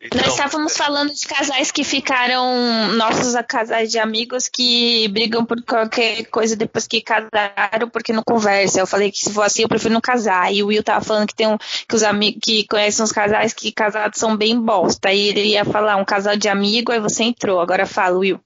[0.00, 0.76] Então, Nós estávamos é...
[0.76, 6.86] falando de casais que ficaram nossos casais de amigos que brigam por qualquer coisa depois
[6.86, 8.78] que casaram porque não conversa.
[8.78, 10.52] Eu falei que se for assim eu prefiro não casar.
[10.54, 13.52] E o Will tava falando que tem um que os amigos que conhecem uns casais
[13.52, 15.08] que casados são bem bosta.
[15.08, 17.60] Aí ele ia falar um casal de amigo, aí você entrou.
[17.60, 18.40] Agora fala, Will.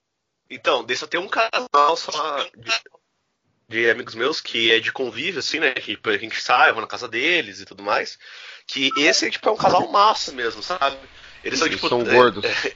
[0.49, 2.47] Então, deixa eu ter um casal só
[3.69, 5.71] de amigos meus que é de convívio, assim, né?
[5.73, 8.17] Que a gente sai, eu vou na casa deles e tudo mais.
[8.65, 10.97] Que esse tipo, é um casal massa mesmo, sabe?
[11.43, 11.89] Eles são, tipo.
[11.89, 12.43] São é, gordos.
[12.43, 12.73] É...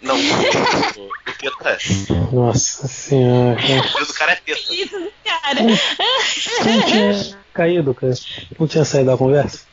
[0.00, 0.14] Não,
[0.96, 2.34] o, o teta é.
[2.34, 3.60] Nossa senhora.
[4.00, 4.74] O do cara é teta.
[4.74, 5.60] Isso, cara.
[5.62, 8.14] Não tinha caído, cara.
[8.58, 9.66] Não tinha saído da conversa?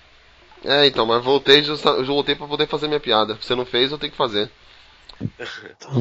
[0.63, 1.61] É, então, mas voltei,
[2.05, 3.35] voltei pra poder fazer minha piada.
[3.35, 4.49] Você não fez, eu tenho que fazer.
[5.21, 5.93] Então,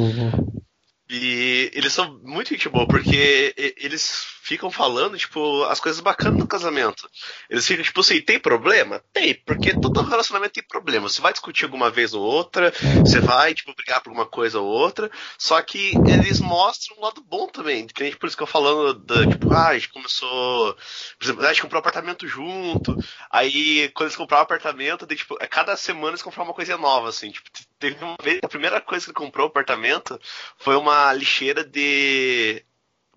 [1.16, 6.46] e eles são muito gente boa, porque eles ficam falando, tipo, as coisas bacanas do
[6.46, 7.08] casamento.
[7.48, 9.02] Eles ficam, tipo assim, tem problema?
[9.12, 11.08] Tem, porque todo relacionamento tem problema.
[11.08, 14.66] Você vai discutir alguma vez ou outra, você vai, tipo, brigar por uma coisa ou
[14.66, 17.86] outra, só que eles mostram um lado bom também.
[17.86, 20.74] Por isso que eu falando, da, tipo, ah, a gente começou,
[21.18, 22.96] por exemplo, a gente comprou um apartamento junto,
[23.30, 27.08] aí quando eles compraram o apartamento, daí, tipo, cada semana eles compraram uma coisa nova,
[27.08, 30.20] assim, tipo, teve uma vez, a primeira coisa que ele comprou o apartamento
[30.58, 32.64] foi uma lixeira de.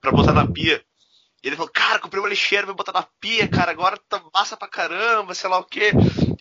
[0.01, 0.83] pra botar na pia.
[1.43, 4.57] E ele falou, cara, comprei uma lixeira, vou botar na pia, cara, agora tá massa
[4.57, 5.91] pra caramba, sei lá o quê.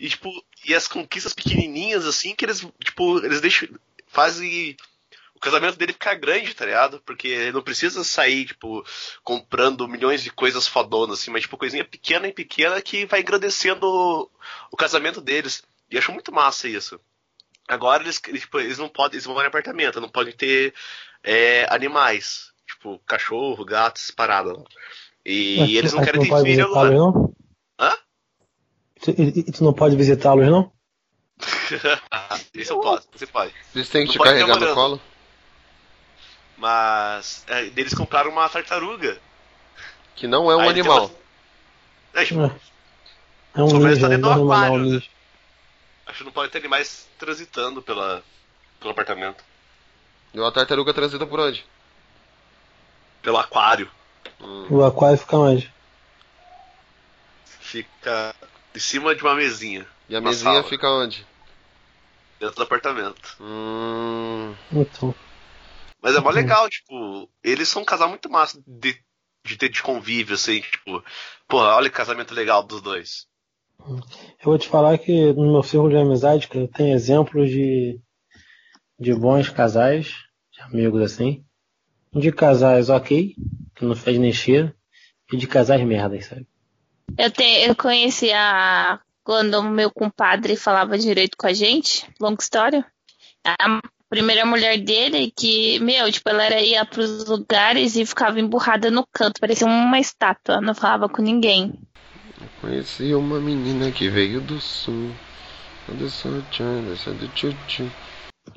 [0.00, 0.30] E, tipo,
[0.64, 3.68] e as conquistas pequenininhas, assim, que eles, tipo, eles deixam,
[4.06, 4.76] fazem
[5.34, 7.00] o casamento dele ficar grande, tá ligado?
[7.04, 8.82] Porque ele não precisa sair, tipo,
[9.22, 13.86] comprando milhões de coisas fodonas, assim, mas, tipo, coisinha pequena e pequena que vai engrandecendo
[14.70, 15.62] o casamento deles.
[15.90, 16.98] E acho muito massa isso.
[17.68, 20.72] Agora eles, tipo, eles não podem, eles vão em apartamento, não podem ter
[21.22, 24.54] é, animais, tipo cachorro, gatos, parada.
[25.24, 26.90] E Mas, eles não querem ter filho agora.
[26.90, 27.34] Não?
[27.78, 27.92] Hã?
[29.08, 30.72] E, tu não pode visitá-los, não?
[32.54, 33.52] Isso eu posso, você pode.
[33.74, 35.00] Eles têm que te carregar no colo?
[36.56, 39.18] Mas é, eles compraram uma tartaruga.
[40.14, 41.06] Que não é um Aí animal.
[41.06, 42.22] Uma...
[42.22, 42.50] É, tipo, é.
[43.56, 45.02] é um ninja, é um aquário, né?
[46.06, 48.22] Acho que não pode ter animais transitando pela,
[48.78, 49.44] pelo apartamento.
[50.32, 51.64] E uma tartaruga transita por onde?
[53.22, 53.90] Pelo aquário.
[54.40, 54.66] Hum.
[54.70, 55.72] O aquário fica onde?
[57.44, 58.34] Fica
[58.74, 59.86] em cima de uma mesinha.
[60.08, 60.64] E a mesinha sala.
[60.64, 61.26] fica onde?
[62.38, 63.36] Dentro do apartamento.
[63.40, 64.54] Hum.
[64.70, 65.14] Então.
[66.00, 68.96] Mas é mó legal, tipo, eles são um casal muito massa de,
[69.44, 71.02] de ter de convívio, assim, tipo,
[71.48, 73.26] porra, olha que casamento legal dos dois.
[73.80, 74.00] Eu
[74.44, 78.00] vou te falar que no meu círculo de amizade, tenho exemplos de,
[78.98, 80.14] de bons casais,
[80.52, 81.44] de amigos assim,
[82.12, 83.34] de casais ok,
[83.74, 84.74] que não fez nem cheiro,
[85.32, 86.46] e de casais merdas, sabe?
[87.18, 89.00] Eu, te, eu conheci a.
[89.22, 92.86] Quando o meu compadre falava direito com a gente, longa história.
[93.44, 98.88] A primeira mulher dele, que, meu, tipo, ela era, ia pros lugares e ficava emburrada
[98.88, 101.74] no canto, parecia uma estátua, não falava com ninguém.
[102.60, 105.12] Conheci uma menina que veio do sul.
[105.88, 107.54] Do sul, do tchu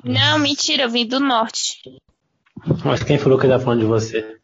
[0.02, 1.80] Não, mentira, eu vim do norte.
[2.84, 4.36] Mas quem falou que ele tá falando de você?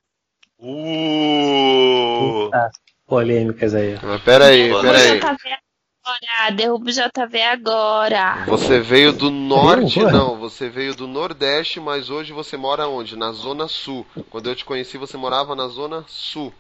[0.59, 2.51] Uh!
[2.53, 2.71] Ah,
[3.07, 3.99] polêmicas aí.
[4.03, 5.21] Mas peraí, peraí.
[5.21, 8.45] Agora, derruba o JV agora.
[8.47, 13.17] Você veio do norte, não, você veio do nordeste, mas hoje você mora onde?
[13.17, 14.07] Na zona sul.
[14.31, 16.55] Quando eu te conheci, você morava na zona sul.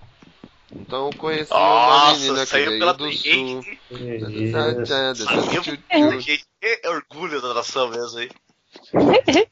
[0.75, 3.65] Então eu conheci Nossa, uma menina que veio pela do sul.
[6.21, 6.43] Que
[6.89, 8.31] orgulho da nação mesmo aí.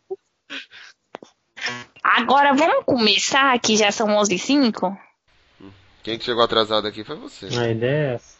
[2.02, 4.98] Agora vamos começar, que já são 11 h 05
[6.02, 7.46] Quem que chegou atrasado aqui foi você.
[7.46, 8.36] A ideia é essa.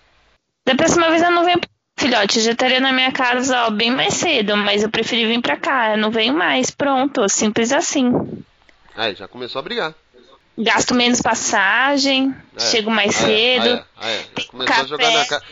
[0.67, 1.61] Da próxima vez eu não venho
[1.99, 5.41] filhote, eu já estaria na minha casa ó, bem mais cedo, mas eu preferi vir
[5.41, 8.12] pra cá, eu não venho mais, pronto, simples assim.
[8.95, 9.95] Aí, já começou a brigar.
[10.57, 13.85] Gasto menos passagem, é, chego mais é, cedo.
[14.01, 15.43] É, é, Começou café, a jogar na cara.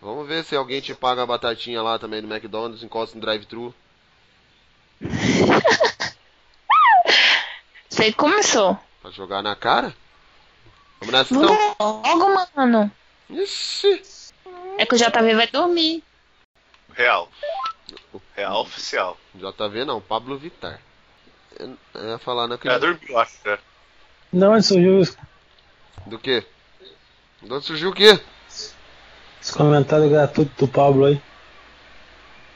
[0.00, 3.74] Vamos ver se alguém te paga a batatinha lá também no McDonald's, encosta no drive-thru.
[7.88, 8.78] Você começou.
[9.02, 9.94] Pra jogar na cara?
[11.00, 11.76] Vamos nessa então?
[11.78, 12.90] Logo, mano.
[13.28, 14.02] Ixi.
[14.78, 16.02] É que o JV vai dormir.
[16.92, 17.30] Real.
[18.34, 19.18] Real oficial.
[19.34, 20.80] JV não, Pablo Vittar.
[21.58, 22.74] Eu ia falar naquele.
[22.74, 23.58] É, dormiu, acho, né?
[24.34, 25.16] De onde surgiu isso?
[26.06, 26.44] Do que?
[27.40, 28.18] De onde surgiu o quê?
[29.40, 31.22] Esse comentário gratuito do Pablo aí.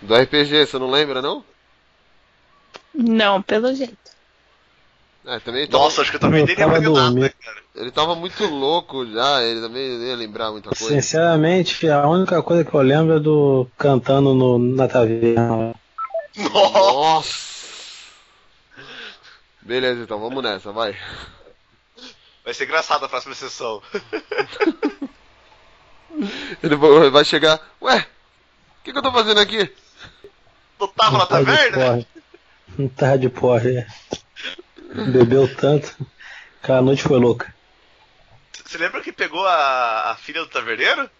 [0.02, 1.44] Do RPG, você não lembra não?
[2.92, 3.96] Não, pelo jeito.
[5.24, 5.84] É, também tava...
[5.84, 7.58] Nossa, acho que eu também nem lembro nada, cara.
[7.76, 10.88] Ele tava muito louco já, ele também ia lembrar muita coisa.
[10.88, 15.76] Sinceramente, a única coisa que eu lembro é do cantando no, na taverna.
[16.36, 17.38] Nossa!
[19.62, 20.96] Beleza, então, vamos nessa, vai.
[22.48, 23.82] Vai ser engraçado a próxima sessão.
[26.64, 26.76] Ele
[27.10, 27.60] vai chegar.
[27.82, 29.70] Ué, o que, que, eu tô fazendo aqui?
[30.80, 32.06] Não tava não na tá taverna?
[32.78, 33.86] Não tá de porra, é.
[35.12, 35.94] Bebeu tanto.
[36.62, 37.54] Aquela noite foi louca.
[38.64, 41.10] Você lembra que pegou a, a filha do taverneiro?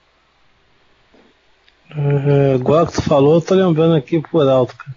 [1.91, 4.97] Uh, igual que tu falou, eu tô lembrando aqui por alto, cara.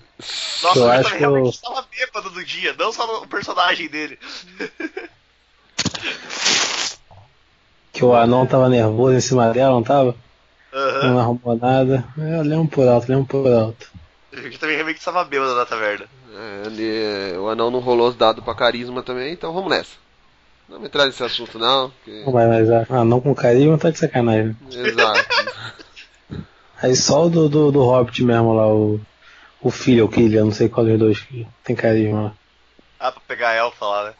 [0.63, 1.49] Nossa, eu acho que realmente eu...
[1.49, 4.17] estava bêbado do dia, não só o personagem dele.
[7.91, 10.15] Que o anão tava nervoso em cima dela, não tava?
[10.73, 11.09] Uhum.
[11.09, 12.05] Não arrumou nada.
[12.17, 13.91] É, eu lembro por alto, lembro por alto.
[14.31, 16.05] Eu também realmente estava bêbado na taverna.
[16.33, 19.91] É, ele, o anão não rolou os dados pra carisma também, então vamos nessa.
[20.69, 21.89] Não vamos entrar nesse assunto não.
[21.89, 22.23] Porque...
[22.25, 24.55] Não vai mais, anão com carisma tá de sacanagem.
[24.71, 25.25] Exato.
[26.81, 28.99] Aí só o do, do, do Hobbit mesmo lá, o,
[29.61, 32.33] o filho, o Killian, não sei qual dos dois que tem carisma lá.
[32.99, 34.13] Ah, pra pegar a elfa lá, né?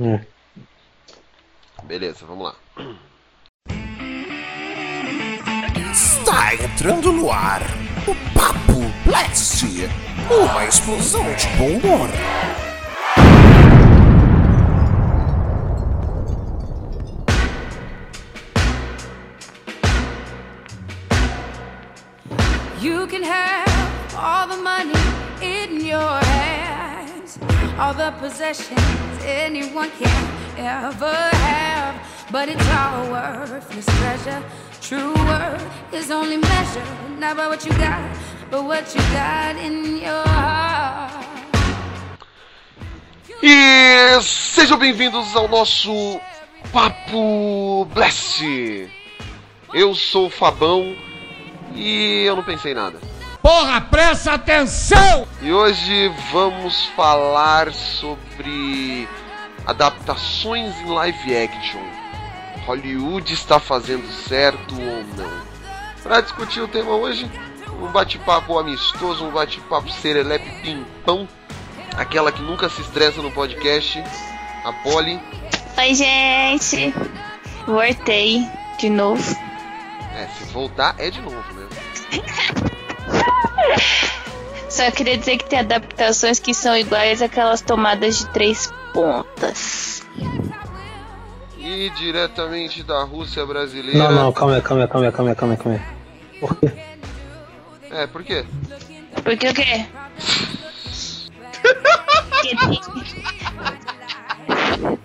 [0.00, 0.20] É.
[1.84, 2.54] Beleza, vamos lá.
[5.92, 7.62] Está entrando no ar
[8.08, 9.64] o Papo Blast,
[10.30, 12.08] uma explosão de bom humor.
[22.80, 24.92] You can have all the money
[25.40, 26.53] in your hands,
[27.78, 28.78] all the possessions
[29.24, 31.94] anyone can ever have,
[32.30, 34.42] but it's all worthless treasure.
[34.80, 36.84] True worth is only measured
[37.18, 38.00] not by what you got,
[38.50, 41.24] but what you got in your heart.
[43.42, 46.20] E sejam bem-vindos ao nosso
[46.72, 48.40] Papo Blast.
[49.72, 50.96] Eu sou o Fabão
[51.74, 53.13] e eu não pensei nada.
[53.44, 55.28] Porra, presta atenção!
[55.42, 59.06] E hoje vamos falar sobre
[59.66, 61.82] adaptações em live action.
[62.64, 65.30] Hollywood está fazendo certo ou não?
[66.02, 67.30] Para discutir o tema hoje,
[67.82, 71.28] um bate-papo amistoso, um bate-papo serelepe pimpão,
[71.98, 74.02] aquela que nunca se estressa no podcast,
[74.64, 75.20] a Polly.
[75.76, 76.94] Oi, gente.
[77.66, 78.48] Voltei
[78.78, 79.36] de novo.
[80.16, 81.68] É, se voltar é de novo, né?
[84.68, 90.04] Só queria dizer que tem adaptações que são iguais àquelas tomadas de três pontas.
[91.58, 93.98] E diretamente da Rússia brasileira.
[93.98, 95.82] Não, não, calma calma calma calma calma aí, calma aí.
[96.40, 96.72] Por quê?
[97.90, 98.44] É, por quê?
[99.22, 99.86] Porque o quê?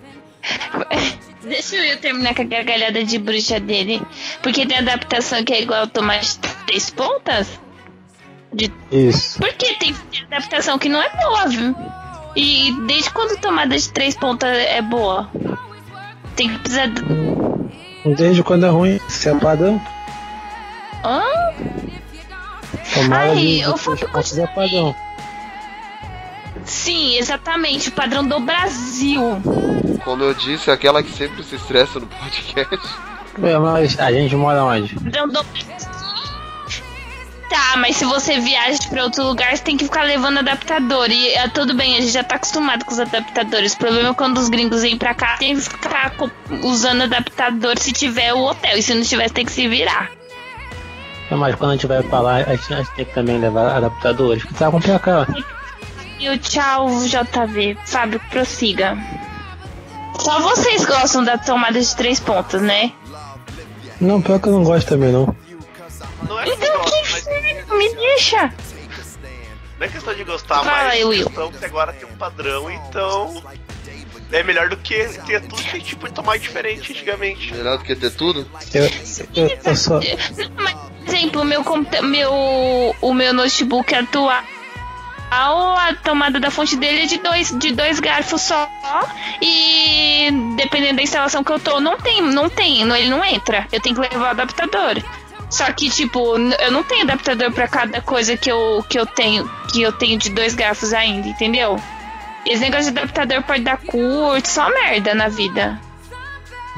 [1.42, 4.02] Deixa eu terminar com a gargalhada de bruxa dele.
[4.42, 7.58] Porque tem adaptação que é igual tomar de três pontas?
[8.52, 8.72] De...
[8.90, 9.38] Isso.
[9.38, 9.94] Porque tem
[10.26, 11.74] adaptação que não é boa, viu?
[12.36, 15.30] E desde quando tomada de três pontas é boa?
[16.36, 16.88] Tem que precisar.
[18.16, 19.80] Desde quando é ruim, se é padrão.
[21.04, 21.22] Hã?
[22.94, 24.94] Tomada Ai, de, eu três pontos é padrão.
[26.64, 27.88] Sim, exatamente.
[27.88, 29.20] O padrão do Brasil.
[30.04, 32.78] Como eu disse, aquela que sempre se estressa no podcast.
[33.42, 34.94] É, mas a gente mora onde?
[34.94, 35.44] Padrão do
[37.50, 41.10] Tá, mas se você viaja pra outro lugar, você tem que ficar levando adaptador.
[41.10, 43.72] E é, tudo bem, a gente já tá acostumado com os adaptadores.
[43.72, 46.14] O problema é quando os gringos vêm pra cá, tem que ficar
[46.62, 48.78] usando adaptador se tiver o hotel.
[48.78, 50.12] E se não tiver, você tem que se virar.
[51.28, 53.38] É, mas quando a gente vai pra lá, a gente, a gente tem que também
[53.40, 54.44] levar adaptadores.
[54.44, 55.44] Que tá complicado.
[56.20, 57.76] E o tchau, JV.
[57.84, 58.96] Fábio, prossiga.
[60.20, 62.92] Só vocês gostam da tomada de três pontas, né?
[64.00, 65.34] Não, pior que eu não gosto também não.
[66.28, 68.52] Não é que Então gosto, que mas me deixa.
[69.78, 73.42] não é questão de gostar, Fala mas é questão que agora tem um padrão, então
[74.32, 77.52] é melhor do que ter tudo que tipo de tomar diferente antigamente.
[77.52, 78.46] Melhor do que ter tudo?
[78.72, 78.84] Eu,
[79.34, 79.94] eu, eu só.
[79.94, 82.32] Não, mas, por exemplo, o meu, computa- meu,
[83.00, 84.44] o meu notebook atual,
[85.32, 88.68] a tomada da fonte dele é de dois, de dois garfos só.
[89.42, 93.66] E dependendo da instalação que eu tô, não tem, não tem, não- ele não entra.
[93.72, 95.02] Eu tenho que levar o adaptador.
[95.50, 99.50] Só que, tipo, eu não tenho adaptador pra cada coisa que eu, que eu tenho,
[99.72, 101.76] que eu tenho de dois garfos ainda, entendeu?
[102.46, 105.78] Esse negócio de adaptador pode dar curto, só merda na vida.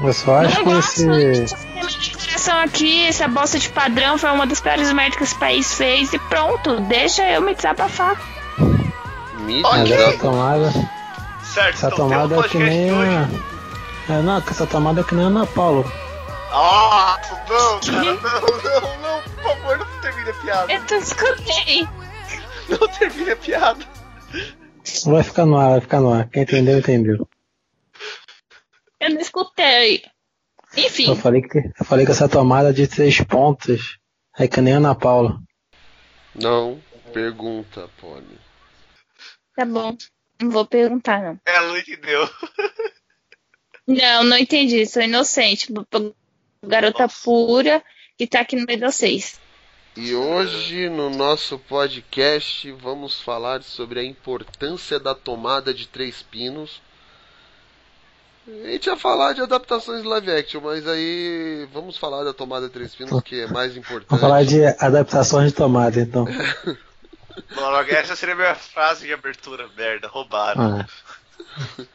[0.01, 1.55] Eu só acho Não que gosto, esse.
[1.67, 6.11] minha aqui, essa bosta de padrão foi uma das piores merdas que esse país fez
[6.13, 8.19] e pronto, deixa eu me desabafar.
[9.39, 9.63] Mídia?
[9.71, 10.71] Mas essa tomada.
[11.43, 13.11] Certo, Essa então tomada é que nem hoje.
[14.09, 14.13] a.
[14.13, 15.85] É, não, essa tomada é que nem a Ana Paula.
[16.55, 17.19] Ah,
[17.49, 20.73] não, cara, não, não, não, por favor, não termine a piada.
[20.73, 21.87] Eu tô escutei.
[22.69, 23.85] Não termine a piada.
[25.05, 26.29] Vai ficar no ar, vai ficar no ar.
[26.29, 27.27] Quem entendeu, entendeu.
[28.99, 30.03] Eu não escutei.
[30.77, 33.97] Enfim, Eu falei que, eu falei que essa tomada de três pontos
[34.37, 35.39] é que nem a Ana Paula.
[36.35, 36.79] Não
[37.13, 38.39] pergunta, Pony.
[39.55, 39.95] tá bom.
[40.41, 41.39] Não vou perguntar, não.
[41.45, 42.29] Ela não entendeu.
[43.87, 44.85] Não, não entendi.
[44.85, 45.71] Sou inocente.
[46.63, 47.21] Garota Nossa.
[47.23, 47.83] pura
[48.17, 49.39] que tá aqui no meio de vocês.
[49.95, 56.81] E hoje no nosso podcast vamos falar sobre a importância da tomada de três pinos.
[58.47, 62.73] A gente ia falar de adaptações live action, mas aí vamos falar da tomada de
[62.73, 64.09] três pinos, que é mais importante.
[64.09, 66.25] Vamos falar de adaptações de tomada, então.
[67.55, 70.81] Mano, essa seria a minha frase de abertura, merda, roubaram.
[70.81, 71.85] Ah,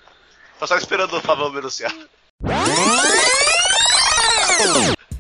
[0.58, 1.92] Tô só esperando o Fabão me anunciar.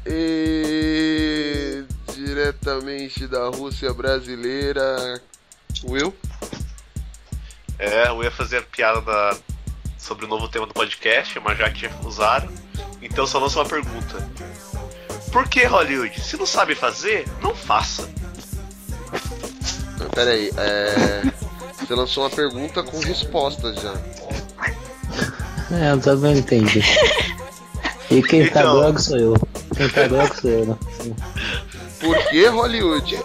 [0.06, 5.20] E diretamente da Rússia brasileira,
[5.84, 6.14] Will.
[7.78, 9.36] É, eu ia fazer piada da-
[9.98, 12.48] sobre o novo tema do podcast, mas já que usaram.
[13.00, 14.28] Então só lanço uma pergunta.
[15.32, 16.20] Por que Hollywood?
[16.20, 18.08] Se não sabe fazer, não faça.
[20.14, 21.22] Pera aí, é...
[21.78, 23.94] você lançou uma pergunta com respostas já.
[25.70, 26.82] é, eu também entendi.
[28.10, 28.80] E quem tá Então.
[28.80, 29.34] droga sou eu.
[29.76, 30.76] Quem tá droga sou eu, né?
[32.00, 33.20] Por que Hollywood?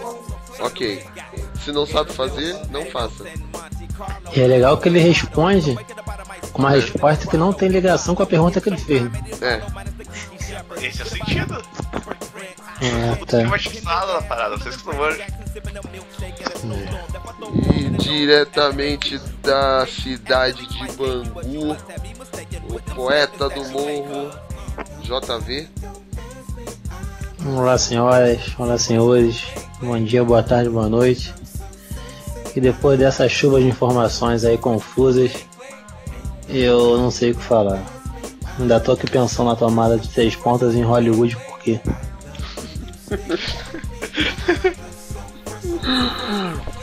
[0.60, 1.04] Ok.
[1.64, 3.24] Se não sabe fazer, não faça.
[4.34, 5.76] E é legal que ele responde
[6.52, 9.02] com uma resposta que não tem ligação com a pergunta que ele fez.
[9.02, 9.22] né?
[9.40, 10.86] É.
[10.86, 11.62] Esse é o sentido.
[12.80, 13.38] Tem tá.
[13.48, 15.26] uma chifrada na parada, vocês que não manjam.
[17.74, 21.76] E diretamente da cidade de Bangu,
[22.68, 24.30] o poeta do morro,
[25.04, 25.68] JV.
[27.46, 29.44] Olá, senhoras, olá, senhores.
[29.80, 31.34] Bom dia, boa tarde, boa noite.
[32.56, 35.32] E depois dessa chuva de informações aí confusas,
[36.48, 37.82] eu não sei o que falar.
[38.58, 41.58] Ainda tô aqui pensando na tomada de três pontas em Hollywood, por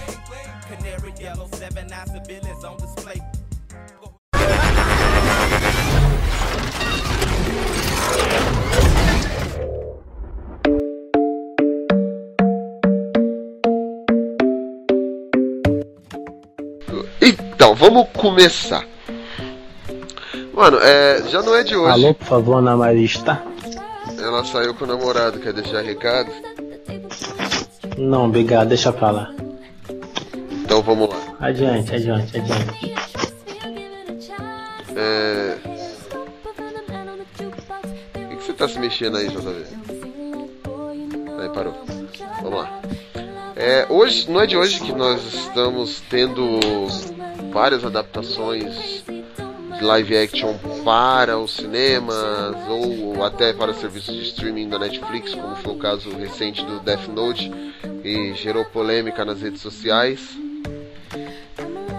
[17.61, 18.83] Então, vamos começar.
[20.51, 21.91] Mano, é, já não é de hoje.
[21.91, 23.39] Alô, por favor, Ana Marista.
[24.17, 26.31] Ela saiu com o namorado, quer deixar recado?
[27.99, 29.31] Não, obrigado, deixa pra lá.
[30.51, 31.17] Então vamos lá.
[31.39, 32.95] Adiante, adiante, adiante.
[34.95, 35.57] É.
[38.15, 39.65] O que, que você tá se mexendo aí, JV?
[41.39, 41.75] Aí parou.
[42.41, 42.81] Vamos lá.
[43.55, 46.59] É, hoje, não é de hoje que nós estamos tendo
[47.51, 49.03] várias adaptações
[49.77, 52.15] de live action para os cinemas
[52.69, 57.07] ou até para serviços de streaming da Netflix, como foi o caso recente do Death
[57.07, 57.51] Note,
[58.03, 60.21] e gerou polêmica nas redes sociais.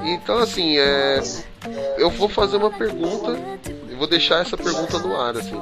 [0.05, 1.21] Então, assim, é,
[1.99, 3.39] eu vou fazer uma pergunta
[3.91, 5.61] e vou deixar essa pergunta no ar, assim.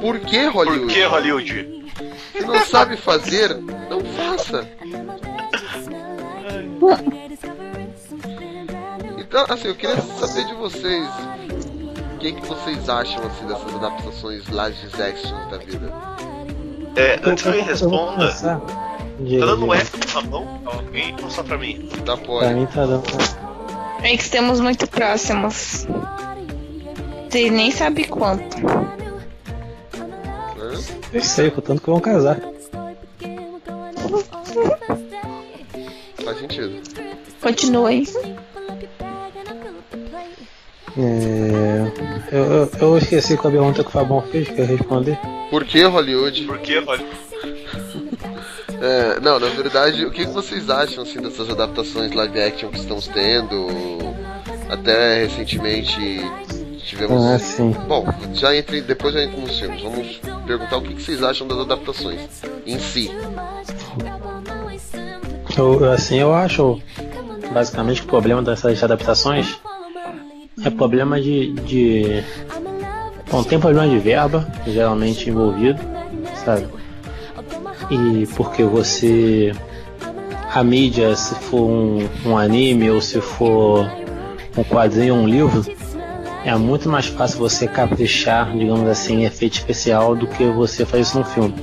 [0.00, 0.86] Por que Hollywood?
[0.86, 1.86] Por que Hollywood?
[2.32, 4.68] Se não sabe fazer, não faça.
[9.38, 11.06] Então, assim, eu queria saber de vocês.
[12.14, 15.92] O que, que vocês acham assim dessas adaptações live actions da vida?
[16.96, 18.58] É, antes que vou responda, tá
[19.18, 19.74] dando um.
[19.74, 20.62] F no Fabão?
[20.64, 21.86] Alguém ou só pra mim?
[22.06, 22.54] Da Pra Poli.
[22.54, 23.02] mim tá dando.
[24.02, 25.86] É que estamos muito próximos.
[27.28, 28.56] Você nem sabe quanto.
[31.12, 32.40] Eu sei, contanto que vão casar.
[36.24, 36.80] Faz sentido.
[37.42, 38.08] Continue.
[40.98, 41.92] É,
[42.32, 45.18] eu, eu, eu esqueci qual a pergunta que o Fabão fez, quer responder?
[45.50, 46.44] Por que Hollywood?
[46.44, 47.26] Por que Hollywood?
[48.80, 53.08] É, não, na verdade, o que vocês acham assim dessas adaptações live action que estamos
[53.08, 53.66] tendo?
[54.68, 56.20] Até recentemente
[56.78, 57.24] tivemos.
[57.24, 57.74] Ah, sim.
[57.86, 59.82] Bom, já entre, depois já entra nos filmes.
[59.82, 62.20] Vamos perguntar o que, que vocês acham das adaptações
[62.66, 63.10] em si.
[65.56, 66.80] Eu, assim, eu acho
[67.52, 69.58] basicamente o problema dessas adaptações
[70.64, 71.52] é problema de.
[71.52, 72.24] de...
[73.30, 75.80] Bom, tem problema de verba, geralmente envolvido,
[76.44, 76.66] sabe?
[77.90, 79.52] E porque você.
[80.54, 83.86] A mídia, se for um, um anime ou se for
[84.56, 85.62] um quadrinho um livro,
[86.46, 91.02] é muito mais fácil você caprichar, digamos assim, em efeito especial do que você fazer
[91.02, 91.54] isso num filme.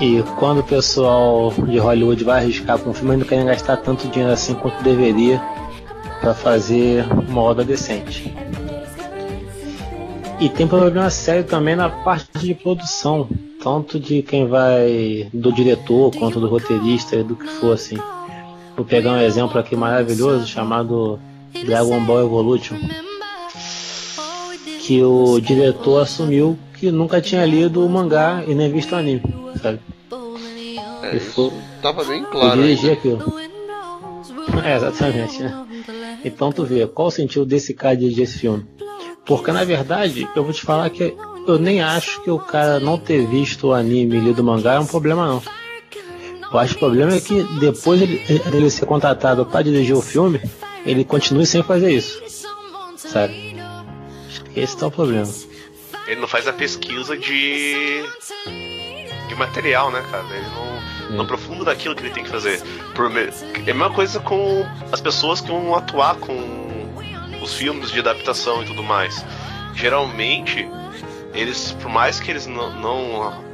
[0.00, 4.08] E quando o pessoal de Hollywood vai arriscar com um filme, não querem gastar tanto
[4.08, 5.40] dinheiro assim quanto deveria
[6.20, 8.34] para fazer uma obra decente.
[10.38, 13.28] E tem problema sério também na parte de produção,
[13.62, 17.96] tanto de quem vai do diretor quanto do roteirista, do que for assim.
[18.76, 21.18] Vou pegar um exemplo aqui maravilhoso chamado
[21.64, 22.76] Dragon Ball Evolution,
[24.80, 29.22] que o diretor assumiu que nunca tinha lido o mangá e nem visto o anime,
[29.62, 29.80] sabe?
[31.02, 32.60] É, isso tava bem claro.
[32.60, 33.34] Dirigir aquilo.
[34.64, 35.66] É, exatamente, né?
[36.24, 38.66] Então tu vê, qual o sentido desse cara dirigir esse filme?
[39.24, 41.14] Porque na verdade, eu vou te falar que
[41.46, 44.78] eu nem acho que o cara não ter visto o anime lido o mangá é
[44.78, 45.42] um problema não.
[46.52, 50.40] Eu acho que o problema é que depois ele ser contratado para dirigir o filme,
[50.84, 52.22] ele continue sem fazer isso.
[52.96, 53.56] Sabe?
[54.54, 55.28] Esse é o problema.
[56.06, 58.04] Ele não faz a pesquisa de.
[59.28, 60.24] de material, né, cara?
[60.30, 62.60] Ele não, não aprofunda daquilo que ele tem que fazer.
[62.94, 66.36] Por, é a mesma coisa com as pessoas que vão atuar com
[67.42, 69.24] os filmes de adaptação e tudo mais.
[69.74, 70.68] Geralmente,
[71.34, 73.44] eles, por mais que eles não, não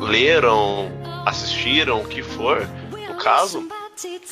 [0.00, 0.90] leram,
[1.26, 3.66] assistiram, o que for, no caso,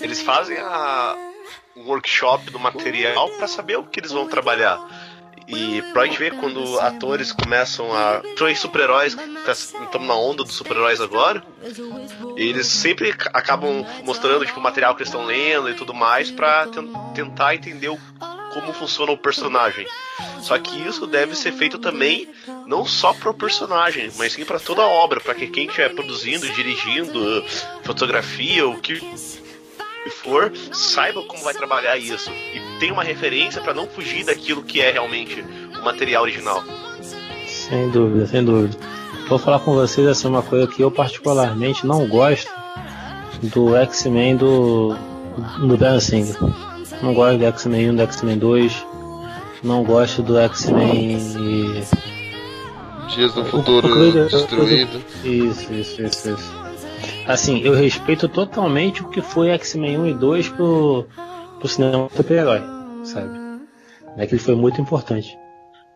[0.00, 1.16] eles fazem a,
[1.76, 4.78] um workshop do material para saber o que eles vão trabalhar.
[5.54, 8.22] E pra gente ver quando atores começam a.
[8.38, 9.16] São super-heróis,
[9.46, 11.42] estamos na onda dos super-heróis agora.
[12.36, 16.68] Eles sempre acabam mostrando tipo, o material que eles estão lendo e tudo mais para
[17.14, 17.98] tentar entender o
[18.52, 19.86] como funciona o personagem.
[20.40, 22.28] Só que isso deve ser feito também
[22.66, 25.94] não só para o personagem, mas sim para toda a obra, para que quem estiver
[25.94, 27.44] produzindo, dirigindo,
[27.82, 29.00] fotografia, o que
[30.10, 34.80] for, saiba como vai trabalhar isso e tenha uma referência para não fugir daquilo que
[34.80, 35.44] é realmente
[35.78, 36.62] o material original.
[37.46, 38.76] Sem dúvida, sem dúvida.
[39.28, 42.50] Vou falar com vocês assim uma coisa que eu particularmente não gosto
[43.42, 44.96] do X-Men do
[45.66, 46.36] do Ben Singer.
[47.02, 48.86] Não gosto do X-Men 1, do X-Men 2.
[49.62, 51.18] Não gosto do X-Men.
[53.08, 55.02] Dias do Futuro o, Destruído.
[55.24, 56.61] Isso, isso, isso, isso.
[57.26, 61.06] Assim, eu respeito totalmente o que foi X-Men 1 e 2 pro,
[61.58, 62.60] pro cinema super-herói,
[63.04, 63.30] sabe?
[64.16, 65.38] É que ele foi muito importante.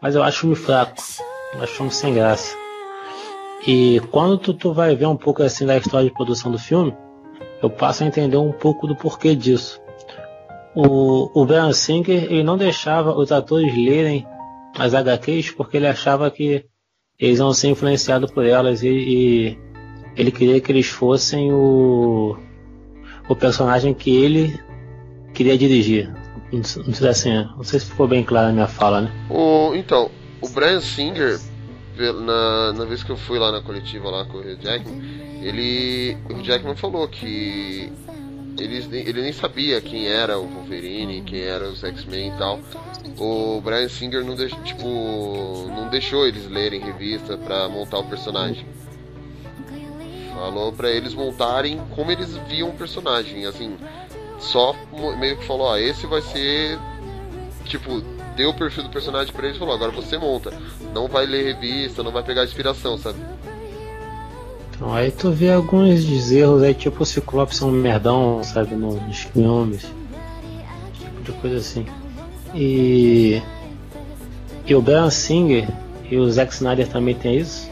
[0.00, 0.94] Mas eu acho filme fraco.
[1.54, 2.56] Eu acho filme sem graça.
[3.66, 6.96] E quando tu, tu vai ver um pouco assim da história de produção do filme,
[7.62, 9.80] eu passo a entender um pouco do porquê disso
[10.76, 14.26] o, o Brian Singer ele não deixava os atores lerem
[14.76, 16.66] as HQs porque ele achava que
[17.18, 19.58] eles iam ser influenciados por elas e, e
[20.16, 22.38] ele queria que eles fossem o,
[23.28, 24.58] o personagem que ele
[25.34, 26.12] queria dirigir.
[26.52, 29.12] Não, sei assim, não sei se ficou bem claro a minha fala, né?
[29.28, 31.38] O, então, o Brian Singer,
[31.98, 35.02] na, na vez que eu fui lá na coletiva lá com o Jackman,
[35.42, 37.92] ele, o Jackman falou que
[38.58, 42.60] ele, ele nem sabia quem era o Wolverine, quem era os X-Men e tal.
[43.18, 44.86] O Brian Singer não, deix, tipo,
[45.68, 48.66] não deixou eles lerem revista para montar o personagem.
[50.36, 53.74] Falou para eles montarem como eles viam o personagem, assim,
[54.38, 54.76] só
[55.18, 56.78] meio que falou, ó, esse vai ser
[57.64, 58.02] tipo,
[58.36, 60.52] deu o perfil do personagem para eles e falou, agora você monta.
[60.92, 63.18] Não vai ler revista, não vai pegar inspiração, sabe?
[64.70, 69.20] Então aí tu vê alguns erros aí, tipo o Ciclope ser um merdão, sabe, nos
[69.20, 69.86] filmes.
[70.92, 71.86] Tipo de coisa assim.
[72.54, 73.40] E.
[74.66, 75.66] E o Brian Singer
[76.10, 77.70] e o Zack Snyder também tem isso.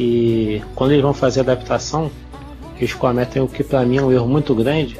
[0.00, 2.10] Que quando eles vão fazer a adaptação,
[2.78, 4.98] eles cometem o que para mim é um erro muito grande,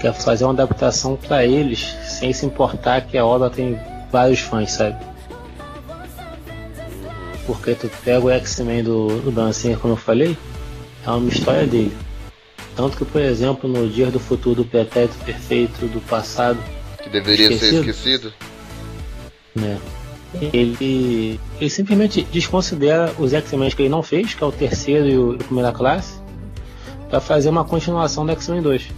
[0.00, 3.78] que é fazer uma adaptação para eles sem se importar que a obra tem
[4.10, 4.96] vários fãs, sabe?
[7.46, 10.36] porque tu pega o X-Men do, do Dan Singer, como eu falei,
[11.06, 11.94] é uma história dele.
[12.76, 16.58] Tanto que, por exemplo, no Dia do Futuro do Pretérito Perfeito do passado.
[17.02, 18.32] Que deveria esquecido, ser esquecido.
[19.54, 19.78] Né?
[20.40, 25.16] Ele, ele simplesmente desconsidera os X-Men que ele não fez, que é o terceiro e
[25.16, 26.20] o, e primeira classe,
[27.08, 28.88] para fazer uma continuação do X-Men 2.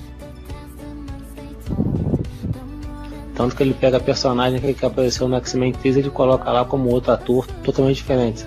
[3.35, 6.89] Tanto que ele pega personagem que apareceu no X-Men 3 e ele coloca lá como
[6.89, 8.47] outro ator totalmente diferente.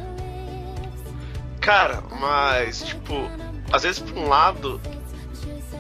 [1.62, 3.14] Cara, mas, tipo,
[3.72, 4.82] às vezes por um lado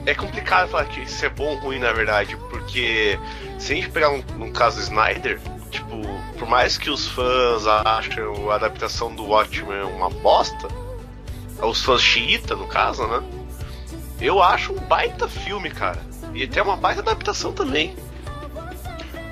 [0.05, 3.17] é complicado falar que isso é bom ou ruim na verdade, porque
[3.57, 5.95] se a gente pegar um, um caso Snyder, tipo,
[6.37, 10.67] por mais que os fãs achem a adaptação do Watchmen uma bosta,
[11.61, 13.23] os fãs xiita no caso, né?
[14.21, 15.99] Eu acho um baita filme, cara.
[16.33, 17.95] E até uma baita adaptação também.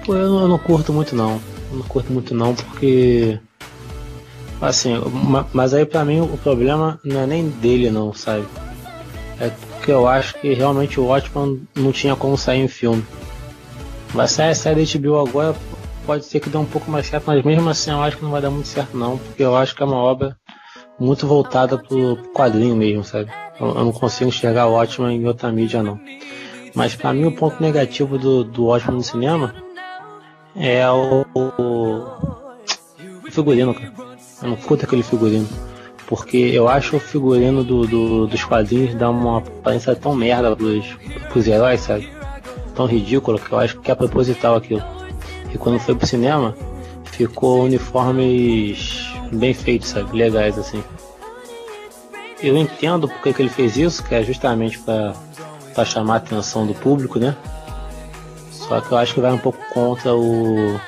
[0.05, 1.41] Pô, eu não, eu não curto muito não.
[1.71, 3.39] Eu não curto muito não porque.
[4.61, 4.93] Assim,
[5.53, 8.47] mas aí pra mim o problema não é nem dele não, sabe?
[9.39, 13.05] É porque eu acho que realmente o Watchman não tinha como sair em filme.
[14.13, 15.55] Vai sair a série HBO agora,
[16.07, 18.31] pode ser que dê um pouco mais certo, mas mesmo assim eu acho que não
[18.31, 20.37] vai dar muito certo não, porque eu acho que é uma obra
[20.97, 23.29] muito voltada pro quadrinho mesmo, sabe?
[23.59, 25.99] Eu, eu não consigo enxergar o Watchman em outra mídia não.
[26.73, 29.53] Mas para mim o ponto negativo do, do Watchmen no cinema
[30.55, 31.41] é o, o,
[33.27, 33.93] o figurino, cara.
[34.41, 35.47] Eu não curto aquele figurino.
[36.07, 40.85] Porque eu acho o figurino do, do, dos quadrinhos dá uma aparência tão merda pros,
[41.29, 42.09] pros heróis, sabe?
[42.73, 44.96] Tão ridículo que eu acho que é proposital aquilo.
[45.57, 46.55] E quando foi pro cinema,
[47.05, 50.15] ficou uniformes bem feitos, sabe?
[50.15, 50.83] Legais assim.
[52.39, 55.15] Eu entendo porque que ele fez isso, que é justamente para
[55.83, 57.35] chamar a atenção do público, né?
[58.51, 60.79] Só que eu acho que vai um pouco contra o,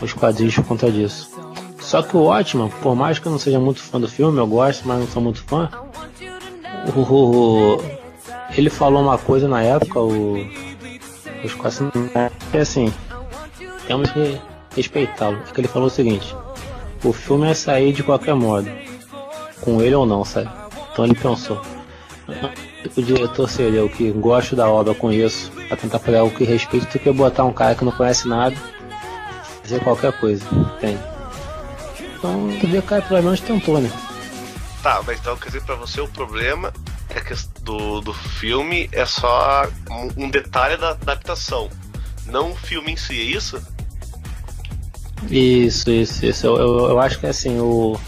[0.00, 1.30] os quadrinhos por conta disso.
[1.78, 4.46] Só que o Watchman, por mais que eu não seja muito fã do filme, eu
[4.46, 5.68] gosto, mas não sou muito fã.
[6.96, 7.76] O,
[8.56, 10.38] ele falou uma coisa na época, o,
[11.44, 11.82] os quase
[12.54, 12.90] é assim,
[13.88, 14.40] temos que
[14.76, 15.42] respeitá-lo.
[15.48, 16.36] É que ele falou o seguinte:
[17.02, 18.70] o filme é sair de qualquer modo,
[19.60, 20.48] com ele ou não, sabe?
[20.92, 21.60] Então ele pensou
[22.96, 26.86] o diretor seria o que gosto da obra, conheço, pra tentar pegar o que respeito,
[26.86, 28.56] do que botar um cara que não conhece nada,
[29.62, 30.44] fazer qualquer coisa.
[30.80, 30.98] Tem.
[32.16, 33.90] Então, tu vê o cara pelo menos tentou, né?
[34.82, 36.72] Tá, mas então quer dizer pra você o problema
[37.10, 39.66] é que do, do filme é só
[40.16, 41.68] um detalhe da adaptação,
[42.26, 43.60] não o filme em si, é isso?
[45.30, 46.46] Isso, isso, isso.
[46.46, 47.98] Eu, eu, eu acho que assim, o.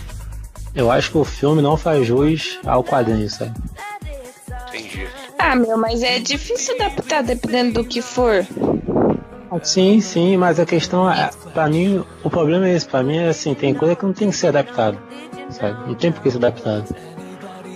[0.75, 3.59] Eu acho que o filme não faz jus ao quadrinho, sabe?
[4.69, 5.07] Entendi.
[5.39, 8.47] Ah, meu, mas é difícil adaptar dependendo do que for.
[9.65, 13.29] Sim, sim, mas a questão é, pra mim, o problema é esse, pra mim é
[13.31, 14.97] assim, tem coisa que não tem que ser adaptado,
[15.51, 15.89] sabe?
[15.89, 16.95] Não tem por que ser adaptado.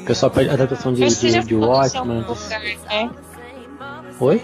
[0.03, 2.21] O pessoal pede adaptação de, de, de Watchmen.
[2.21, 3.11] Lugar, né?
[4.21, 4.41] Oi?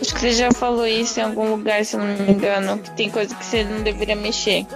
[0.00, 3.10] Acho que você já falou isso em algum lugar, se não me engano, que tem
[3.10, 4.66] coisa que você não deveria mexer.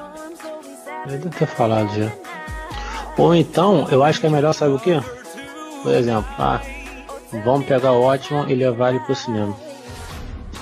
[1.06, 2.10] Eu devo ter falado já.
[3.16, 5.00] Ou então, eu acho que é melhor, sabe o que?
[5.82, 6.60] Por exemplo, ah,
[7.44, 9.56] vamos pegar o Watchman e levar ele pro cinema.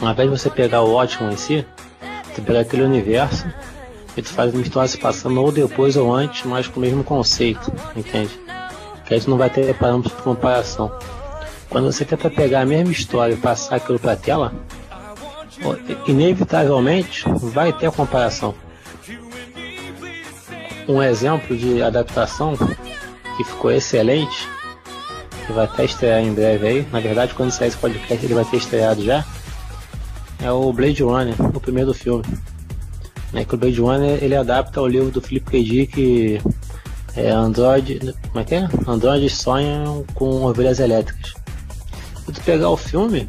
[0.01, 1.66] Ao invés de você pegar o Watchman em si,
[2.25, 3.46] você pega aquele universo
[4.16, 7.05] e tu faz uma história se passando ou depois ou antes, mas com o mesmo
[7.05, 8.38] conceito, entende?
[9.05, 10.90] Que aí tu não vai ter parâmetro de comparação.
[11.70, 14.52] Quando você tenta pegar a mesma história e passar aquilo pra tela,
[16.06, 18.54] inevitavelmente vai ter a comparação.
[20.88, 22.56] Um exemplo de adaptação
[23.37, 24.48] que ficou excelente
[25.46, 26.87] que vai até estrear em breve aí.
[26.92, 29.24] Na verdade, quando sair esse podcast, ele vai ter estreado já.
[30.42, 32.24] É o Blade Runner, o primeiro filme.
[33.33, 35.62] Né, que o Blade Runner ele adapta o livro do Philip K.
[35.62, 36.40] Dick,
[37.14, 38.14] é Android.
[38.28, 38.68] Como é que é?
[38.87, 41.39] Androids sonham com ovelhas elétricas.
[42.31, 43.29] Se tu pegar o filme,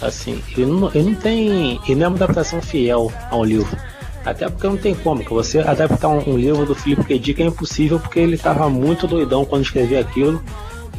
[0.00, 1.80] assim, ele não, ele não tem.
[1.84, 3.76] Ele não é uma adaptação fiel ao livro.
[4.24, 7.18] Até porque não tem como, que você adaptar um, um livro do Philip K.
[7.18, 10.42] Dick é impossível porque ele estava muito doidão quando escrevia aquilo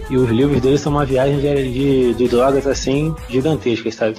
[0.09, 4.17] e os livros dele são uma viagem de, de, de drogas assim gigantescas, sabe?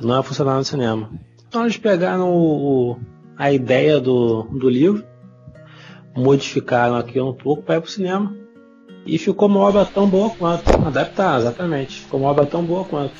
[0.00, 1.10] Não é funcionar no cinema.
[1.48, 2.96] Então eles pegaram o,
[3.36, 5.04] a ideia do, do livro,
[6.16, 8.34] modificaram aquilo um pouco para ir pro cinema.
[9.08, 10.68] E ficou uma obra tão boa quanto.
[10.86, 12.00] Adaptar, exatamente.
[12.02, 13.16] Ficou uma obra tão boa quanto.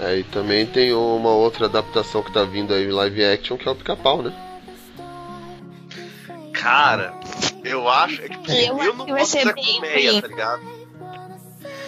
[0.00, 3.70] É, e também tem uma outra adaptação que tá vindo aí live action, que é
[3.70, 4.32] o pica-pau, né?
[6.52, 7.14] Cara,
[7.62, 8.20] eu acho.
[8.20, 10.62] É tipo, eu, eu não posso ser colmeia, tá ligado?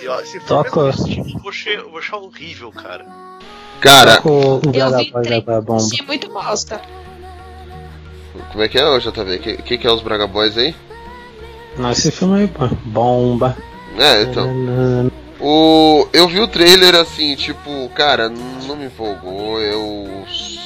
[0.01, 0.93] E, ó, se for Toca.
[0.93, 3.05] Tipo, eu vou, achar, eu vou achar horrível, cara.
[3.81, 6.81] Cara, o eu vi achei muito bosta.
[8.53, 9.35] Como é que é, JV?
[9.35, 10.75] O que, que, que é os Braga Boys aí?
[11.79, 12.69] Não, esse filme aí, pô.
[12.85, 13.57] Bomba.
[13.99, 15.11] É, então.
[15.41, 19.61] O, eu vi o trailer assim, tipo, cara, não me empolgou.
[19.61, 20.25] Eu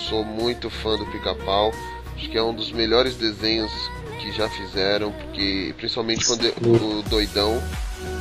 [0.08, 1.72] sou muito fã do Pica-Pau.
[2.16, 3.72] Acho que é um dos melhores desenhos
[4.20, 7.60] que já fizeram, porque principalmente quando eu, o doidão,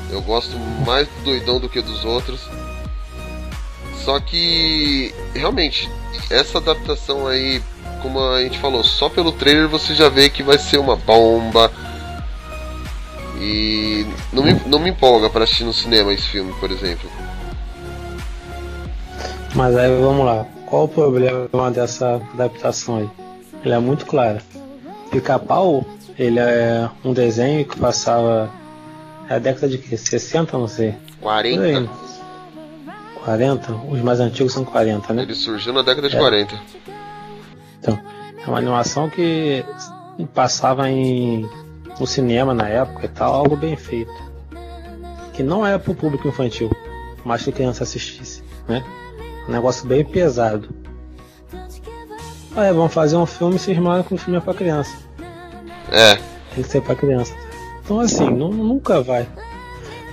[0.09, 2.39] eu gosto mais do doidão do que dos outros.
[4.03, 5.89] Só que realmente
[6.29, 7.61] essa adaptação aí,
[8.01, 11.71] como a gente falou, só pelo trailer você já vê que vai ser uma bomba.
[14.49, 17.09] Não me, não me empolga para assistir no cinema esse filme, por exemplo.
[19.55, 20.45] Mas aí vamos lá.
[20.65, 23.09] Qual o problema dessa adaptação aí?
[23.63, 24.39] Ele é muito claro.
[25.11, 25.85] Pica-pau,
[26.17, 28.51] ele é um desenho que passava.
[29.29, 29.95] É a década de que?
[29.95, 30.95] 60, não sei.
[31.21, 31.89] 40?
[33.23, 35.23] 40, os mais antigos são 40, né?
[35.23, 36.19] Ele surgiu na década de é.
[36.19, 36.59] 40.
[37.79, 37.99] Então,
[38.37, 39.63] é uma animação que
[40.33, 41.47] passava em
[41.99, 44.28] no cinema na época e tal, algo bem feito.
[45.39, 46.69] Que não é para o público infantil,
[47.23, 48.83] mas que criança assistisse, né?
[49.47, 50.67] Um negócio bem pesado.
[52.57, 54.97] Aí, vamos fazer um filme e cismaram que o filme é para criança.
[55.93, 56.15] É.
[56.53, 57.33] Tem que ser para criança.
[57.81, 59.25] Então assim, não, nunca vai.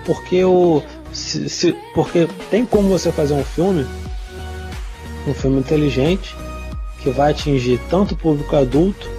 [0.05, 0.81] Porque o.
[1.13, 3.85] Se, se, porque tem como você fazer um filme,
[5.27, 6.37] um filme inteligente,
[7.01, 9.11] que vai atingir tanto o público adulto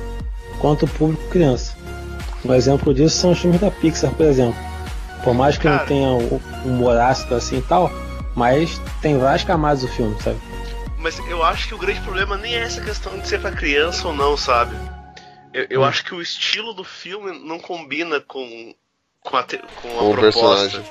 [0.59, 1.75] quanto o público criança.
[2.45, 4.66] Um exemplo disso são os filmes da Pixar, por exemplo.
[5.27, 7.91] Por mais que Cara, não tenha um humor ácido assim e tal,
[8.33, 10.39] mas tem várias camadas do filme, sabe?
[10.97, 14.07] Mas eu acho que o grande problema nem é essa questão de ser pra criança
[14.07, 14.73] ou não, sabe?
[15.53, 15.83] Eu, eu hum.
[15.83, 18.73] acho que o estilo do filme não combina com,
[19.19, 20.81] com a, com a com proposta.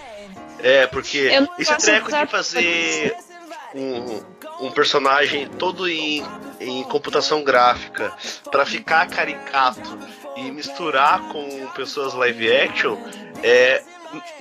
[0.59, 3.17] É, porque esse treco de fazer
[3.75, 6.23] um, um personagem todo em,
[6.61, 8.13] em computação gráfica
[8.53, 9.99] para ficar caricato
[10.37, 12.99] e misturar com pessoas live action
[13.43, 13.83] é,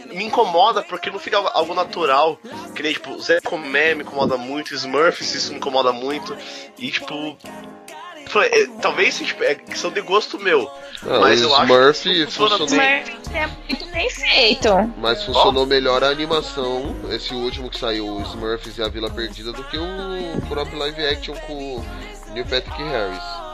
[0.08, 2.40] me incomoda porque não fica algo natural.
[2.76, 6.36] Que nem, tipo, Zé Comé me incomoda muito, Smurfs isso me incomoda muito.
[6.78, 7.38] E, tipo.
[8.52, 10.70] É, talvez tipo, é questão de gosto meu.
[11.04, 12.66] Ah, mas eu Smurf acho que funcionou...
[12.66, 14.70] Smurf é muito bem feito.
[14.98, 15.68] Mas funcionou oh.
[15.68, 19.78] melhor a animação, esse último que saiu, o Smurfs e a Vila Perdida, do que
[19.78, 21.86] o próprio live action com o
[22.34, 23.45] Neil Patrick Harris.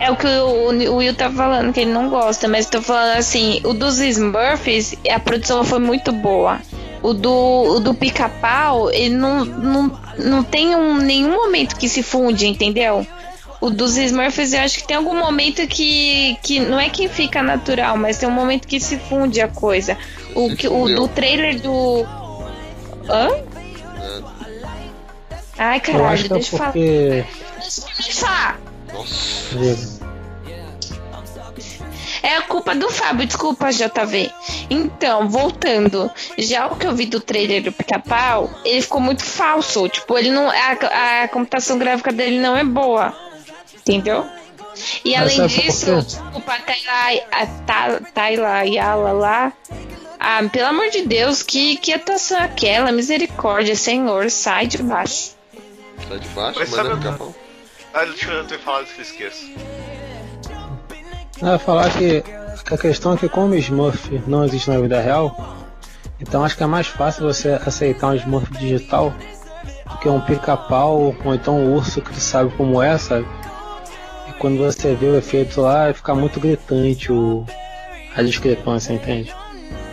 [0.00, 3.18] É o que o, o Will tá falando, que ele não gosta, mas tô falando
[3.18, 6.58] assim, o dos Smurfs, a produção foi muito boa.
[7.02, 12.02] O do, o do pica-pau, ele não, não, não tem um, nenhum momento que se
[12.02, 13.06] funde, entendeu?
[13.60, 17.42] O dos Smurfs, eu acho que tem algum momento que, que não é que fica
[17.42, 19.98] natural, mas tem um momento que se funde a coisa.
[20.34, 22.06] O, que, o do trailer do.
[23.06, 23.28] Hã?
[23.28, 24.22] É.
[25.58, 26.72] Ai, caralho, deixa eu falar.
[26.72, 28.69] Deixa eu falar.
[28.92, 29.90] Nossa.
[32.22, 34.30] É a culpa do Fábio, desculpa, JV.
[34.68, 39.88] Então, voltando, já o que eu vi do trailer do Pica-Pau, ele ficou muito falso.
[39.88, 40.48] Tipo, ele não.
[40.48, 43.14] A, a computação gráfica dele não é boa.
[43.74, 44.26] Entendeu?
[45.04, 46.56] E Mas além disso, desculpa,
[47.32, 49.52] a Tayla Yala lá.
[50.18, 52.92] Ah, pelo amor de Deus, que, que atuação é aquela?
[52.92, 55.32] Misericórdia, Senhor, sai de baixo.
[56.06, 57.34] Sai de baixo, mas, mas é pica-pau.
[57.92, 59.50] Ah, deixa eu ter falado que eu esqueço.
[61.42, 62.22] Ah, falar que,
[62.70, 65.56] a questão é que como o Smurf não existe na vida real,
[66.20, 69.12] então acho que é mais fácil você aceitar um Smurf digital
[69.88, 73.26] do que um pica-pau ou então um urso que tu sabe como é, sabe?
[74.28, 77.44] E quando você vê o efeito lá, fica muito gritante o,
[78.14, 79.34] a discrepância, entende?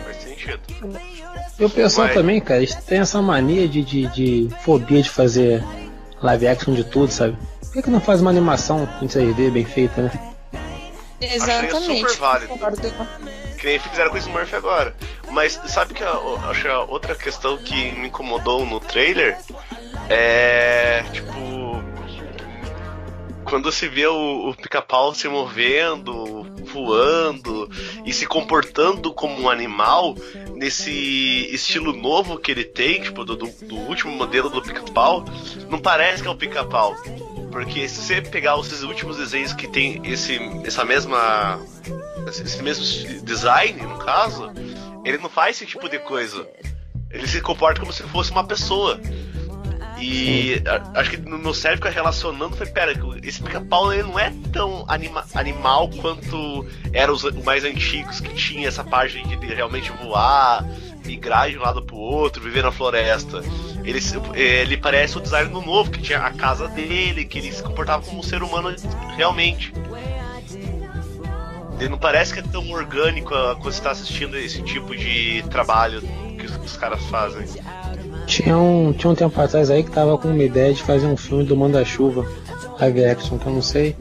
[0.04, 0.60] Faz sentido.
[1.58, 2.14] E o pessoal Mas...
[2.14, 5.64] também, cara, eles têm essa mania de, de, de fobia de fazer
[6.22, 7.36] live action de tudo, sabe?
[7.68, 10.34] Por que, que não faz uma animação em 3D bem feita, né?
[11.20, 11.76] Exatamente.
[11.76, 12.54] Achei super válido.
[13.58, 14.96] Que nem fizeram com o Smurf agora.
[15.30, 16.12] Mas sabe que a,
[16.48, 19.38] acho que a outra questão que me incomodou no trailer
[20.08, 21.04] é.
[21.12, 21.38] Tipo.
[23.44, 27.70] Quando se vê o, o pica-pau se movendo, voando
[28.04, 30.14] e se comportando como um animal
[30.54, 35.24] nesse estilo novo que ele tem, tipo, do, do último modelo do pica-pau,
[35.70, 36.94] não parece que é o pica-pau.
[37.58, 41.58] Porque se você pegar os últimos desenhos que tem esse, essa mesma.
[42.28, 42.84] esse mesmo
[43.24, 44.52] design, no caso,
[45.04, 46.48] ele não faz esse tipo de coisa.
[47.10, 49.00] Ele se comporta como se fosse uma pessoa.
[50.00, 50.62] E
[50.94, 52.92] acho que no meu cérebro fica relacionando, foi, pera,
[53.24, 58.68] esse pica-pau ele não é tão anima, animal quanto eram os mais antigos, que tinha
[58.68, 60.64] essa parte de realmente voar,
[61.04, 63.42] migrar de um lado pro outro, viver na floresta.
[63.88, 64.00] Ele,
[64.34, 68.04] ele parece o design do novo, que tinha a casa dele, que ele se comportava
[68.04, 68.74] como um ser humano
[69.16, 69.72] realmente.
[71.80, 75.42] Ele não parece que é tão orgânico ah, quando você está assistindo esse tipo de
[75.48, 76.02] trabalho
[76.38, 77.46] que os, os caras fazem.
[78.26, 81.16] Tinha um, tinha um tempo atrás aí que tava com uma ideia de fazer um
[81.16, 82.26] filme do Manda-Chuva
[82.80, 83.96] live action, que eu não sei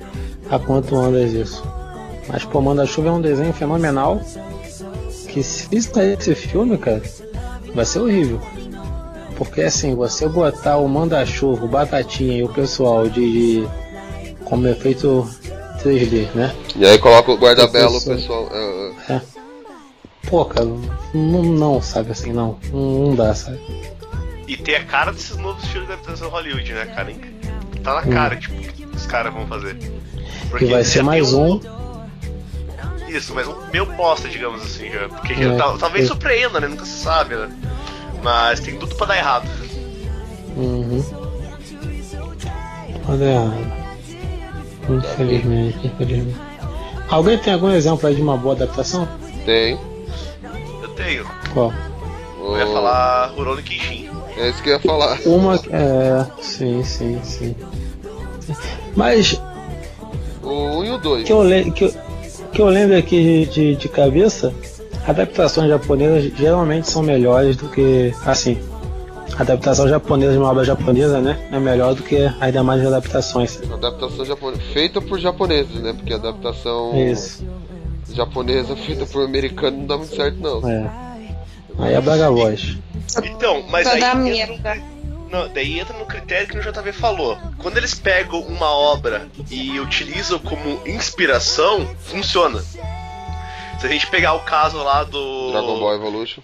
[0.50, 1.64] há quanto anda isso.
[2.28, 4.22] Mas pô, Manda-Chuva é um desenho fenomenal.
[5.30, 7.02] Que se sair esse filme, cara,
[7.74, 8.42] vai ser horrível.
[9.38, 13.68] Porque assim, você botar o Manda-Chuva, o Batatinha e o pessoal de, de
[14.44, 15.30] como efeito
[15.84, 16.56] 3D, né?
[16.76, 18.50] E aí coloca o guarda-belo, pessoal.
[18.52, 19.14] É, é.
[19.14, 19.22] é.
[20.28, 20.66] Pô, cara,
[21.14, 22.58] não, não, sabe assim, não.
[22.74, 23.60] Não dá, sabe?
[24.48, 27.14] E tem a cara desses novos filmes da habitação Hollywood, né, cara?
[27.84, 28.40] Tá na cara, hum.
[28.40, 29.78] tipo, que os caras vão fazer.
[30.50, 31.60] Porque e vai ser mais um...
[33.08, 35.08] Isso, mas um meu bosta, digamos assim, já.
[35.08, 36.08] Porque é, talvez é.
[36.08, 36.68] surpreenda, né?
[36.68, 37.50] Nunca se sabe, né?
[38.28, 39.48] Mas tem tudo pra dar errado.
[40.58, 41.02] Uhum.
[43.06, 43.72] Pode errado.
[44.90, 46.38] Infelizmente, infelizmente.
[47.10, 49.08] Alguém tem algum exemplo aí de uma boa adaptação?
[49.46, 49.80] Tem.
[50.82, 51.26] Eu tenho.
[51.54, 51.74] Qual?
[52.38, 54.10] Eu ia falar Rurouni Kenshin.
[54.36, 55.18] É isso que eu ia falar.
[55.26, 55.56] Uma.
[55.56, 56.26] É.
[56.42, 57.56] Sim, sim, sim.
[58.94, 59.42] Mas.
[60.44, 61.24] O 1 e o 2.
[61.24, 61.94] Que eu, le que, eu,
[62.52, 64.54] que eu lembro aqui de, de cabeça,
[65.08, 68.14] adaptações japonesas geralmente são melhores do que.
[68.26, 68.60] Assim.
[69.38, 71.38] A adaptação japonesa de uma obra japonesa, né?
[71.52, 73.62] É melhor do que as demais adaptações.
[73.72, 74.62] Adaptação japonesa.
[74.74, 75.94] Feita por japoneses, né?
[75.94, 77.46] Porque a adaptação Isso.
[78.14, 80.68] japonesa feita por americano não dá muito certo, não.
[80.68, 80.90] É.
[81.78, 82.78] Aí é Braga Voz.
[83.24, 84.02] Então, mas aí
[84.42, 84.82] entra,
[85.30, 87.38] não, daí entra no critério que o JV falou.
[87.58, 92.64] Quando eles pegam uma obra e utilizam como inspiração, funciona.
[93.80, 95.52] Se a gente pegar o caso lá do.
[95.52, 96.42] Dragon Ball Evolution.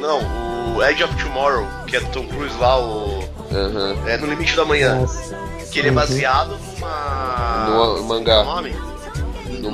[0.00, 3.20] Não, o Edge of Tomorrow, que é do Tom Cruise lá, o.
[3.52, 3.96] Aham.
[4.06, 4.96] É no limite da manhã.
[5.00, 5.36] Nossa.
[5.70, 5.96] Que ele é Uhum.
[5.96, 7.66] baseado numa.
[7.96, 8.32] No mangá.
[8.34, 8.74] é o nome?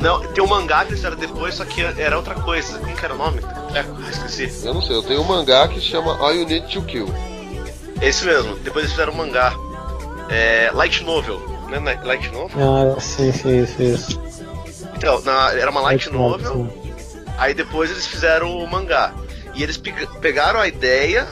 [0.00, 2.78] Não, tem um mangá que eles fizeram depois, só que era outra coisa.
[2.78, 3.40] Como que era o nome?
[3.74, 4.66] É, esqueci.
[4.66, 7.08] Eu não sei, eu tenho um mangá que chama All You Need to Kill.
[8.00, 8.56] Esse mesmo.
[8.56, 9.52] Depois eles fizeram um mangá.
[10.28, 11.40] É, Light Novel.
[11.68, 12.58] Não é Light- Light Novel?
[12.96, 14.20] Ah, sim, sim, sim.
[15.00, 16.68] Então, na- era uma Light Novel.
[17.38, 19.14] Aí depois eles fizeram o mangá.
[19.54, 21.26] E eles pe- pegaram a ideia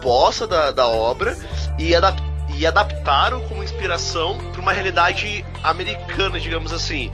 [0.00, 1.36] posta da, da obra
[1.78, 2.22] e, adap-
[2.56, 7.10] e adaptaram como inspiração para uma realidade americana, digamos assim.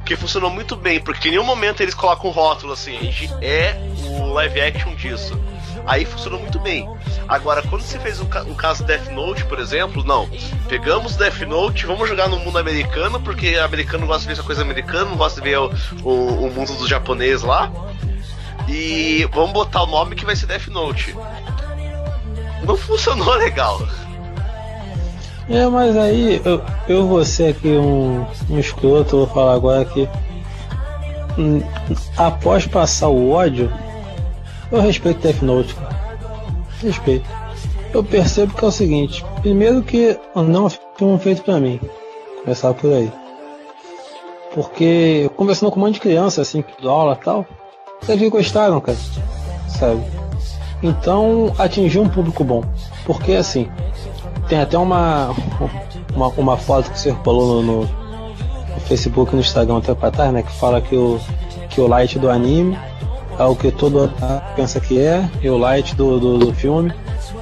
[0.00, 3.00] O que funcionou muito bem, porque em nenhum momento eles colocam um rótulo assim, a
[3.02, 3.76] gente é
[4.20, 5.40] o live action disso.
[5.86, 6.88] Aí funcionou muito bem.
[7.28, 10.28] Agora, quando você fez o, ca- o caso Death Note, por exemplo, não.
[10.68, 14.62] Pegamos Death Note, vamos jogar no mundo americano, porque americano gosta de ver essa coisa
[14.62, 15.70] americana, não gosta de ver o,
[16.02, 17.70] o, o mundo dos japoneses lá.
[18.68, 21.14] E vamos botar o nome que vai ser Death Note.
[22.64, 23.80] Não funcionou legal.
[25.48, 30.08] É, mas aí eu, eu vou ser aqui um, um escroto, vou falar agora que
[31.38, 31.62] hum,
[32.16, 33.72] após passar o ódio,
[34.70, 35.20] eu respeito
[35.74, 36.18] cara.
[36.82, 37.28] Respeito.
[37.92, 41.80] Eu percebo que é o seguinte, primeiro que não é um feito pra mim.
[42.42, 43.10] Começar por aí.
[44.54, 47.46] Porque conversando com um monte de criança, assim, que dou aula e tal,
[48.08, 48.98] eles que gostaram, cara.
[49.68, 50.02] Sabe?
[50.82, 52.62] Então atingiu um público bom.
[53.04, 53.68] Porque assim,
[54.48, 55.34] tem até uma,
[56.14, 57.88] uma, uma foto que circulou no, no,
[58.86, 60.42] Facebook no Instagram um tempo atrás, né?
[60.42, 61.20] Que fala que o,
[61.68, 62.78] que o light do anime
[63.38, 66.92] é o que todo otaku pensa que é, e o light do, do, do filme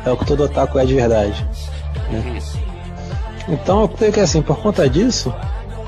[0.05, 1.47] é o que todo otaku é de verdade.
[2.11, 2.39] né?
[3.49, 5.33] Então eu creio que assim, por conta disso,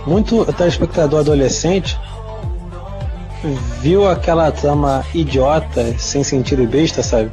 [0.06, 1.98] muito telespectador adolescente
[3.80, 7.30] viu aquela trama idiota, sem sentido e besta, sabe?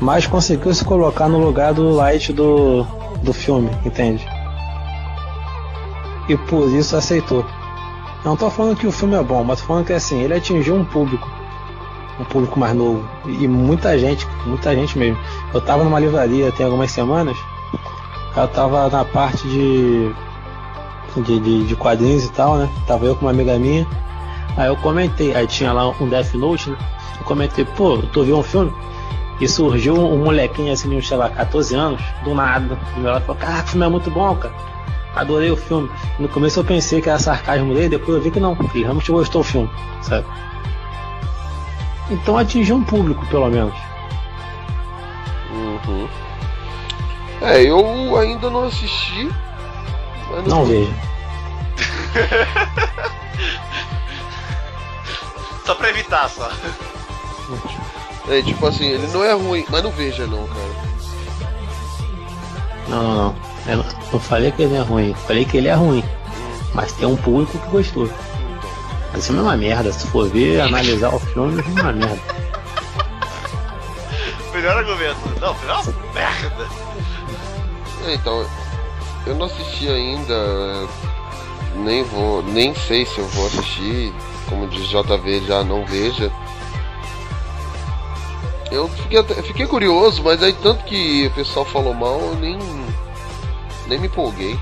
[0.00, 2.84] Mas conseguiu se colocar no lugar do light do,
[3.22, 4.26] do filme, entende?
[6.28, 7.44] E por isso aceitou.
[8.24, 10.74] Não tô falando que o filme é bom, mas tô falando que assim, ele atingiu
[10.74, 11.28] um público.
[12.18, 13.06] Um público mais novo.
[13.26, 15.18] E muita gente, muita gente mesmo.
[15.52, 17.36] Eu tava numa livraria tem algumas semanas.
[18.36, 20.12] Eu tava na parte de,
[21.22, 22.68] de, de, de quadrinhos e tal, né?
[22.86, 23.86] Tava eu com uma amiga minha.
[24.56, 26.76] Aí eu comentei, aí tinha lá um Death Note, né?
[27.18, 28.72] Eu comentei, pô, tu viu um filme?
[29.38, 32.78] E surgiu um molequinho assim, sei lá, 14 anos, do nada.
[32.96, 34.54] E ela falou, caraca, o filme é muito bom, cara.
[35.14, 35.90] Adorei o filme.
[36.18, 39.10] No começo eu pensei que era sarcasmo dele, depois eu vi que não, que realmente
[39.10, 39.70] gostou do filme,
[40.02, 40.26] sabe?
[42.10, 43.74] Então atingiu um público, pelo menos.
[45.50, 46.08] Uhum.
[47.40, 49.30] É, eu ainda não assisti.
[50.30, 50.92] mas Não vejo.
[55.64, 56.48] Só pra evitar, só.
[58.28, 60.70] É, tipo assim, ele não é ruim, mas não veja não, cara.
[62.88, 63.34] Não, não, não.
[63.66, 66.04] Eu não, não falei que ele é ruim, falei que ele é ruim.
[66.72, 68.08] Mas tem um público que gostou.
[69.16, 72.20] Mas isso é uma merda, se for ver, analisar o filme, é uma merda.
[74.52, 75.40] Melhor argumento.
[75.40, 76.68] Não, foi uma merda.
[78.06, 78.46] É, então,
[79.26, 80.86] eu não assisti ainda.
[81.76, 82.42] Nem vou.
[82.42, 84.12] Nem sei se eu vou assistir.
[84.50, 86.30] Como diz JV já não veja.
[88.70, 92.58] Eu fiquei, até- fiquei curioso, mas aí tanto que o pessoal falou mal, eu nem.
[93.86, 94.60] Nem me empolguei.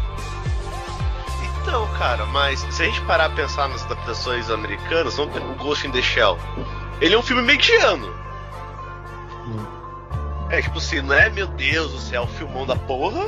[1.66, 5.54] Então, cara, mas se a gente parar a pensar nas adaptações americanas, vamos pegar o
[5.54, 6.38] Ghost in the Shell.
[7.00, 8.14] Ele é um filme mediano.
[10.50, 13.26] É tipo assim, não é meu Deus do céu, filmão da porra.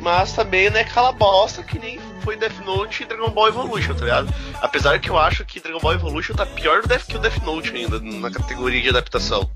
[0.00, 3.94] Mas também não é aquela bosta que nem foi Death Note e Dragon Ball Evolution,
[3.94, 4.34] tá ligado?
[4.62, 7.42] Apesar que eu acho que Dragon Ball Evolution tá pior do Death que o Death
[7.42, 9.50] Note ainda, na categoria de adaptação.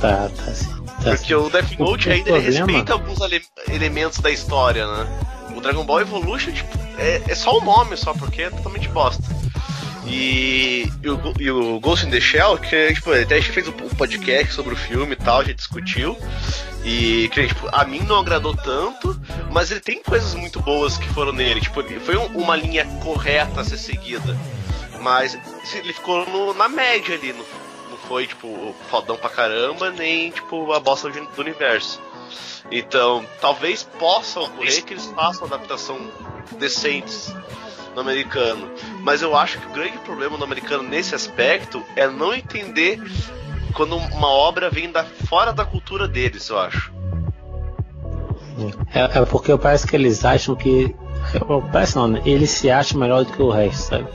[0.00, 0.84] Tá, tá sim.
[1.02, 5.06] Porque o Death Note o ainda problema- respeita alguns ele- elementos da história, né?
[5.56, 9.22] O Dragon Ball Evolution, tipo, é, é só o nome, só porque é totalmente bosta.
[10.06, 13.66] E, e o, e o Ghost in the Shell, que tipo, até a gente fez
[13.66, 16.16] um podcast sobre o filme e tal, a gente discutiu.
[16.84, 21.08] E que, tipo, a mim não agradou tanto, mas ele tem coisas muito boas que
[21.08, 21.60] foram nele.
[21.60, 24.38] Tipo, foi um- uma linha correta a ser seguida.
[25.00, 25.36] Mas
[25.74, 27.44] ele ficou no- na média ali, não,
[28.06, 32.00] foi, tipo, fodão pra caramba, nem, tipo, a bosta do universo.
[32.70, 35.98] Então, talvez possa ocorrer que eles façam adaptação
[36.58, 37.34] decentes
[37.94, 38.70] no americano.
[39.00, 43.00] Mas eu acho que o grande problema do americano nesse aspecto é não entender
[43.72, 46.92] quando uma obra vem da, fora da cultura deles, eu acho.
[48.94, 50.94] É, é porque parece que eles acham que.
[51.72, 52.22] Parece não, né?
[52.24, 54.06] Eles se acham melhor do que o resto, sabe?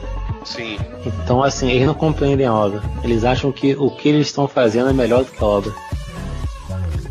[0.44, 0.80] Sim.
[1.06, 2.82] Então, assim, eles não compreendem a obra.
[3.04, 5.72] Eles acham que o que eles estão fazendo é melhor do que a obra.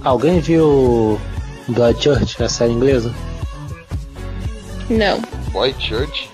[0.05, 1.21] Alguém viu
[1.69, 3.13] Blood Church, a série inglesa?
[4.89, 5.21] Não.
[5.53, 6.31] Boy Church?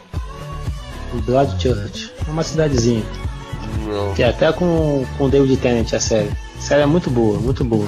[1.25, 2.13] Blood Church.
[2.27, 3.03] É uma cidadezinha.
[3.87, 4.15] Não.
[4.15, 6.31] Que é até com, com David Tennant a série.
[6.57, 7.87] A série é muito boa, muito boa.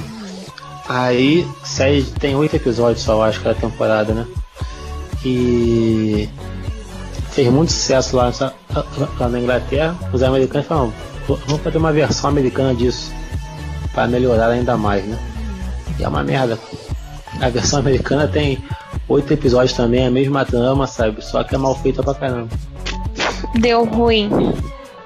[0.88, 4.26] Aí, série tem oito episódios só, eu acho que é a temporada, né?
[5.24, 6.28] E
[7.30, 8.54] fez muito sucesso lá, nessa-
[9.18, 9.94] lá na Inglaterra.
[10.12, 10.92] Os americanos falaram,
[11.26, 13.12] "Pô, vamos fazer uma versão americana disso.
[13.92, 15.18] Pra melhorar ainda mais, né?
[15.98, 16.58] E é uma merda.
[17.40, 18.58] A versão americana tem
[19.08, 21.22] oito episódios também, a mesma trama, sabe?
[21.24, 22.48] Só que é mal feita pra caramba.
[23.54, 24.30] Deu ruim.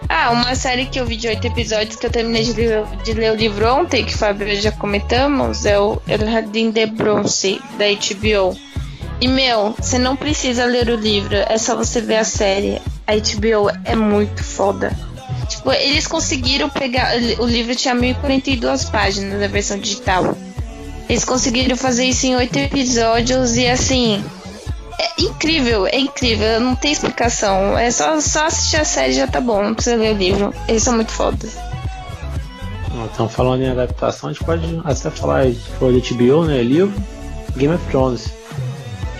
[0.08, 3.12] Ah, uma série que eu vi de oito episódios que eu terminei de ler, de
[3.14, 7.86] ler o livro ontem, que Fábio já comentamos, é o El Jardim de Bronze, da
[7.86, 8.56] HBO.
[9.20, 12.82] E, meu, você não precisa ler o livro, é só você ver a série.
[13.06, 14.92] A HBO é muito foda.
[15.48, 17.14] Tipo, eles conseguiram pegar.
[17.38, 20.36] O livro tinha 1042 páginas na versão digital.
[21.08, 24.24] Eles conseguiram fazer isso em oito episódios e assim.
[24.98, 27.76] É incrível, é incrível, não tem explicação.
[27.76, 30.54] É só, só assistir a série já tá bom, não precisa ler o livro.
[30.68, 31.56] Eles são muito fodas.
[33.12, 35.46] Então, falando em adaptação, a gente pode até falar
[35.78, 36.62] foi de HBO, né?
[36.62, 36.94] Livro,
[37.56, 38.32] Game of Thrones.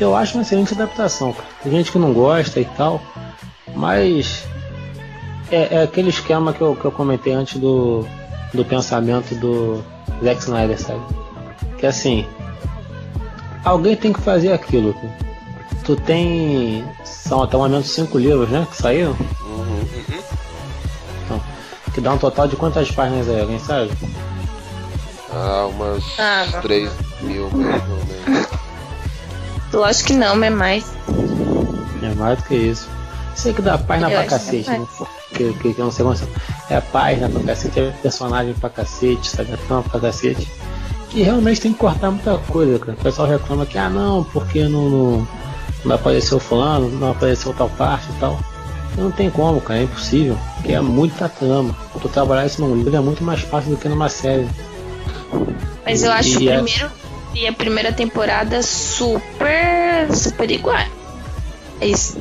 [0.01, 1.35] Eu acho uma excelente adaptação.
[1.63, 3.01] Tem gente que não gosta e tal,
[3.75, 4.45] mas
[5.51, 8.07] é, é aquele esquema que eu, que eu comentei antes do,
[8.53, 9.83] do pensamento do
[10.23, 11.01] Zack Snyder, sabe?
[11.83, 12.25] Que assim,
[13.65, 14.95] alguém tem que fazer aquilo.
[15.85, 16.85] Tu tem.
[17.05, 18.65] São até o momento cinco livros, né?
[18.71, 19.17] Que saíram.
[19.45, 19.83] Uhum.
[21.93, 23.91] Que dá um total de quantas páginas aí, alguém sabe?
[25.35, 26.61] Ah, umas Ah, não.
[26.61, 26.89] 3
[27.23, 28.47] mil mesmo, né?
[29.73, 30.93] Lógico que não, mas é mais.
[32.01, 32.89] É mais do que isso.
[33.35, 34.79] Sei que dá página Eu pra acho que é cacete, mais.
[34.81, 36.29] não for- que, que, que eu não sei como se-
[36.71, 39.53] É página pra cacete, é personagem pra cacete, sabe?
[39.53, 40.49] É pra cacete.
[41.15, 42.97] E realmente tem que cortar muita coisa, cara.
[42.99, 45.29] O pessoal reclama que, ah não, porque não, não,
[45.85, 48.39] não apareceu fulano, não apareceu tal parte e tal.
[48.97, 50.39] Não tem como, cara, é impossível.
[50.57, 51.75] Porque é muita trama.
[52.01, 54.49] Tu trabalhar isso num livro é muito mais fácil do que numa série.
[55.85, 56.91] Mas eu acho E o é- primeiro
[57.35, 60.09] e a primeira temporada super.
[60.15, 60.77] super igual.
[61.81, 62.19] É isso.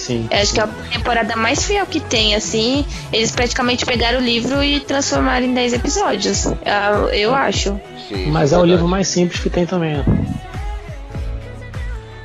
[0.00, 0.26] Sim.
[0.30, 2.86] Eu acho que é a temporada mais fiel que tem, assim.
[3.12, 6.46] Eles praticamente pegaram o livro e transformaram em 10 episódios.
[6.46, 7.78] Eu, eu acho.
[8.08, 10.04] Sim, Mas isso é o livro mais simples que tem também, né?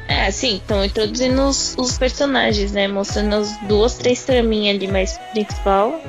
[0.07, 2.88] É, sim, estão introduzindo os, os personagens, né?
[2.88, 6.01] Mostrando as duas, três traminhas ali mais principal.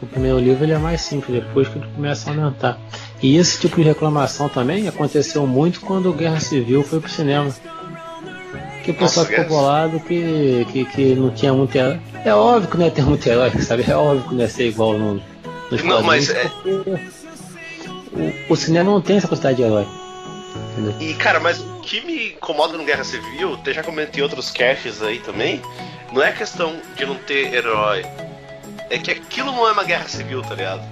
[0.00, 2.78] O primeiro livro ele é mais simples, depois que ele começa a aumentar.
[3.20, 7.52] E esse tipo de reclamação também aconteceu muito quando o Guerra Civil foi pro cinema.
[8.84, 12.00] Que o pessoal ficou bolado que, que, que não tinha muito herói.
[12.24, 13.84] É óbvio que não ia ter muito herói, sabe?
[13.88, 15.22] É óbvio que não ia ser igual no,
[15.70, 16.50] nos Não, mas é-
[18.48, 19.86] o, o cinema não tem essa quantidade de herói.
[20.72, 20.94] Entendeu?
[21.00, 24.50] E, cara, mas o que me incomoda no Guerra Civil, até já comentei em outros
[24.50, 25.60] caches aí também,
[26.12, 28.04] não é questão de não ter herói.
[28.90, 30.82] É que aquilo não é uma guerra civil, tá ligado?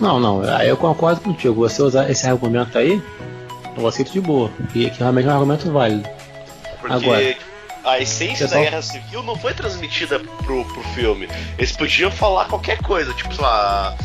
[0.00, 1.54] Não, não, eu concordo contigo.
[1.68, 3.02] Você usar esse argumento aí,
[3.76, 4.50] eu aceito de boa.
[4.74, 6.08] E que realmente é um argumento válido.
[6.88, 7.36] Porque Agora.
[7.84, 11.28] a essência da guerra civil não foi transmitida pro, pro filme.
[11.56, 13.96] Eles podiam falar qualquer coisa, tipo, sei lá,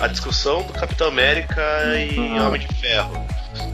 [0.00, 1.62] a discussão do Capitão América
[1.96, 2.46] e Uhum.
[2.46, 3.26] Homem de Ferro.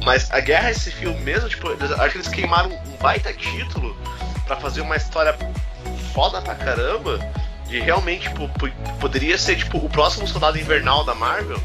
[0.05, 3.97] Mas a guerra civil mesmo, tipo, eles, acho que eles queimaram um baita título
[4.47, 5.37] pra fazer uma história
[6.12, 7.18] foda pra caramba.
[7.70, 8.70] E realmente, tipo, po-
[9.01, 11.61] poderia ser tipo o próximo soldado invernal da Marvel.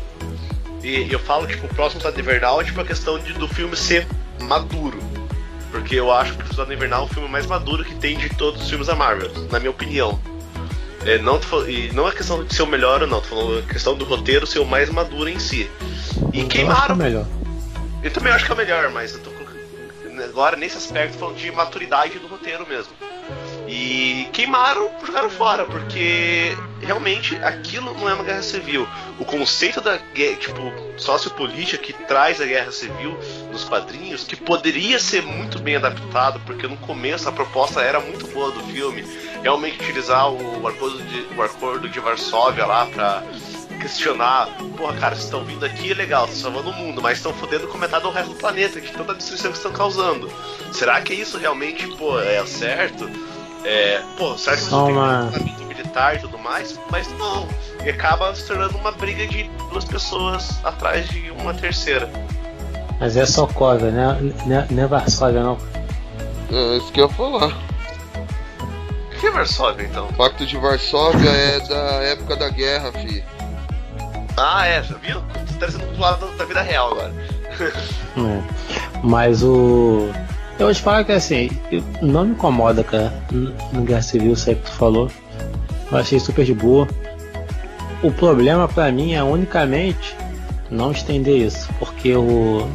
[0.82, 3.76] E eu falo, tipo, o próximo soldado invernal é tipo a questão de, do filme
[3.76, 4.08] ser
[4.42, 4.98] maduro.
[5.72, 8.30] Porque eu acho que o Soldado Invernal é o filme mais maduro que tem de
[8.30, 10.20] todos os filmes da Marvel, na minha opinião.
[11.06, 13.62] É, não, e não é questão de ser o melhor ou não, tô falando a
[13.74, 15.70] questão do roteiro ser o mais maduro em si.
[16.34, 16.78] E Eu queimaram.
[16.80, 17.26] acho que é melhor.
[18.04, 19.30] Eu também acho que é o melhor, mas eu tô
[20.24, 22.92] agora nesse aspecto falando de maturidade do roteiro mesmo.
[23.72, 28.88] E queimaram, jogaram fora, porque realmente aquilo não é uma guerra civil.
[29.20, 33.16] O conceito da guerra, tipo, sociopolítica que traz a guerra civil
[33.52, 38.26] nos quadrinhos, que poderia ser muito bem adaptado, porque no começo a proposta era muito
[38.30, 39.06] boa do filme,
[39.44, 43.24] realmente utilizar o acordo de, o acordo de Varsóvia lá pra
[43.80, 47.34] questionar, porra, cara, vocês estão vindo aqui, é legal, estão salvando o mundo, mas estão
[47.34, 50.30] fodendo com metade do resto do planeta, que tanta destruição que estão causando.
[50.74, 53.08] Será que isso realmente, pô, é certo?
[53.72, 54.96] É, pô, será que você Só tem
[55.64, 56.80] um militar e tudo mais?
[56.90, 57.48] Mas não.
[57.86, 62.10] E acaba se tornando uma briga de duas pessoas atrás de uma terceira.
[63.00, 64.18] Mas é Sokovia, né?
[64.46, 65.58] Não é- não é Varsóvia, não.
[66.52, 67.54] É isso que eu ia falar.
[69.16, 70.08] O que é Varsóvia, então?
[70.08, 73.24] O Pacto de Varsóvia é da época da guerra, fi.
[74.36, 75.22] Ah, é, já viu?
[75.22, 77.14] Você tá trazendo pro lado da vida real agora.
[77.60, 77.72] É.
[79.04, 80.10] Mas o.
[80.60, 81.50] Eu vou te falar que assim,
[82.02, 85.10] não me incomoda, cara, no Guerra Civil, isso aí que tu falou.
[85.90, 86.86] Eu achei super de boa.
[88.04, 90.14] O problema pra mim é unicamente
[90.70, 92.68] não estender isso, porque o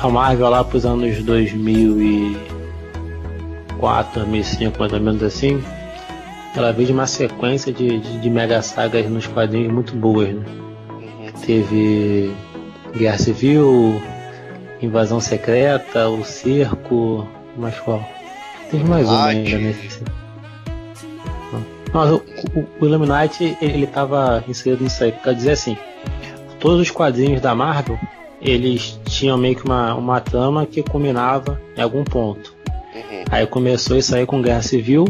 [0.00, 5.60] a Marvel lá pros anos 2004, 2005, mais ou menos assim,
[6.54, 10.44] ela veio de uma sequência de, de, de mega sagas nos quadrinhos muito boas, né?
[10.88, 11.32] Uhum.
[11.44, 12.32] Teve
[12.96, 14.00] Guerra Civil,
[14.84, 18.06] Invasão Secreta, O Cerco, mas qual?
[18.70, 19.54] Teve mais uma Illuminati.
[19.54, 20.02] ainda nesse.
[21.92, 22.16] Mas o,
[22.54, 25.76] o, o Illuminati ele, ele tava inserido nisso aí, quer dizer assim,
[26.58, 27.98] todos os quadrinhos da Marvel
[28.44, 32.54] eles tinham meio que uma, uma trama que culminava em algum ponto.
[32.94, 33.24] Uhum.
[33.30, 35.06] Aí começou isso aí com Guerra Civil.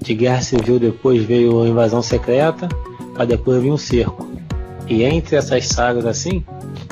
[0.00, 2.68] De Guerra Civil depois veio a Invasão Secreta,
[3.14, 4.26] para depois vir o Cerco.
[4.86, 6.42] E entre essas sagas assim,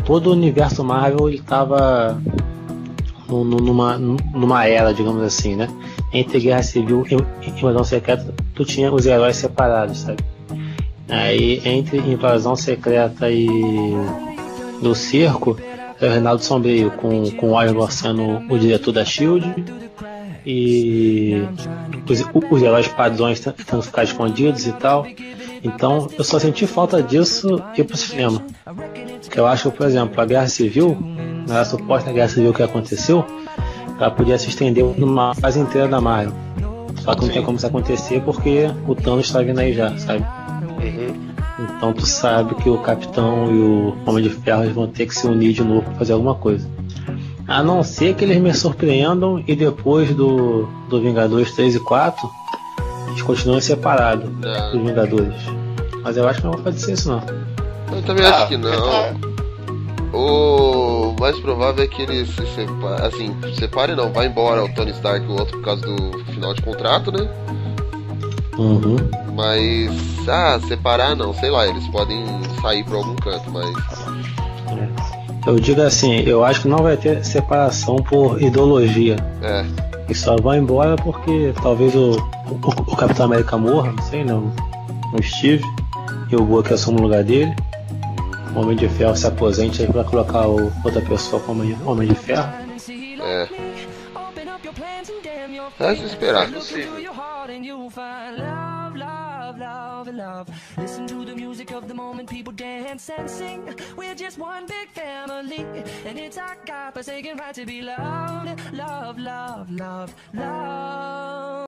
[0.07, 1.38] todo o universo Marvel ele
[3.28, 5.68] numa, numa era, digamos assim, né?
[6.12, 10.24] Entre Guerra Civil e Invasão Secreta, tu tinha os heróis separados, sabe?
[11.09, 13.46] Aí entre Invasão Secreta e
[14.80, 15.57] do Cerco,
[16.00, 19.44] é o Reinaldo Sombrio com, com o Oliver sendo o diretor da Shield
[20.44, 21.42] e
[22.09, 25.04] os, os heróis padrões tentando ficar escondidos e tal.
[25.62, 28.42] Então eu só senti falta disso ir pro cinema.
[29.30, 30.96] Que eu acho que, por exemplo, a Guerra Civil,
[31.46, 33.24] na suposta Guerra Civil que aconteceu,
[33.98, 36.34] ela podia se estender numa fase inteira da Marvel.
[36.96, 40.24] Só que não tem como isso acontecer porque o Thanos está vindo aí já, sabe?
[40.82, 41.26] Uhum.
[41.76, 45.26] Então tu sabe que o Capitão e o Homem de Ferro vão ter que se
[45.26, 46.68] unir de novo para fazer alguma coisa.
[47.46, 52.28] A não ser que eles me surpreendam e depois do, do Vingadores 3 e 4
[53.17, 54.71] eles continuem separados É.
[54.73, 55.35] dos Vingadores.
[56.03, 57.23] Mas eu acho que não vai acontecer isso não.
[57.93, 59.37] Eu também Ah, acho que não.
[60.12, 63.07] O mais provável é que eles se separem.
[63.07, 66.55] Assim, separem não, vai embora o Tony Stark e o outro por causa do final
[66.55, 67.29] de contrato, né?
[68.59, 68.97] Uhum.
[69.35, 69.91] Mas.
[70.29, 72.25] Ah, separar não, sei lá, eles podem
[72.62, 73.73] sair pra algum canto, mas.
[75.47, 79.17] Eu digo assim, eu acho que não vai ter separação por ideologia.
[79.43, 79.64] É,
[80.07, 82.17] Eles só vão embora porque talvez o,
[82.51, 84.53] o, o Capitão América morra, não sei não.
[85.12, 85.64] O Steve
[86.30, 87.55] e o Buck assumam o lugar dele.
[88.55, 92.09] O Homem de Ferro se aposente aí pra colocar o, outra pessoa como Homem- Homem
[92.09, 92.49] de Ferro.
[93.22, 93.49] é.
[95.78, 96.49] É se esperar.
[96.49, 96.92] É possível.
[100.78, 103.62] Listen to the music of the moment, people dance and sing.
[103.97, 105.64] We're just one big family,
[106.07, 111.66] and it's our God-forsaken right to be loved, love, love, love, love.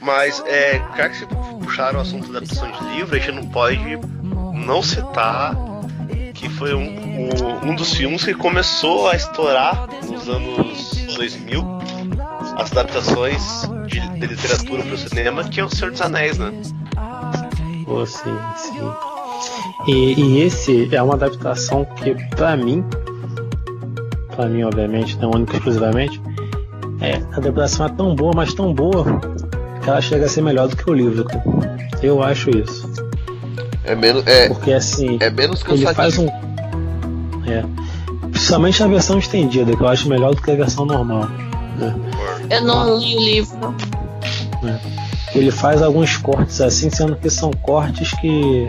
[0.00, 1.26] Mas, é, já que
[1.64, 3.78] puxaram o assunto da adaptação de livro, a gente não pode
[4.52, 5.54] não citar
[6.34, 11.62] que foi um, um, um dos filmes que começou a estourar nos anos 2000
[12.58, 16.52] as adaptações de, de literatura para o cinema, que é o Senhor dos Anéis, né?
[17.84, 18.92] Pô, sim, sim.
[19.86, 22.84] E, e esse é uma adaptação que, pra mim,
[24.34, 26.20] pra mim, obviamente, não única exclusivamente,
[27.00, 29.20] é, a adaptação é tão boa, mas tão boa,
[29.82, 31.44] que ela chega a ser melhor do que o livro, cara.
[32.02, 32.92] Eu acho isso.
[33.84, 34.26] É menos.
[34.26, 36.22] É, Porque assim, é menos ele faz cansativo.
[36.22, 37.50] um.
[37.50, 37.64] É.
[38.30, 41.28] Principalmente a versão estendida, que eu acho melhor do que a versão normal.
[41.76, 41.94] né?
[42.50, 43.74] Eu não li o livro.
[45.34, 48.68] ele faz alguns cortes assim, sendo que são cortes que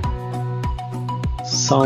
[1.43, 1.81] são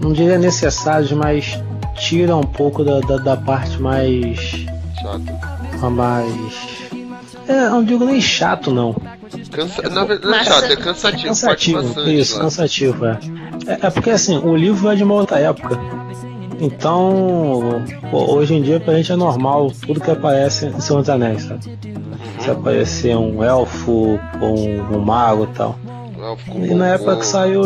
[0.00, 1.58] não diria necessários, mas
[1.94, 4.66] tira um pouco da, da, da parte mais
[5.00, 5.22] Chato.
[5.82, 6.90] a mais
[7.48, 8.94] É, não digo nem chato, não.
[9.50, 9.82] Cansa...
[9.88, 11.28] Na verdade, não é chato, é cansativo.
[11.28, 12.42] Cansativo, bastante, isso, né?
[12.42, 13.18] cansativo, é.
[13.66, 13.86] é.
[13.86, 15.78] é porque assim, o livro é de uma outra época.
[16.60, 21.10] Então, pô, hoje em dia pra gente é normal tudo que aparece em Senhor dos
[21.10, 21.78] Anéis, sabe?
[22.40, 25.78] Se aparecer um elfo, um, um mago e tal.
[26.54, 27.62] E na época que saiu.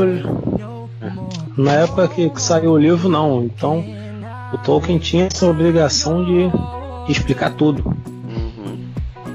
[1.57, 3.43] Na época que, que saiu o livro, não.
[3.43, 3.85] Então,
[4.53, 6.49] o Tolkien tinha essa obrigação de,
[7.07, 7.87] de explicar tudo.
[7.87, 8.89] Uhum.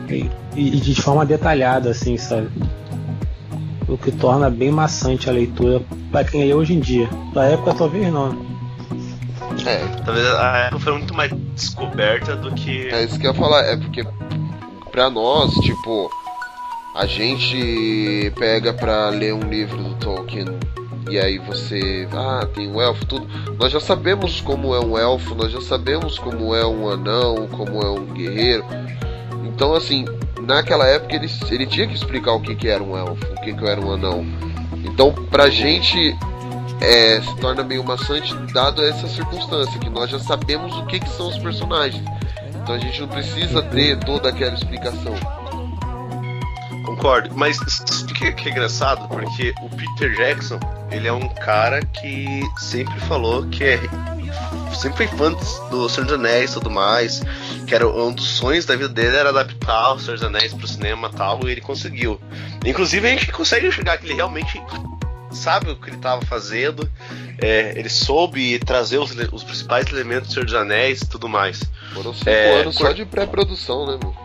[0.09, 2.49] E, e de forma detalhada, assim, sabe?
[3.87, 7.09] O que torna bem maçante a leitura para quem lê hoje em dia.
[7.33, 8.53] Da época, talvez não.
[9.65, 12.87] É, Talvez a época foi muito mais descoberta do que.
[12.89, 14.03] É isso que eu ia falar, é porque
[14.91, 16.09] pra nós, tipo,
[16.95, 20.45] a gente pega pra ler um livro do Tolkien
[21.09, 23.27] e aí você, ah, tem um elfo, tudo.
[23.57, 27.81] Nós já sabemos como é um elfo, nós já sabemos como é um anão, como
[27.81, 28.65] é um guerreiro.
[29.45, 30.05] Então, assim,
[30.41, 33.53] naquela época ele, ele tinha que explicar o que, que era um elfo, o que,
[33.53, 34.25] que era um anão.
[34.83, 36.15] Então, pra gente
[36.81, 41.09] é, se torna meio maçante dado essa circunstância, que nós já sabemos o que, que
[41.09, 42.03] são os personagens.
[42.55, 45.13] Então a gente não precisa ter toda aquela explicação.
[47.03, 50.57] Concordo, mas isso que que é engraçado, porque o Peter Jackson,
[50.89, 53.79] ele é um cara que sempre falou que é.
[54.73, 55.31] Sempre foi fã
[55.69, 57.21] do Senhor dos Anéis e tudo mais.
[57.67, 60.65] Que era um dos sonhos da vida dele era adaptar o Senhor dos Anéis pro
[60.67, 62.19] cinema e tal, e ele conseguiu.
[62.65, 64.61] Inclusive a gente consegue enxergar que ele realmente
[65.31, 66.89] sabe o que ele estava fazendo.
[67.41, 71.61] é, ele soube trazer os, os principais elementos do Senhor dos Anéis e tudo mais.
[71.93, 74.15] Foram cinco É, anos cor- só de pré-produção, né, meu?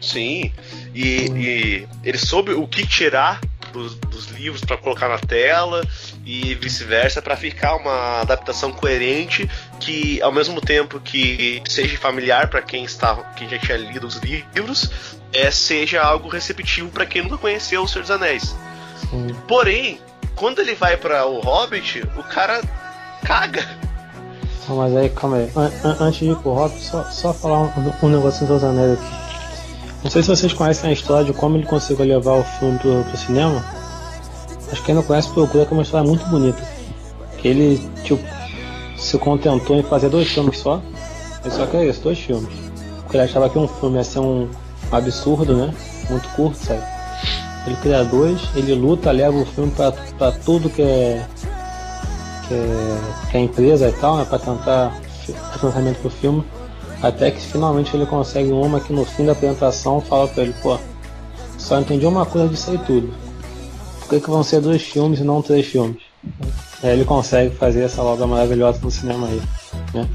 [0.00, 0.52] Sim,
[0.94, 3.40] e, e ele soube o que tirar
[3.72, 5.82] dos, dos livros para colocar na tela
[6.24, 12.62] e vice-versa para ficar uma adaptação coerente que ao mesmo tempo que seja familiar para
[12.62, 14.90] quem está quem já tinha lido os livros
[15.32, 18.54] é, seja algo receptivo para quem nunca conheceu o Senhor dos Anéis.
[19.10, 19.34] Sim.
[19.48, 19.98] Porém,
[20.36, 22.60] quando ele vai para o Hobbit, o cara
[23.24, 23.66] caga.
[24.68, 25.50] Mas aí, calma aí.
[25.56, 28.92] An- an- antes de ir pro Hobbit, só, só falar um, um negocinho dos Anéis
[28.98, 29.23] aqui.
[30.04, 33.02] Não sei se vocês conhecem a história de como ele conseguiu levar o filme pro,
[33.04, 33.64] pro cinema.
[34.70, 36.62] Acho que quem não conhece procura que é uma história muito bonita.
[37.38, 38.22] Que ele, tipo,
[38.98, 40.82] se contentou em fazer dois filmes só.
[41.42, 42.50] Ele só quer isso, dois filmes.
[43.00, 44.48] Porque ele achava que um filme ia ser um
[44.92, 45.74] absurdo, né?
[46.10, 46.82] Muito curto, sabe?
[47.66, 51.26] Ele cria dois, ele luta, leva o filme pra, pra tudo que é
[52.46, 54.92] que é, que é empresa e tal, né, para tentar
[55.52, 56.44] fazer lançamento pro filme,
[57.06, 60.78] até que finalmente ele consegue uma que no fim da apresentação fala pra ele, pô,
[61.58, 63.12] só entendi uma coisa disso aí tudo.
[64.00, 66.02] Por que, que vão ser dois filmes e não três filmes?
[66.82, 69.42] Aí ele consegue fazer essa obra maravilhosa no cinema aí,
[69.94, 70.08] né?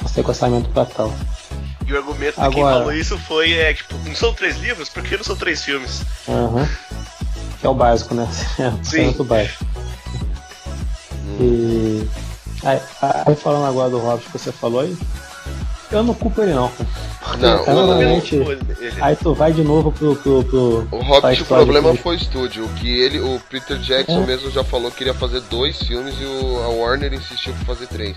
[0.00, 1.12] Consegue orçamento pra tal.
[1.86, 4.88] E o argumento de quem Agora- falou isso foi, é, tipo, não são três livros?
[4.88, 6.02] Por que não são três filmes?
[6.28, 6.68] Aham.
[7.60, 8.28] Que é o básico, né?
[8.58, 9.64] É, o orçamento básico.
[11.40, 12.08] E.
[12.64, 12.80] Aí,
[13.26, 14.96] aí falando agora do Hobbit que você falou aí,
[15.92, 16.70] eu não culpo ele não.
[17.38, 20.16] Não, Ele- ele- aí tu vai de novo pro.
[20.16, 22.64] pro, pro O Hobbit, o problema foi o estúdio.
[22.64, 24.26] O que ele, o Peter Jackson É.
[24.26, 27.86] mesmo já falou que queria fazer dois filmes e o, a Warner insistiu pra fazer
[27.86, 28.16] três.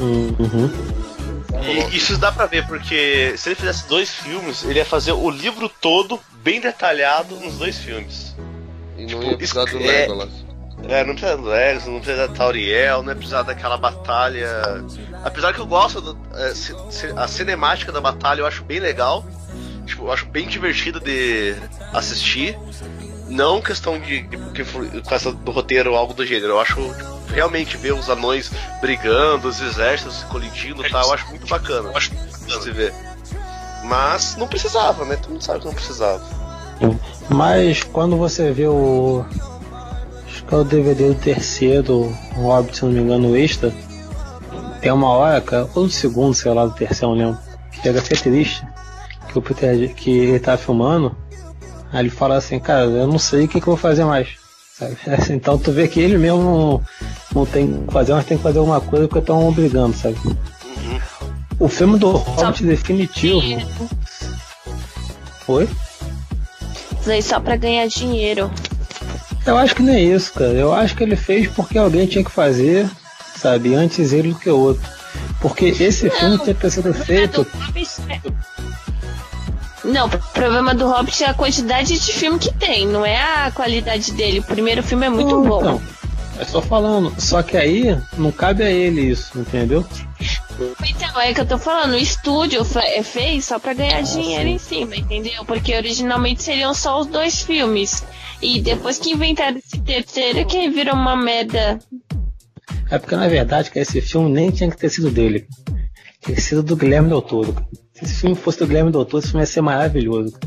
[0.00, 0.70] Hum, Uhum.
[1.92, 5.28] E isso dá pra ver, porque se ele fizesse dois filmes, ele ia fazer o
[5.30, 8.34] livro todo bem detalhado nos dois filmes.
[8.96, 10.28] E não Tipo, ia precisar do é- Legolas.
[10.30, 10.49] É,
[11.06, 14.84] não precisa do Lex, não precisa da Tauriel, não é precisar daquela batalha.
[15.24, 16.52] Apesar que eu gosto, do, é,
[17.16, 19.24] a cinemática da batalha eu acho bem legal.
[19.86, 21.54] Tipo, eu acho bem divertido de
[21.92, 22.58] assistir.
[23.28, 26.54] Não questão de, de que for- questão do roteiro ou algo do gênero.
[26.54, 31.14] Eu acho tipo, realmente ver os anões brigando, os exércitos se colidindo e tal, eu
[31.14, 31.90] acho muito bacana.
[31.90, 32.92] Eu acho bacana se ver.
[33.84, 35.16] Mas não precisava, né?
[35.16, 36.22] Todo mundo sabe que não precisava.
[37.28, 39.24] Mas quando você vê o.
[40.50, 43.72] É o DVD do terceiro, o Hobbit, se não me engano, extra.
[44.80, 47.40] Tem uma hora, cara, ou no segundo, sei lá, do terceiro, não lembro.
[47.70, 48.66] Que chega a ser triste.
[49.28, 51.16] Que o Peter, que ele tá filmando.
[51.92, 54.28] Aí ele fala assim, cara, eu não sei o que, que eu vou fazer mais.
[54.76, 54.96] Sabe?
[55.06, 56.82] Assim, Então tu vê que ele mesmo não,
[57.34, 60.16] não tem que fazer, mas tem que fazer alguma coisa porque estão obrigando, sabe?
[60.24, 61.00] Uhum.
[61.58, 63.42] O filme do Hobbit definitivo.
[65.46, 65.68] Oi?
[66.98, 68.50] Isso aí só pra ganhar dinheiro.
[69.46, 70.52] Eu acho que não é isso, cara.
[70.52, 72.88] Eu acho que ele fez porque alguém tinha que fazer,
[73.36, 73.74] sabe?
[73.74, 74.88] Antes ele do que o outro.
[75.40, 77.46] Porque esse filme tinha que ter sido feito.
[79.82, 83.50] Não, o problema do Hobbit é a quantidade de filme que tem, não é a
[83.50, 84.40] qualidade dele.
[84.40, 85.60] O primeiro filme é muito Não, bom.
[85.60, 85.82] então,
[86.38, 87.14] é só falando.
[87.18, 89.84] Só que aí não cabe a ele isso, entendeu?
[90.86, 94.44] Então, é que eu tô falando, o estúdio é fez só pra ganhar ah, dinheiro
[94.44, 94.50] sim.
[94.50, 95.42] em cima, entendeu?
[95.46, 98.04] Porque originalmente seriam só os dois filmes.
[98.42, 101.78] E depois que inventaram esse terceiro, que virou uma merda.
[102.90, 105.46] É porque na verdade, que esse filme nem tinha que ter sido dele.
[106.20, 107.54] Tinha que sido do Guilherme Del Toro.
[107.92, 110.38] Se esse filme fosse do Guilherme Del Toro, esse filme ia ser maravilhoso.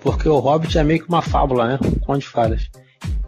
[0.00, 1.78] Porque o Hobbit é meio que uma fábula, né?
[2.04, 2.70] Conto de fadas.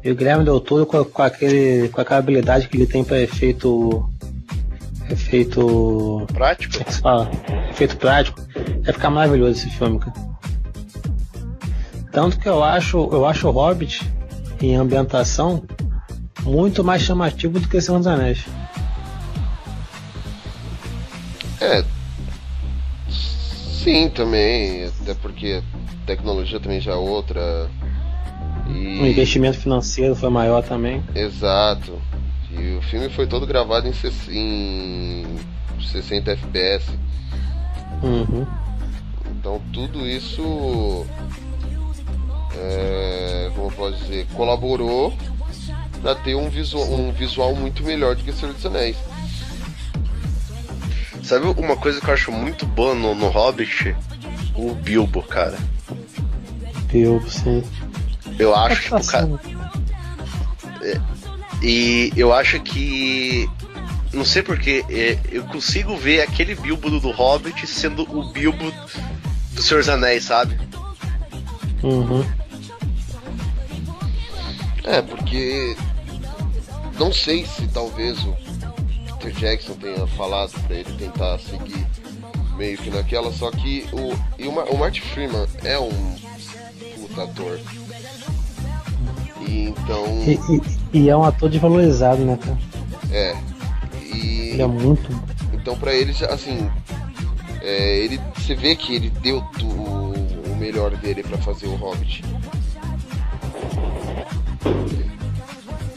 [0.04, 3.20] E o Guilherme Del Toro, com, com, aquele, com aquela habilidade que ele tem para
[3.20, 4.08] efeito.
[5.10, 6.24] Efeito.
[6.32, 6.72] Prático?
[6.72, 7.30] Como é que se fala?
[7.70, 8.40] Efeito prático.
[8.84, 10.28] Vai ficar maravilhoso esse filme, cara.
[12.12, 14.00] Tanto que eu acho, eu acho o Hobbit
[14.60, 15.62] em ambientação
[16.42, 18.44] muito mais chamativo do que Senhor dos Anéis.
[21.60, 21.84] É.
[23.10, 24.84] Sim, também.
[24.84, 27.70] Até porque a tecnologia também já é outra.
[28.68, 29.00] E...
[29.00, 31.02] O investimento financeiro foi maior também.
[31.14, 32.00] Exato.
[32.50, 33.92] E o filme foi todo gravado em,
[34.30, 35.26] em
[35.80, 36.90] 60 FPS.
[38.02, 38.46] Uhum.
[39.30, 41.06] Então tudo isso
[42.54, 45.16] é, como eu posso dizer, colaborou
[46.00, 48.96] para ter um visual, um visual muito melhor do que Senhor dos Anéis.
[51.22, 53.94] Sabe uma coisa que eu acho muito boa no, no Hobbit?
[54.54, 55.58] O Bilbo, cara.
[56.90, 57.62] Bilbo, sim.
[58.38, 59.28] Eu acho, tipo, cara.
[60.82, 61.00] É,
[61.62, 63.48] e eu acho que.
[64.12, 68.72] Não sei porquê, é, eu consigo ver aquele Bilbo do Hobbit sendo o Bilbo
[69.52, 70.58] do Senhor dos Anéis, sabe?
[71.82, 72.24] Uhum.
[74.88, 75.76] É, porque
[76.98, 78.34] não sei se talvez o
[79.18, 81.86] Peter Jackson tenha falado para ele tentar seguir
[82.56, 85.90] meio que naquela, só que o, e o, o Martin Freeman é um
[86.96, 87.60] puta ator.
[89.46, 90.06] E então.
[90.26, 90.40] E,
[90.94, 92.58] e, e, é um ator desvalorizado, né, cara?
[93.12, 93.36] É.
[94.02, 95.08] E, ele é muito.
[95.52, 96.68] Então pra ele, assim.
[97.60, 102.24] É, ele, você vê que ele deu o, o melhor dele para fazer o Hobbit.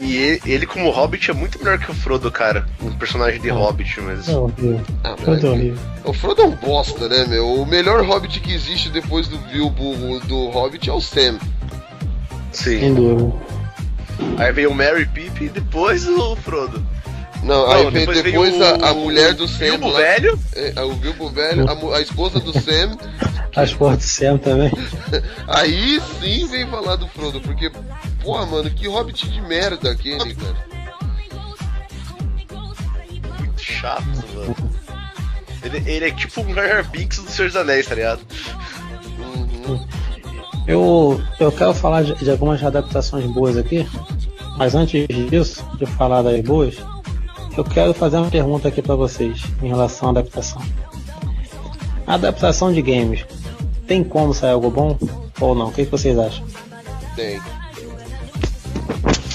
[0.00, 2.66] E ele, ele, como Hobbit, é muito melhor que o Frodo, cara.
[2.82, 4.28] Um personagem de Hobbit, mas.
[4.28, 4.80] É horrível.
[5.04, 5.78] Ah, Frodo é horrível.
[6.04, 7.46] O Frodo é um bosta, né, meu?
[7.46, 11.38] O melhor Hobbit que existe depois do Bilbo do Hobbit é o Sam.
[12.50, 12.80] Sim.
[12.80, 13.32] Sem dúvida.
[14.38, 16.84] Aí veio o Mary Pip e depois o Frodo.
[17.42, 19.64] Não, Não aí depois, depois a, a, mulher do Sam.
[19.64, 20.38] Bilbo lá, velho?
[20.54, 22.96] É, o Bilbo velho, a, a esposa do Sam.
[23.54, 24.70] a esposa do Sam também.
[25.48, 27.70] aí sim vem falar do Frodo, porque
[28.22, 30.56] Porra, mano, que hobbit de merda aquele, cara.
[33.38, 34.56] Muito chato, mano.
[35.64, 38.20] Ele, ele é tipo um Jar Binks do Senhor dos Anéis, tá ligado?
[39.18, 39.86] Uhum.
[40.66, 43.86] Eu, eu quero falar de, de, algumas adaptações boas aqui,
[44.56, 46.76] mas antes disso, de falar das boas,
[47.56, 50.62] eu quero fazer uma pergunta aqui para vocês em relação à adaptação.
[52.06, 53.24] A adaptação de games
[53.86, 54.98] tem como sair algo bom
[55.40, 55.68] ou não?
[55.68, 56.44] O que, que vocês acham?
[57.14, 57.40] Tem.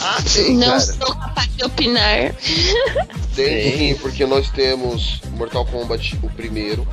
[0.02, 0.80] Ah, tem, Não cara.
[0.80, 2.34] sou capaz de opinar.
[3.36, 6.88] Tem sim, porque nós temos Mortal Kombat o primeiro.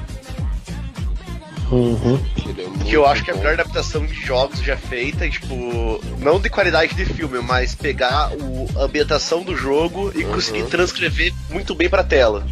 [1.74, 2.18] Uhum.
[2.36, 6.00] Que, é que eu acho que é a melhor adaptação de jogos já feita, tipo,
[6.20, 10.32] não de qualidade de filme, mas pegar o, a ambientação do jogo e uhum.
[10.32, 12.46] conseguir transcrever muito bem pra tela.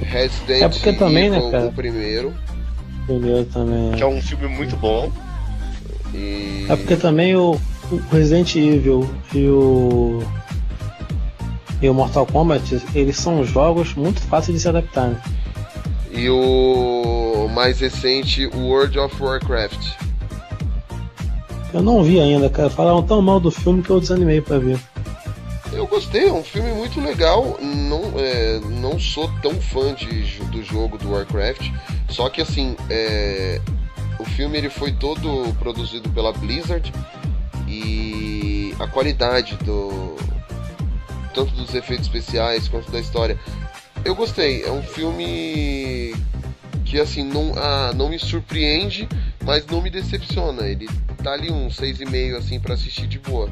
[0.00, 1.66] Resident é porque também, né, cara?
[1.66, 2.32] o primeiro.
[3.06, 3.92] Primeiro também.
[3.92, 3.96] É.
[3.96, 5.10] Que é um filme muito bom.
[6.14, 6.66] E...
[6.68, 7.60] É porque também o,
[7.90, 10.22] o Resident Evil e o
[11.82, 15.08] e o Mortal Kombat, eles são jogos muito fáceis de se adaptar.
[15.08, 15.20] Né?
[16.12, 20.10] E o mais recente, World of Warcraft.
[21.72, 22.68] Eu não vi ainda, cara.
[22.68, 24.78] Falaram tão mal do filme que eu desanimei para ver.
[25.72, 27.58] Eu gostei, é um filme muito legal.
[27.60, 31.70] Não, é, não sou tão fã de, do jogo do Warcraft.
[32.08, 33.60] Só que assim, é,
[34.18, 36.92] o filme ele foi todo produzido pela Blizzard
[37.68, 40.16] e a qualidade do
[41.32, 43.38] tanto dos efeitos especiais quanto da história.
[44.04, 46.14] Eu gostei, é um filme
[46.84, 49.08] que assim não, ah, não me surpreende,
[49.44, 50.66] mas não me decepciona.
[50.66, 50.88] Ele
[51.22, 53.48] tá ali um 6,5 assim para assistir de boa.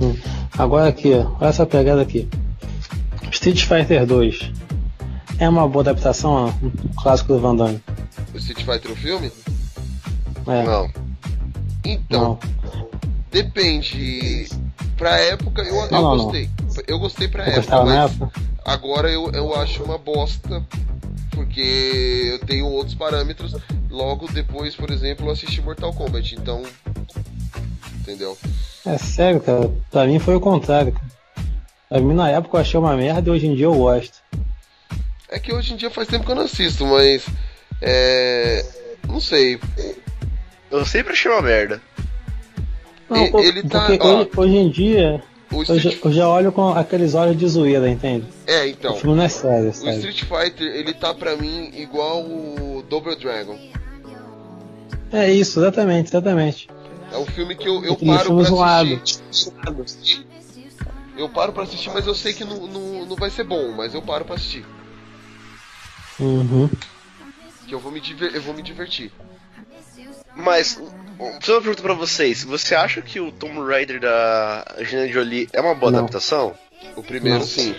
[0.00, 0.16] Hum.
[0.58, 2.28] Agora aqui, ó, olha essa pegada aqui.
[3.30, 4.52] Street Fighter 2
[5.38, 6.54] é uma boa adaptação ao
[7.02, 7.82] clássico do Van Damme.
[8.34, 9.32] O Street Fighter o filme?
[10.46, 10.62] É.
[10.62, 10.90] Não.
[11.84, 12.88] Então, não.
[13.30, 14.48] depende.
[14.96, 16.50] Pra época eu, eu não, gostei.
[16.60, 16.69] Não.
[16.86, 18.40] Eu gostei pra eu época, mas época?
[18.64, 20.64] agora eu, eu acho uma bosta.
[21.32, 23.56] Porque eu tenho outros parâmetros.
[23.88, 26.34] Logo depois, por exemplo, eu assisti Mortal Kombat.
[26.34, 26.62] Então.
[28.00, 28.36] Entendeu?
[28.84, 29.70] É sério, cara.
[29.90, 30.94] Pra mim foi o contrário.
[31.88, 34.18] Pra mim na época eu achei uma merda e hoje em dia eu gosto.
[35.28, 37.24] É que hoje em dia faz tempo que eu não assisto, mas.
[37.80, 38.64] É.
[39.06, 39.58] Não sei.
[40.70, 41.80] Eu sempre achei uma merda.
[43.08, 44.20] Não, E- ele tá- porque ó.
[44.20, 45.22] hoje, hoje em dia,
[45.52, 46.04] O eu já, Street...
[46.04, 48.26] eu já olho com aqueles olhos de zoeira, entende?
[48.46, 48.96] É, O então.
[48.96, 49.96] filme não é sério, O sabe?
[49.96, 53.58] Street Fighter, ele tá pra mim igual o Double Dragon.
[55.12, 56.68] É isso, exatamente, exatamente.
[57.12, 59.02] É um filme que eu, eu Aquele paro pra zoado.
[59.84, 60.26] assistir.
[61.18, 63.92] Eu paro pra assistir, mas eu sei que não, não, não vai ser bom, mas
[63.92, 64.64] eu paro pra assistir.
[66.20, 66.70] Uhum.
[67.66, 68.34] Que eu vou me, diver...
[68.34, 69.10] eu vou me divertir.
[70.36, 70.80] Mas,
[71.40, 72.44] fazer uma pergunta pra vocês.
[72.44, 75.98] Você acha que o Tomb Raider da Angelina Jolie é uma boa Não.
[76.00, 76.54] adaptação?
[76.96, 77.46] O primeiro, Não.
[77.46, 77.74] sim.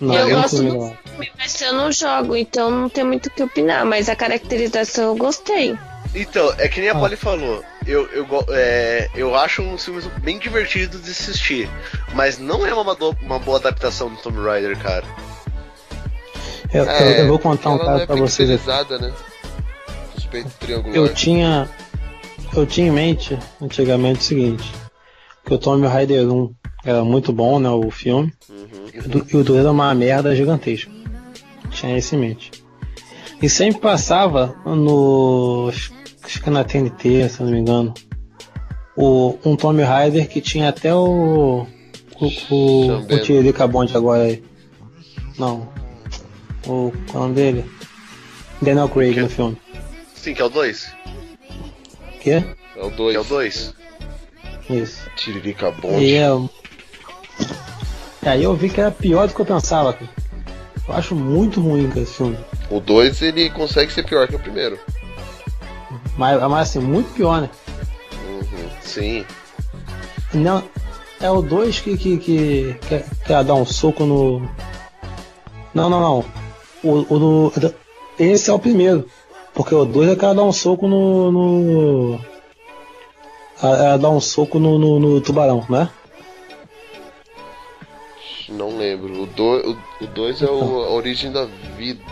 [0.00, 3.26] Não, Eu eu gosto não do filme, mas eu não jogo, então não tem muito
[3.26, 3.86] o que opinar.
[3.86, 5.78] Mas a caracterização eu gostei.
[6.14, 6.98] Então, é que nem a Ah.
[6.98, 7.64] Polly falou.
[7.86, 11.68] Eu, eu, é, eu acho uns filmes bem divertidos de assistir.
[12.14, 15.04] Mas não é uma, uma boa adaptação do Tomb Raider, cara.
[16.72, 19.12] Eu, É, eu vou contar um caso é pra vocês né?
[20.14, 20.96] Suspeito triangular.
[20.96, 21.68] Eu tinha.
[22.56, 24.72] Eu tinha em mente antigamente o seguinte.
[25.44, 27.68] Que o Tomb Raider 1 era muito bom, né?
[27.68, 28.32] O filme.
[28.48, 28.66] Uhum.
[28.94, 30.90] E o do- E o 2 era uma merda gigantesca.
[31.70, 32.50] Tinha isso em mente.
[33.42, 35.70] E sempre passava no.
[36.22, 37.92] Acho que na TNT, se não me engano.
[38.96, 41.66] O, um Tomb Raider que tinha até o.
[42.20, 44.42] O, o, o Tiririca Bond agora aí.
[45.38, 45.68] Não.
[46.66, 46.92] O.
[47.10, 47.64] Qual é o nome dele?
[48.62, 49.20] Daniel Craig Que?
[49.20, 49.56] no filme.
[50.14, 50.88] Sim, que é o 2?
[52.24, 52.42] Quê?
[52.76, 53.16] É o Que 2.
[53.16, 53.74] é o 2.
[54.70, 55.02] Isso.
[55.14, 56.14] Tiririca E Bond.
[56.16, 56.30] é...
[58.30, 60.10] Aí eu vi que era pior do que eu pensava, cara.
[60.88, 62.38] Eu acho muito ruim esse filme.
[62.70, 64.78] O 2 ele consegue ser pior que o primeiro.
[66.16, 67.50] Mas, mas assim, muito pior, né?
[68.26, 68.68] Uhum.
[68.80, 69.24] Sim.
[70.32, 70.62] Não,
[71.20, 74.40] é o 2 que, que, que quer, quer dar um soco no.
[75.74, 76.24] Não, não, não.
[76.82, 77.74] O, o do-
[78.18, 79.06] Esse é o primeiro.
[79.54, 81.30] Porque o 2 é que ela dá um soco no.
[81.30, 82.20] no...
[83.62, 85.88] Ela dá um soco no, no, no tubarão, né?
[88.48, 89.22] Não lembro.
[89.22, 91.46] O 2 o, o dois é o, a origem da
[91.76, 92.02] vida.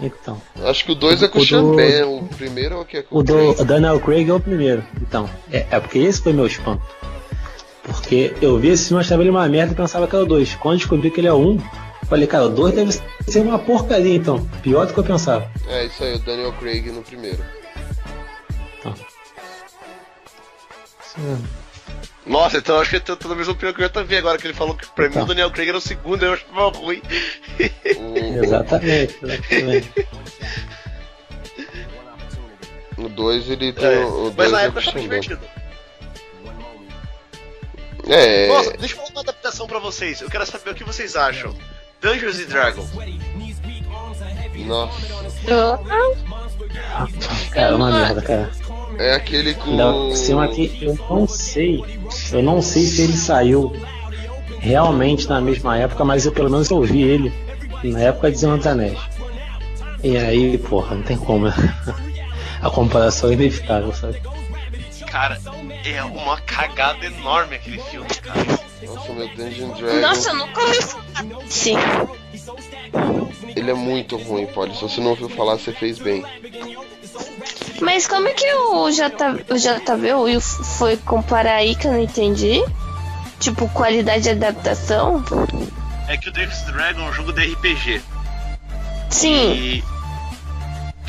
[0.00, 0.40] Então.
[0.64, 2.24] Acho que o 2 é com o O do-.
[2.24, 3.64] O primeiro é o que é com O o do Craig.
[3.64, 4.84] Daniel Craig é o primeiro.
[5.02, 6.82] Então, é, é porque esse foi meu espanto.
[7.82, 10.54] Porque eu vi esse filme, achava ele uma merda e pensava que era o 2.
[10.56, 11.60] Quando descobri que ele é o 1, um,
[12.10, 12.92] falei, cara, o 2 deve
[13.26, 14.44] ser uma porcaria então.
[14.62, 15.50] Pior do que eu pensava.
[15.66, 17.42] É, isso aí, o Daniel Craig no primeiro.
[22.26, 24.38] Nossa, então eu acho que eu tô, tô na mesma opinião que o JV agora,
[24.38, 25.22] que ele falou que pra mim Tá.
[25.22, 27.02] o Daniel Craig era o segundo, eu achava ruim.
[27.98, 30.06] O- Exatamente, exatamente.
[32.96, 33.84] O 2 ele tem.
[33.86, 35.40] É, o mas dois na é época o achava divertido.
[38.06, 38.48] É.
[38.48, 40.20] Nossa, deixa eu falar uma adaptação pra vocês.
[40.20, 41.54] Eu quero saber o que vocês acham.
[42.00, 42.90] Dungeons and Dragons.
[44.66, 45.00] Nossa.
[47.52, 48.50] Cara, é uma merda, cara.
[48.98, 49.70] É aquele com.
[49.70, 51.82] Ainda por cima aqui, eu não sei.
[52.32, 53.72] Eu não sei se ele saiu
[54.58, 57.32] realmente na mesma época, mas eu pelo menos ouvi ele
[57.82, 58.98] na época de Senhor dos Anéis.
[60.02, 61.54] E aí, porra, não tem como, né?
[62.60, 64.20] A comparação é inevitável, sabe?
[65.10, 65.40] Cara,
[65.84, 68.60] é uma cagada enorme aquele filme, cara.
[68.82, 70.00] Nossa, meu Dungeon Dragon.
[70.00, 71.04] Nossa, eu nunca ouvi falar.
[71.48, 71.76] Sim.
[73.56, 74.74] Ele é muito ruim, Polly.
[74.74, 76.24] Se você não ouviu falar, você fez bem.
[77.80, 82.62] Mas como é que o, JV o Will foi comparar aí que eu não entendi?
[83.40, 85.24] Tipo, qualidade de adaptação?
[86.06, 88.02] É que o Dungeons and Dragons é um jogo de RPG.
[89.10, 89.52] Sim.
[89.54, 89.84] E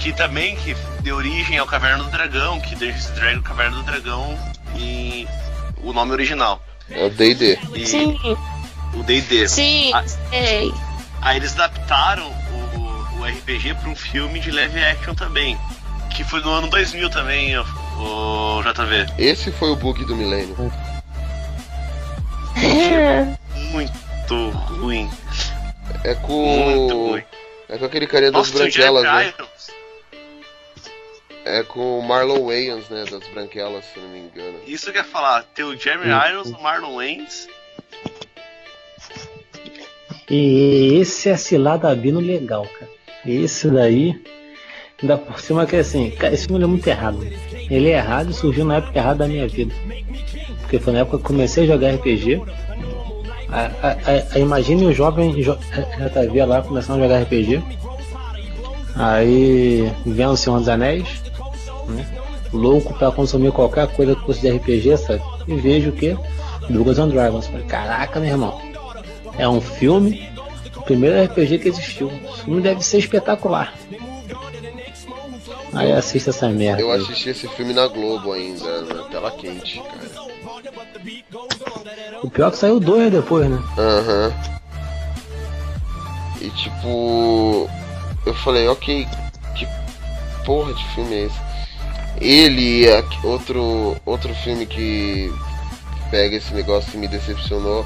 [0.01, 3.83] que também que deu origem ao Caverna do Dragão, que Dungeons and Dragons Caverna do
[3.83, 4.37] Dragão
[4.75, 5.27] e
[5.83, 6.61] o nome original.
[6.89, 7.57] É o DD.
[7.85, 8.17] Sim,
[8.93, 9.47] o D&D.
[9.47, 10.03] sim, Ah.
[10.07, 10.73] sei.
[11.21, 12.27] Aí eles adaptaram
[12.75, 15.57] o, o RPG para um filme de live action também,
[16.15, 17.63] que foi no ano 2000 também, o,
[17.99, 19.07] o JV.
[19.17, 20.55] Esse foi o bug do milênio.
[23.71, 25.09] Muito ruim,
[26.03, 27.09] É muito com.
[27.11, 27.23] ruim.
[27.69, 29.27] É com aquele carinha das Nossa, o branquelas, né?
[29.37, 29.80] Irons.
[31.43, 33.03] É com o Marlon Wayans, né?
[33.09, 34.59] Das branquelas, se não me engano.
[34.67, 36.05] Isso que eu ia falar, tem o Jeremy.
[36.29, 37.47] Irons, o Marlon Wayans.
[40.29, 42.89] E esse é ciladabino legal, cara.
[43.25, 44.21] Esse daí,
[45.01, 47.19] ainda por cima que assim, cara, esse filme é muito errado.
[47.69, 49.73] Ele é errado e surgiu na época errada da minha vida.
[50.61, 52.41] Porque foi na época que eu comecei a jogar RPG.
[53.49, 57.61] A, a, a, a- imagine o jovem jo, JV lá começando a jogar RPG.
[58.95, 61.07] Aí vendo o Senhor dos Anéis,
[61.91, 62.07] né?
[62.53, 65.21] Louco pra consumir qualquer coisa que fosse de RPG, sabe?
[65.47, 66.17] E vejo o que?
[66.69, 67.47] Dungeons and Dragons.
[67.47, 68.61] Falei, caraca, meu irmão.
[69.37, 70.29] É um filme.
[70.85, 72.07] primeiro RPG que existiu.
[72.07, 73.73] O filme deve ser espetacular.
[75.73, 76.81] Aí assista essa merda.
[76.81, 77.01] Eu aí.
[77.01, 80.31] assisti esse filme na Globo ainda, na tela quente, cara.
[82.21, 83.59] O pior é que saiu dois depois, né?
[83.77, 84.33] Aham.
[86.41, 87.69] E tipo.
[88.25, 89.07] Eu falei, ok,
[89.55, 89.67] que
[90.45, 91.50] porra de filme é esse?
[92.21, 95.33] Ele e outro, outro filme que
[96.11, 97.85] pega esse negócio que me decepcionou.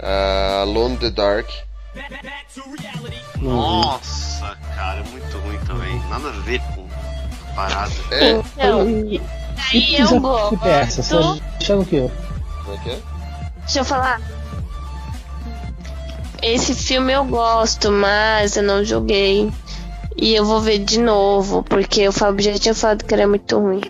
[0.00, 1.46] ah, Alone in the Dark.
[3.36, 5.98] Não Nossa, cara, é muito ruim também.
[6.08, 6.86] Nada a ver com
[7.50, 7.92] a parada.
[8.10, 8.80] É, Então,
[9.70, 11.02] aí eu gosto.
[11.02, 12.10] Você o quê?
[12.64, 12.98] como é que é?
[13.58, 14.20] Deixa eu falar.
[16.40, 19.52] Esse filme eu gosto, mas eu não joguei.
[20.16, 23.58] E eu vou ver de novo, porque o Fábio já tinha falado que era muito
[23.58, 23.80] ruim.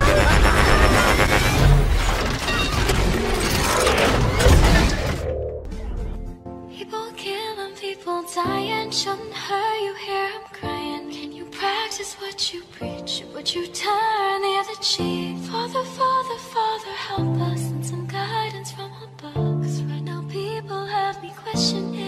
[21.22, 22.01] People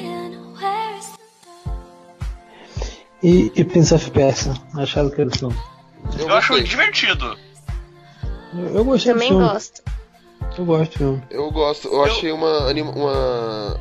[3.25, 4.53] E, e Prince of Persia?
[4.75, 5.51] Acharam que eles não?
[6.19, 7.37] Eu, Eu acho divertido.
[8.53, 9.49] Eu, eu gostei Também do filme.
[9.53, 9.83] gosto.
[10.59, 11.23] Eu gosto do filme.
[11.31, 13.81] Eu gosto, eu achei uma, anima- uma,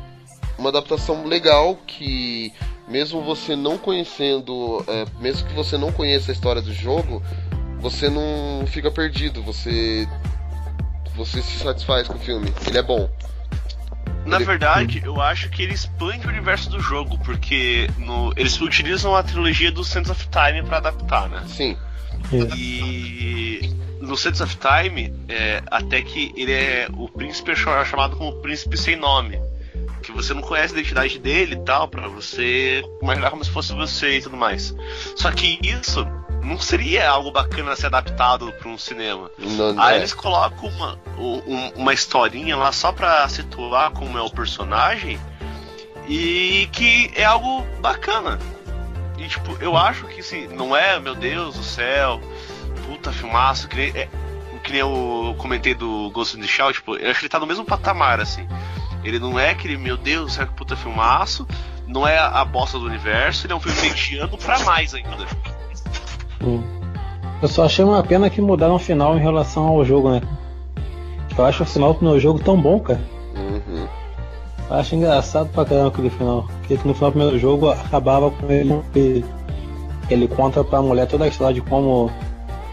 [0.58, 2.52] uma adaptação legal que,
[2.88, 7.22] mesmo você não conhecendo, é, mesmo que você não conheça a história do jogo,
[7.80, 10.08] você não fica perdido, você,
[11.14, 12.50] você se satisfaz com o filme.
[12.66, 13.08] Ele é bom.
[14.26, 19.14] Na verdade, eu acho que ele expande o universo do jogo, porque no- eles utilizam
[19.14, 21.42] a trilogia do Sands of Time pra adaptar, né?
[21.46, 21.76] Sim,
[22.56, 28.16] E no Sands of Time, é, até que ele é o príncipe é cha- chamado
[28.16, 29.38] como príncipe sem nome.
[30.02, 33.72] Que você não conhece a identidade dele e tal, pra você imaginar como se fosse
[33.74, 34.74] você e tudo mais.
[35.16, 36.06] Só que isso
[36.44, 39.30] não seria algo bacana ser adaptado pra um cinema.
[39.38, 44.22] não, Aí é, eles colocam uma, um- uma historinha lá só pra situar como é
[44.22, 45.18] o personagem
[46.08, 48.38] e que é algo bacana.
[49.16, 52.20] E tipo, eu acho que assim, não é, meu Deus do céu,
[52.86, 54.08] puta filmaço, que nem, é,
[54.62, 57.38] que nem eu comentei do Ghost in the Shell, tipo, eu acho que ele tá
[57.38, 58.46] no mesmo patamar, assim.
[59.02, 61.46] Ele não é aquele, meu Deus do céu, que puta filmaço,
[61.86, 65.26] não é a, a bosta do universo, ele é um filme mediano pra mais ainda.
[66.46, 66.62] Hum.
[67.42, 70.22] Eu só achei uma pena que mudaram o final em relação ao jogo, né?
[71.36, 73.00] Eu acho o final do meu jogo tão bom, cara.
[73.36, 73.86] uhum.
[74.70, 76.46] Eu acho engraçado pra caramba aquele final.
[76.60, 78.80] Porque no final do primeiro jogo acabava com ele.
[78.94, 79.24] Ele,
[80.08, 82.10] ele conta pra mulher toda a história de como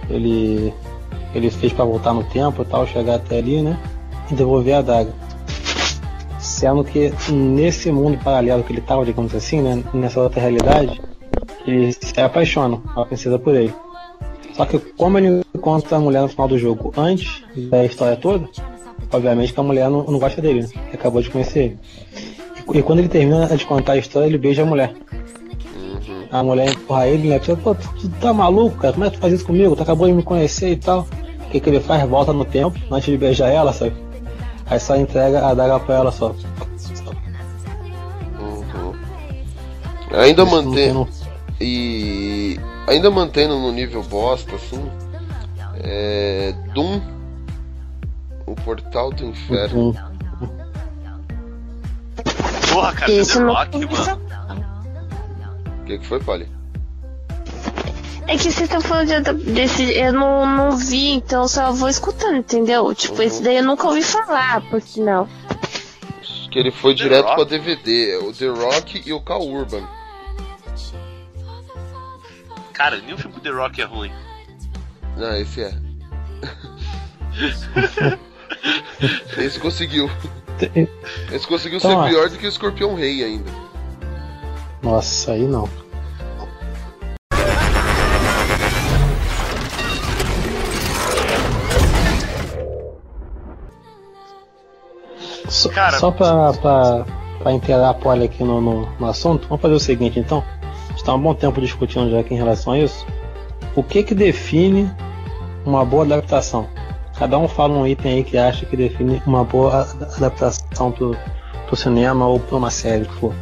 [0.10, 0.74] ele,
[1.36, 3.78] ele fez pra voltar no tempo e tal, chegar até ali, né?
[4.32, 5.14] E devolver a adaga.
[6.40, 9.84] Sendo que nesse mundo paralelo que ele tava, digamos assim, né?
[9.94, 11.02] Nessa outra realidade,
[11.66, 13.74] ele se apaixona, a princesa por ele.
[14.54, 18.48] Só que como ele encontra a mulher no final do jogo antes da história toda,
[19.12, 20.70] obviamente que a mulher não, não gosta dele, né?
[20.94, 21.80] Acabou de conhecer ele.
[22.74, 24.94] E, e quando ele termina de contar a história, ele beija a mulher.
[25.76, 26.26] Uhum.
[26.32, 27.40] A mulher empurra ele, né?
[27.40, 28.94] Tipo, Pô, tu, tá maluco, cara?
[28.94, 29.76] Como é que tu faz isso comigo?
[29.76, 31.08] Tu acabou de me conhecer e tal.
[31.48, 32.08] O que, que ele faz?
[32.08, 33.94] Volta no tempo, antes de beijar ela, sabe?
[34.66, 36.34] Aí só entrega a daga pra ela só.
[38.40, 38.94] Uhum.
[40.14, 40.94] Ainda mantém.
[41.64, 44.84] E ainda mantendo no nível bosta, assim.
[45.84, 46.54] É.
[46.74, 47.00] Doom.
[48.48, 49.96] O portal do inferno.
[52.74, 54.22] Porra, cara, Esse The não Rock, mano.
[55.82, 56.48] O que, que foi, Polly?
[58.28, 59.84] É que vocês estão falando de- desse.
[59.94, 62.94] Eu não, não vi, então só vou escutando, entendeu?
[62.96, 63.24] Tipo, Uhum.
[63.24, 65.28] esse daí eu nunca ouvi falar, por sinal.
[66.50, 67.36] Que ele foi The direto Rock?
[67.36, 68.18] pra DVD.
[68.18, 69.84] O The Rock e o Cal Urban.
[72.82, 74.12] Cara, nenhum filme com The Rock é ruim.
[75.16, 75.72] Ah, esse é.
[79.38, 80.10] Esse conseguiu.
[81.32, 82.08] Esse conseguiu Então, ser ó.
[82.08, 83.52] pior do que o Escorpião Rei ainda.
[84.82, 85.70] Nossa, aí não.
[95.48, 97.06] Só, Cara, só pra, pra,
[97.40, 100.44] pra inteirar a Polly aqui no, no, no assunto, vamos fazer o seguinte então.
[101.04, 103.06] Tá há um bom tempo discutindo já aqui em relação a isso.
[103.76, 104.92] O que que define
[105.66, 106.68] uma boa adaptação?
[107.18, 109.88] Cada um fala um item aí que acha que define uma boa
[110.18, 111.16] adaptação pro,
[111.68, 113.34] pro cinema ou pra uma série que for.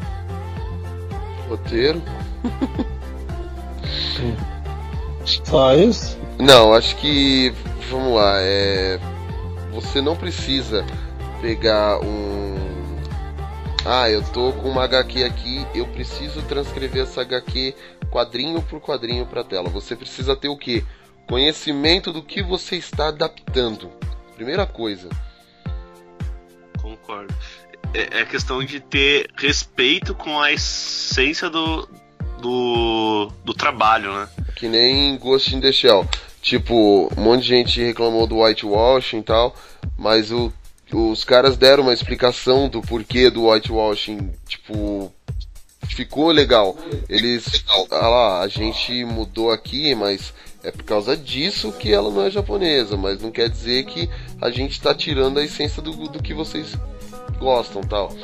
[1.49, 2.01] Roteiro.
[5.26, 6.18] Só isso?
[6.39, 7.53] Não, acho que.
[7.89, 8.99] Vamos lá, é.
[9.74, 10.86] Você não precisa
[11.41, 12.78] pegar um.
[13.86, 17.73] Ah, eu tô com uma HQ aqui, eu preciso transcrever essa HQ
[18.11, 19.69] quadrinho por quadrinho para tela.
[19.69, 20.84] Você precisa ter o quê?
[21.27, 23.89] Conhecimento do que você está adaptando.
[24.36, 25.09] Primeira coisa.
[26.82, 27.34] Concordo.
[27.93, 31.88] É, é questão de ter respeito com a essência do,
[32.41, 34.30] do, do trabalho, né?
[34.55, 36.07] Que nem Ghost in the Shell.
[36.41, 39.55] Tipo, um monte de gente reclamou do whitewashing e tal,
[39.97, 40.51] mas o
[40.95, 45.11] os caras deram uma explicação do porquê do whitewashing, tipo,
[45.87, 46.77] ficou legal.
[47.07, 50.33] Eles, ah lá, a gente mudou aqui, mas
[50.63, 54.09] é por causa disso que ela não é japonesa, mas não quer dizer que
[54.41, 56.75] a gente está tirando a essência do, do que vocês
[57.37, 58.15] gostam, tal.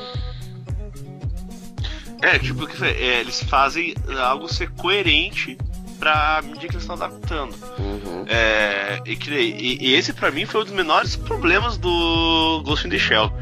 [2.22, 5.56] É, tipo, é, eles fazem algo ser coerente
[5.98, 7.54] pra mídia que eles estão adaptando.
[7.78, 8.24] Uhum.
[8.28, 12.90] É, e, e, e, esse para mim foi um dos menores problemas do Ghost in
[12.90, 13.32] the Shell.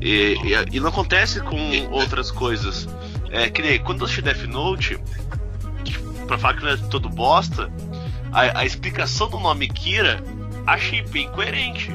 [0.00, 2.88] E, e, e não acontece com outras coisas.
[3.30, 4.98] É, que nem quando eu assisti Death Note,
[6.26, 7.70] pra falar que não é todo bosta,
[8.32, 10.22] a, a explicação do nome Kira
[10.66, 11.90] achei bem coerente.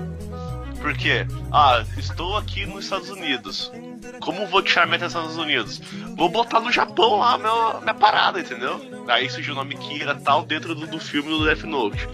[0.82, 3.72] Porque, ah, estou aqui nos Estados Unidos.
[4.20, 5.82] Como vou te chamar atenção Estados Unidos?
[6.16, 8.82] Vou botar no Japão lá minha, minha parada, entendeu?
[9.08, 12.08] Aí surgiu o nome Kira tal dentro do, do filme do Death Note.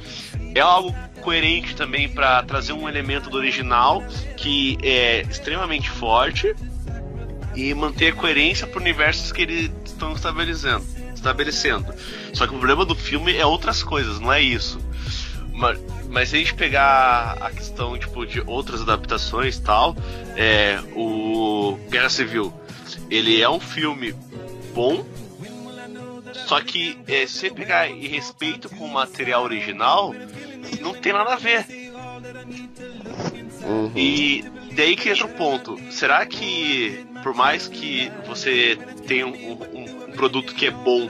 [0.55, 4.03] É algo coerente também para trazer um elemento do original
[4.35, 6.55] que é extremamente forte
[7.55, 11.93] e manter a coerência para universos que eles estão estabelecendo, estabelecendo.
[12.33, 14.79] Só que o problema do filme é outras coisas, não é isso.
[15.53, 15.79] Mas,
[16.09, 19.95] mas se a gente pegar a questão tipo, de outras adaptações tal,
[20.35, 22.53] é, o Guerra Civil,
[23.09, 24.13] ele é um filme
[24.73, 25.05] bom,
[26.47, 30.13] só que é, se pegar em respeito com o material original,
[30.81, 31.65] não tem nada a ver.
[33.63, 33.91] Uhum.
[33.95, 35.77] E daí que entra o ponto.
[35.91, 38.77] Será que, por mais que você
[39.07, 41.09] tenha um, um, um produto que é bom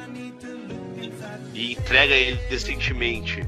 [1.54, 3.48] e entrega ele decentemente,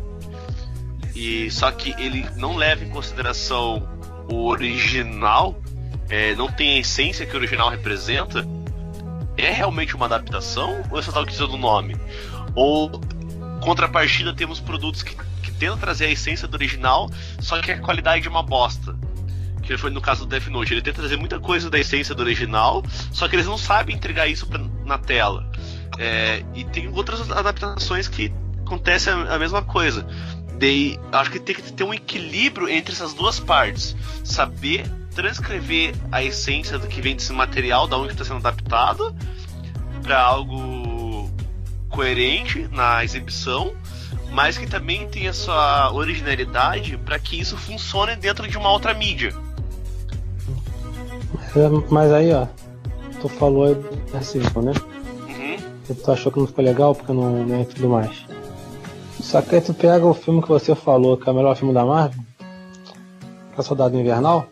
[1.20, 3.86] e só que ele não leva em consideração
[4.32, 5.62] o original,
[6.10, 8.48] é, não tem a essência que o original representa,
[9.36, 11.98] é realmente uma adaptação ou é só tá utilizando o nome?
[12.56, 12.90] Ou
[13.62, 15.14] contrapartida temos produtos que,
[15.44, 17.10] que tentam trazer a essência do original,
[17.42, 18.98] só que a qualidade é uma bosta.
[19.62, 22.24] Que foi no caso do Death Note, ele tenta trazer muita coisa da essência do
[22.24, 25.52] original, só que eles não sabem entregar isso pra, na tela.
[25.98, 28.32] É, e tem outras adaptações que
[28.66, 30.08] acontece a, a mesma coisa.
[30.60, 33.96] Daí, acho que tem que ter um equilíbrio entre essas duas partes.
[34.26, 34.86] Saber
[35.16, 39.16] transcrever a essência do que vem desse material, da onde está sendo adaptado,
[40.04, 41.30] para algo
[41.90, 43.74] coerente na exibição,
[44.32, 49.34] mas que também tenha sua originalidade para que isso funcione dentro de uma outra mídia.
[51.90, 52.48] Mas aí, ó,
[53.22, 53.84] tu falou
[54.14, 54.74] assim, né?
[55.28, 55.96] Uhum.
[55.96, 58.29] Tu achou que não ficou legal porque não, não é tudo mais.
[59.22, 61.74] Só que aí tu pega o filme que você falou, que é o melhor filme
[61.74, 62.24] da Marvel,
[63.54, 64.48] que é Soldado Invernal,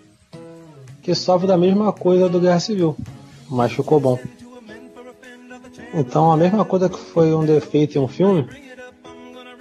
[1.01, 2.95] que sofre da mesma coisa do Guerra Civil,
[3.49, 4.19] mas ficou bom.
[5.93, 8.47] Então a mesma coisa que foi um defeito em um filme,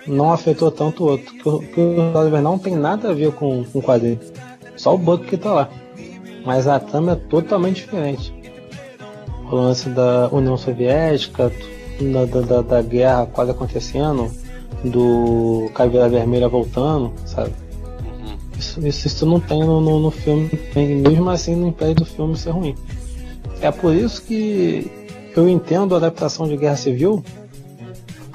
[0.06, 1.34] não afetou tanto o outro.
[1.44, 4.20] O, o Soldado Invernal não tem nada a ver com, com o quadrinho.
[4.76, 5.68] Só o Buck que tá lá.
[6.44, 8.32] Mas a trama é totalmente diferente.
[9.50, 11.52] O lance da União Soviética,
[12.00, 14.30] da, da, da guerra quase acontecendo,
[14.88, 17.50] do Caveira Vermelha voltando, sabe?
[18.04, 18.36] Uhum.
[18.58, 22.36] Isso, isso, isso não tem no, no, no filme, mesmo assim não impede do filme
[22.36, 22.74] ser ruim.
[23.60, 24.90] É por isso que
[25.36, 27.22] eu entendo a adaptação de Guerra Civil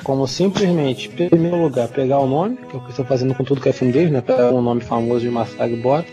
[0.03, 3.43] como simplesmente, em primeiro lugar, pegar o nome, que é o que estou fazendo com
[3.43, 4.21] tudo que é filme deles, né?
[4.21, 6.07] Pegar um nome famoso de Massacre bota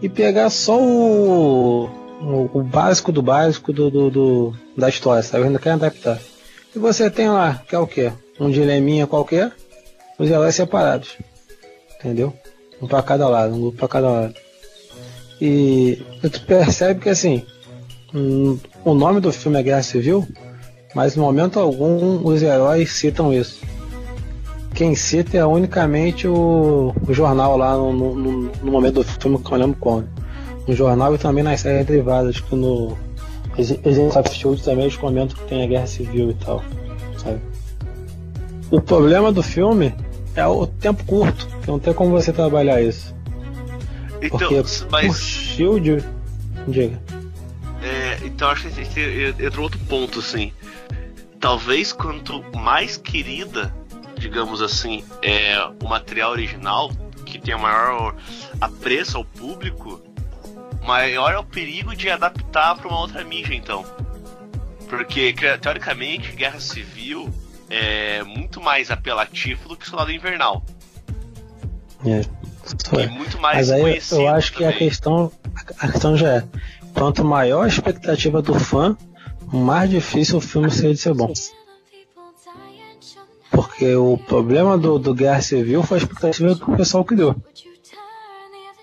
[0.00, 1.84] e pegar só o,
[2.20, 5.42] o, o básico do básico do, do, do, da história, sabe?
[5.42, 6.18] Eu ainda quero adaptar.
[6.74, 8.12] E você tem lá, que é o quê?
[8.38, 9.52] Um dileminha qualquer,
[10.18, 11.16] os heróis separados.
[11.98, 12.32] Entendeu?
[12.80, 14.34] Um para cada lado, um grupo para cada lado.
[15.40, 17.44] E tu percebe que assim,
[18.14, 20.26] um, o nome do filme é Guerra Civil,
[20.94, 23.60] mas em momento algum os heróis citam isso.
[24.74, 29.52] Quem cita é unicamente o, o jornal lá no, no, no, momento do filme que
[29.52, 30.08] eu lembro quando.
[30.66, 32.96] No jornal e também nas séries derivadas, que no
[33.56, 36.62] Agents of também eles comentam que tem a guerra civil e tal.
[38.74, 39.94] O problema do filme
[40.34, 41.48] é o tempo curto.
[41.64, 43.14] Não tem como você trabalhar isso.
[44.20, 45.10] Então, Porque mas...
[45.10, 46.04] o Shield.
[46.66, 47.00] Diga.
[47.80, 50.52] É, então acho que entra outro ponto, assim.
[51.38, 53.72] Talvez quanto mais querida,
[54.18, 56.90] digamos assim, é o material original,
[57.24, 58.16] que tem maior
[58.60, 60.02] apreço ao público,
[60.84, 63.84] maior é o perigo de adaptar para uma outra mídia, então.
[64.88, 67.32] Porque, teoricamente, Guerra Civil
[67.70, 70.62] é muito mais apelativo do que Soldado Invernal.
[72.04, 72.20] É.
[73.02, 74.74] E muito mais Mas aí eu acho que também.
[74.74, 75.32] a questão,
[75.78, 76.44] a questão já é:
[76.94, 78.96] quanto maior a expectativa do fã,
[79.52, 81.32] mais difícil o filme seria de ser bom.
[83.50, 87.36] Porque o problema do, do Guerra Civil foi a expectativa que o pessoal criou.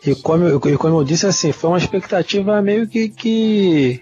[0.05, 4.01] E como, eu- e como eu disse, assim, foi uma expectativa meio que, que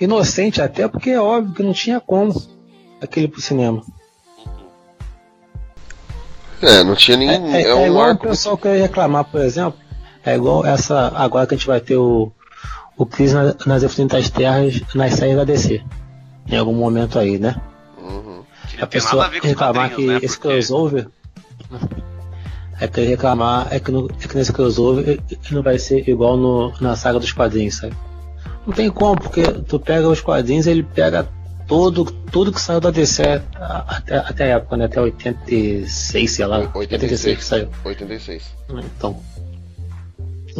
[0.00, 2.34] inocente, até porque é óbvio que não tinha como
[3.00, 3.82] aquele pro cinema.
[6.62, 7.28] É, não tinha nem.
[7.30, 9.78] É, é- É, é um igual o pessoal querer reclamar, por exemplo.
[10.24, 11.12] É igual essa.
[11.14, 12.32] Agora que a gente vai ter o,
[12.96, 15.82] o Crise na- nas Infinitas Terras nas séries da DC.
[16.50, 17.54] Em algum momento aí, né?
[18.00, 18.42] Uhum.
[18.68, 20.18] Que A pessoa a reclamar que né?
[20.22, 21.06] esse Porque- crossover.
[22.80, 25.20] É que reclamar é que, no- é que nesse crossover ele
[25.50, 27.92] não vai ser igual no, na saga dos quadrinhos, sabe?
[28.66, 31.28] Não tem como, porque tu pega os quadrinhos ele pega
[31.68, 33.22] todo, tudo que saiu da DC
[33.60, 34.86] até, até a época, né?
[34.86, 36.58] Até 86, sei lá.
[36.74, 37.68] 86 que saiu.
[37.84, 38.42] 86.
[38.96, 39.16] Então,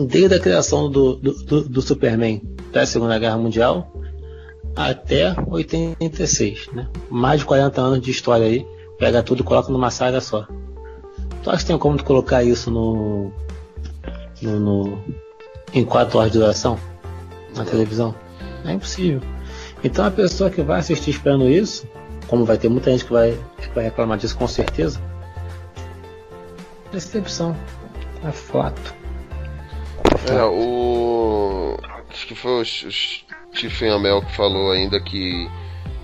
[0.06, 2.40] desde a criação do, do, do, do Superman
[2.72, 3.90] da Segunda Guerra Mundial
[4.76, 6.86] até 86, né?
[7.10, 8.64] Mais de 40 anos de história aí,
[8.98, 10.46] pega tudo e coloca numa saga só.
[11.42, 13.32] Tu acha que tem como tu colocar isso no,
[14.42, 14.98] no, no-
[15.72, 16.78] em 4 horas de duração
[17.56, 18.14] na televisão?
[18.64, 19.20] É impossível.
[19.82, 21.86] Então a pessoa que vai assistir esperando isso,
[22.26, 25.00] como vai ter muita gente que vai, que vai reclamar disso com certeza,
[26.92, 27.56] decepção.
[28.24, 28.94] É fato.
[30.28, 31.76] É, o.
[32.10, 35.48] Acho que foi o Stephen Amell que falou ainda que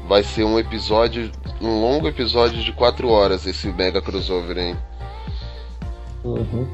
[0.06, 1.30] vai ser um episódio,
[1.60, 4.76] um longo episódio de 4 horas esse mega crossover, hein?
[6.22, 6.68] Uhum.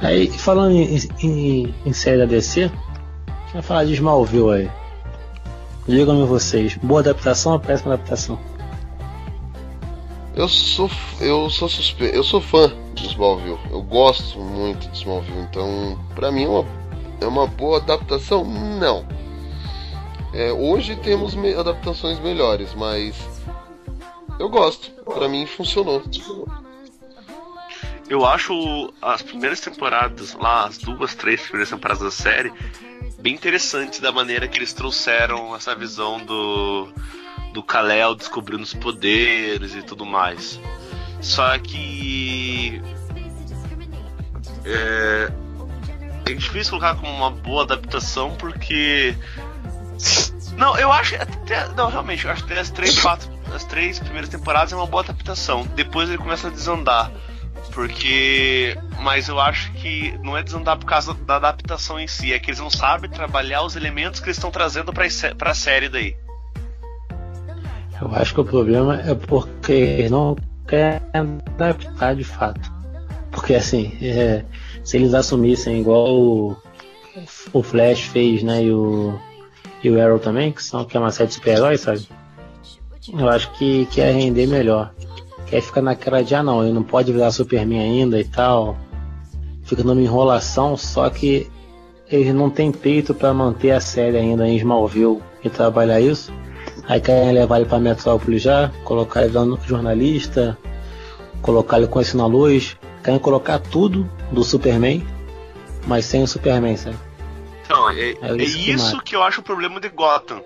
[0.00, 2.70] Aí, falando em, em, em série da DC,
[3.56, 4.70] vai falar de Smallville aí.
[5.88, 8.38] Digam-me vocês, boa adaptação ou péssima adaptação?
[10.34, 12.04] Eu sou eu sou suspe...
[12.04, 13.58] eu sou fã de Smallville.
[13.70, 16.66] Eu gosto muito de Smallville, então pra mim é uma,
[17.22, 18.44] é uma boa adaptação?
[18.44, 19.06] Não.
[20.34, 23.14] É, hoje temos me- adaptações melhores, mas
[24.38, 24.90] eu gosto.
[25.04, 26.02] Pra mim funcionou.
[28.08, 32.52] Eu acho as primeiras temporadas, lá, as duas, três primeiras temporadas da série,
[33.26, 36.88] bem interessantes da maneira que eles trouxeram essa visão do,
[37.52, 40.60] do Kal-El descobrindo os poderes e tudo mais.
[41.20, 42.80] Só que.
[44.64, 45.32] É,
[46.30, 49.16] é difícil colocar como uma boa adaptação porque.
[50.56, 51.66] Não, eu acho até.
[51.70, 55.02] Não, realmente, eu acho que as três, quatro, as três primeiras temporadas é uma boa
[55.02, 55.66] adaptação.
[55.74, 57.10] Depois ele começa a desandar.
[57.72, 58.76] Porque.
[59.00, 62.50] Mas eu acho que não é desandar por causa da adaptação em si, é que
[62.50, 65.04] eles não sabem trabalhar os elementos que eles estão trazendo pra,
[65.36, 66.16] pra série daí.
[68.00, 70.36] Eu acho que o problema é porque não
[70.66, 72.72] quer adaptar de fato.
[73.30, 74.44] Porque assim, é,
[74.84, 76.56] se eles assumissem igual o,
[77.52, 79.18] o Flash fez, né, e o,
[79.82, 82.06] e o Arrow também, que, são, que é uma série de super-heróis, sabe?
[83.12, 84.92] Eu acho que, que ia render melhor.
[85.46, 88.76] Que aí fica naquela de, ah não, ele não pode virar Superman ainda e tal.
[89.64, 91.48] Fica numa enrolação, só que
[92.08, 96.32] eles não têm peito para manter a série ainda em Smallville e trabalhar isso.
[96.88, 100.56] Aí querem levar ele pra Metrópole já, colocar ele dando jornalista,
[101.42, 105.04] colocar ele com isso na luz, querem colocar tudo do Superman,
[105.86, 106.96] mas sem o Superman, sabe?
[107.64, 109.04] Então, é, É é isso que isso mata.
[109.04, 110.40] que eu acho o problema de Gotham.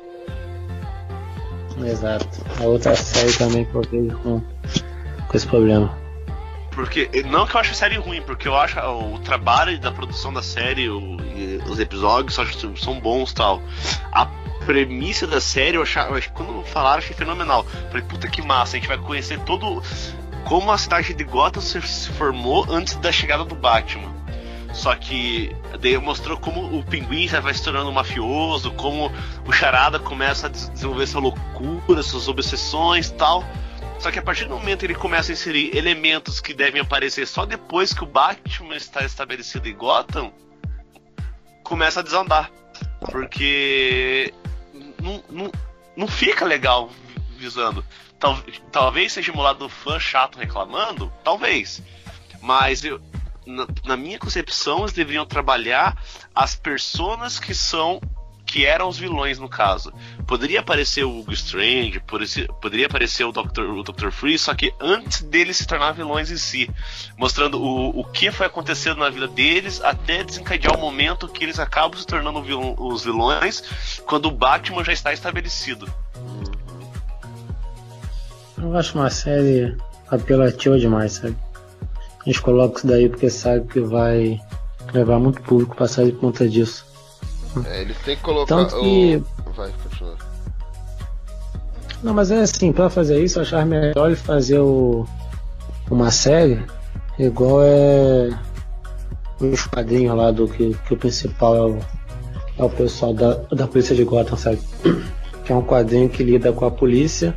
[1.84, 2.26] Exato.
[2.60, 4.42] A outra série também que eu vejo com,
[5.30, 5.96] com esse problema.
[6.72, 10.32] Porque, não que eu ache a série ruim, porque eu acho o trabalho da produção
[10.32, 11.16] da série, o-
[11.70, 13.62] os episódios acho são bons tal.
[14.12, 14.26] A
[14.66, 17.64] premissa da série, eu achava, acho quando falaram, achei fenomenal.
[17.88, 19.80] Falei, puta que massa, a gente vai conhecer todo.
[20.44, 24.10] Como a cidade de Gotham se, se formou antes da chegada do Batman.
[24.72, 29.12] Só que daí mostrou como o pinguim já vai se tornando mafioso, como
[29.46, 33.44] o Charada começa a des- desenvolver essa loucura, essas obsessões e tal.
[34.00, 37.26] Só que a partir do momento que ele começa a inserir elementos que devem aparecer
[37.26, 40.32] só depois que o Batman está estabelecido em Gotham,
[41.62, 42.50] começa a desandar.
[43.10, 44.32] Porque
[45.02, 45.52] não, não,
[45.94, 46.90] não fica legal
[47.36, 47.84] visando.
[48.18, 48.38] Tal,
[48.72, 51.82] talvez seja um lado do fã chato reclamando, talvez.
[52.40, 52.98] Mas eu,
[53.46, 56.02] na, na minha concepção, eles deveriam trabalhar
[56.34, 58.00] as personas que são
[58.50, 59.92] que eram os vilões no caso.
[60.26, 62.02] Poderia aparecer o Hugo Strange,
[62.60, 63.60] poderia aparecer o Dr.
[63.60, 64.10] o Dr.
[64.10, 66.68] Freeze, só que antes deles se tornar vilões em si,
[67.16, 71.60] mostrando o, o que foi acontecendo na vida deles até desencadear o momento que eles
[71.60, 72.40] acabam se tornando
[72.82, 73.62] os vilões
[74.04, 75.88] quando o Batman já está estabelecido.
[78.58, 79.76] Eu acho uma série
[80.10, 81.36] apelativa demais, sabe?
[82.18, 84.40] A gente coloca isso daí porque sabe que vai
[84.92, 86.89] levar muito público pra sair por conta disso.
[87.66, 88.56] É, eles têm que colocar.
[88.56, 89.22] Tanto que...
[89.46, 89.50] O...
[89.52, 90.16] Vai, continua.
[92.02, 95.06] Não, mas é assim, pra fazer isso, eu achava melhor ele fazer o...
[95.90, 96.62] uma série
[97.18, 98.30] igual é
[99.40, 101.78] os quadrinhos lá do que, que o principal é o,
[102.58, 104.60] é o pessoal da, da polícia de Gotham, sabe?
[105.44, 107.34] Que é um quadrinho que lida com a polícia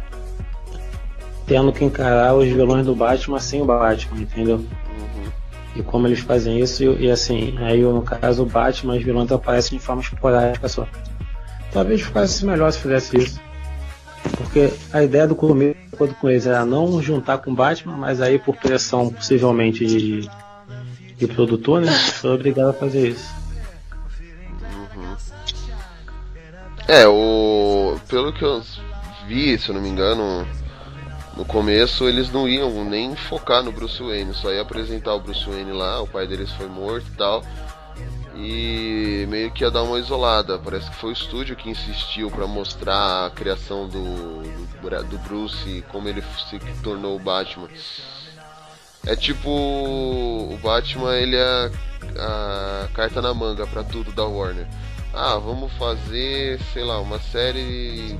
[1.46, 4.64] tendo que encarar os vilões do Batman sem o Batman, entendeu?
[5.76, 9.32] E como eles fazem isso, e, e, assim, aí no caso o Batman, os vilões
[9.32, 10.88] aparecem de forma esporádica só.
[11.72, 13.42] Talvez ficasse melhor se fizesse isso.
[14.38, 15.76] Porque a ideia do começo,
[16.20, 20.30] com eles, era não juntar com o Batman, mas aí por pressão possivelmente de,
[21.18, 21.92] de produtor, né?
[21.92, 23.34] Foi obrigado a fazer isso.
[24.96, 25.16] Uhum.
[26.88, 27.98] É, o.
[28.08, 28.62] Pelo que eu
[29.28, 30.48] vi, se eu não me engano,
[31.36, 35.46] no começo eles não iam nem focar no Bruce Wayne, só ia apresentar o Bruce
[35.50, 37.44] Wayne lá, o pai deles foi morto e tal.
[38.36, 40.58] E meio que ia dar uma isolada.
[40.58, 44.42] Parece que foi o estúdio que insistiu para mostrar a criação do,
[44.82, 47.70] do, do Bruce e como ele se tornou o Batman.
[49.06, 51.72] É tipo o Batman, ele é
[52.18, 54.68] a, a carta na manga para tudo da Warner.
[55.14, 58.18] Ah, vamos fazer, sei lá, uma série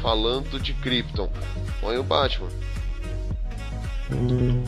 [0.00, 1.30] falando de Krypton.
[1.82, 2.48] Põe o Batman.
[4.12, 4.62] Hum.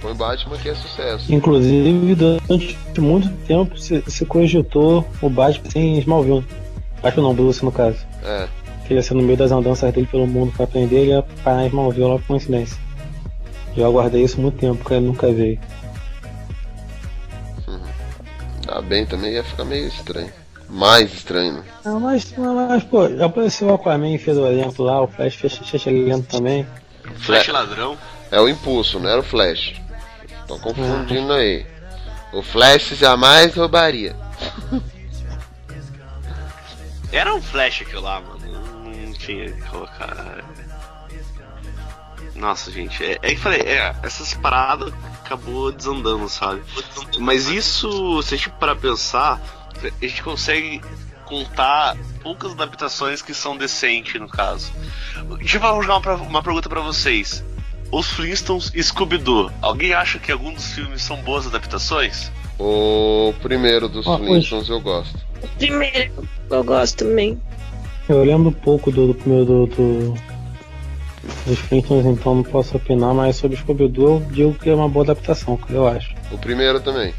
[0.00, 1.32] Põe o Batman que é sucesso.
[1.32, 6.44] Inclusive, durante muito tempo se, se cogitou o Batman sem Smallville.
[7.02, 7.98] Batman não, Bruce no caso.
[8.24, 8.48] É.
[8.88, 11.64] Que ia ser no meio das andanças dele pelo mundo pra aprender, ele ia parar
[11.64, 12.78] em Smallville lá por coincidência.
[13.76, 15.60] Eu aguardei isso muito tempo, porque ele nunca veio.
[17.68, 17.80] Uhum.
[18.68, 20.32] Ah, bem, também ia ficar meio estranho
[20.74, 21.64] mais estranho.
[21.84, 26.66] Não, mas, mas, pô, já apareceu o Aquaman fedorento lá, o Flash fechalento também.
[27.16, 27.96] Flash ladrão?
[28.30, 29.80] É o impulso, não era o Flash.
[30.48, 31.36] Tô confundindo ah.
[31.36, 31.64] aí.
[32.32, 34.16] O Flash jamais roubaria.
[37.12, 38.40] Era um Flash aquilo lá, mano.
[38.84, 40.42] Não tinha que colocar.
[42.34, 44.92] Nossa, gente, é, é que falei, é, essas paradas
[45.24, 46.62] acabou desandando, sabe?
[47.20, 49.40] Mas isso, se a gente parar pensar,
[49.82, 50.80] a gente consegue
[51.24, 54.72] contar poucas adaptações que são decentes, no caso.
[55.38, 57.44] Deixa eu jogar uma, uma pergunta para vocês.
[57.90, 62.30] Os Flintstones e Scooby-Doo, alguém acha que alguns dos filmes são boas adaptações?
[62.58, 65.18] O primeiro dos oh, Flintstones eu gosto.
[65.42, 67.40] O primeiro eu gosto também.
[68.08, 70.14] Eu lembro pouco do, do primeiro do, do,
[71.46, 75.04] dos Flintstones, então não posso opinar, mas sobre Scooby-Doo eu digo que é uma boa
[75.04, 76.14] adaptação, eu acho.
[76.30, 77.14] O primeiro também.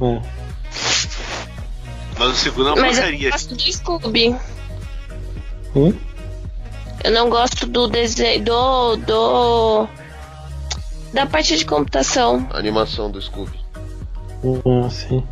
[0.00, 0.37] É.
[2.18, 3.28] Mas o segundo é uma Mas porcaria.
[3.28, 4.36] Eu gosto do Scooby.
[5.76, 5.94] Hum?
[7.04, 8.44] Eu não gosto do desenho.
[8.44, 8.96] do.
[8.96, 9.88] do.
[11.12, 12.46] da parte de computação.
[12.50, 13.58] A animação do Scooby.
[14.44, 15.22] Ah, sim.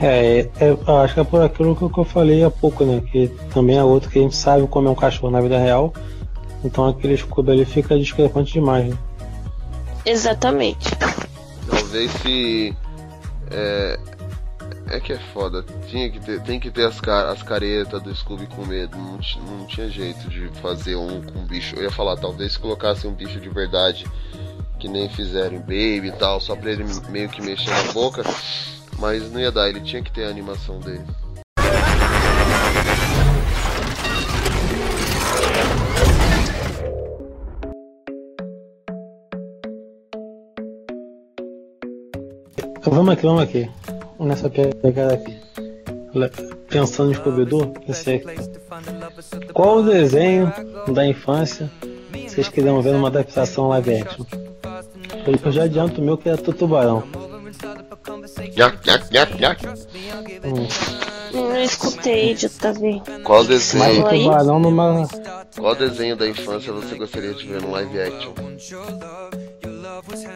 [0.00, 3.02] É, é, é acho que é por aquilo que eu falei há pouco, né?
[3.10, 5.92] Que também é outro que a gente sabe como é um cachorro na vida real.
[6.64, 8.98] Então aquele Scooby ali fica discrepante demais, né?
[10.06, 10.90] Exatamente.
[11.68, 12.76] Talvez se
[13.50, 13.98] é,
[14.90, 15.64] é que é foda.
[15.88, 18.96] Tinha que ter, tem que ter as, as caretas do Scooby com medo.
[18.96, 21.76] Não, não tinha jeito de fazer um com bicho.
[21.76, 24.06] Eu ia falar, talvez se colocasse um bicho de verdade,
[24.78, 28.22] que nem fizeram em Baby e tal, só pra ele meio que mexer na boca.
[28.98, 31.04] Mas não ia dar, ele tinha que ter a animação dele.
[42.86, 43.68] Vamos aqui, vamos aqui
[44.18, 45.36] nessa pegada aqui.
[46.68, 48.54] Pensando em Scooby-Doo, pensei aqui.
[49.52, 50.52] Qual o desenho
[50.92, 51.70] da infância
[52.28, 54.24] vocês queriam ver numa adaptação live action?
[55.44, 57.04] Eu já adianto o meu que é Tutubarão.
[58.56, 59.66] Yak, yak, yak, yak.
[60.44, 60.68] Hum.
[61.32, 63.02] Não escutei, de tá vendo.
[63.22, 64.08] Qual desenho?
[64.08, 65.08] Tubarão numa...
[65.56, 68.32] Qual desenho da infância você gostaria de ver no live action?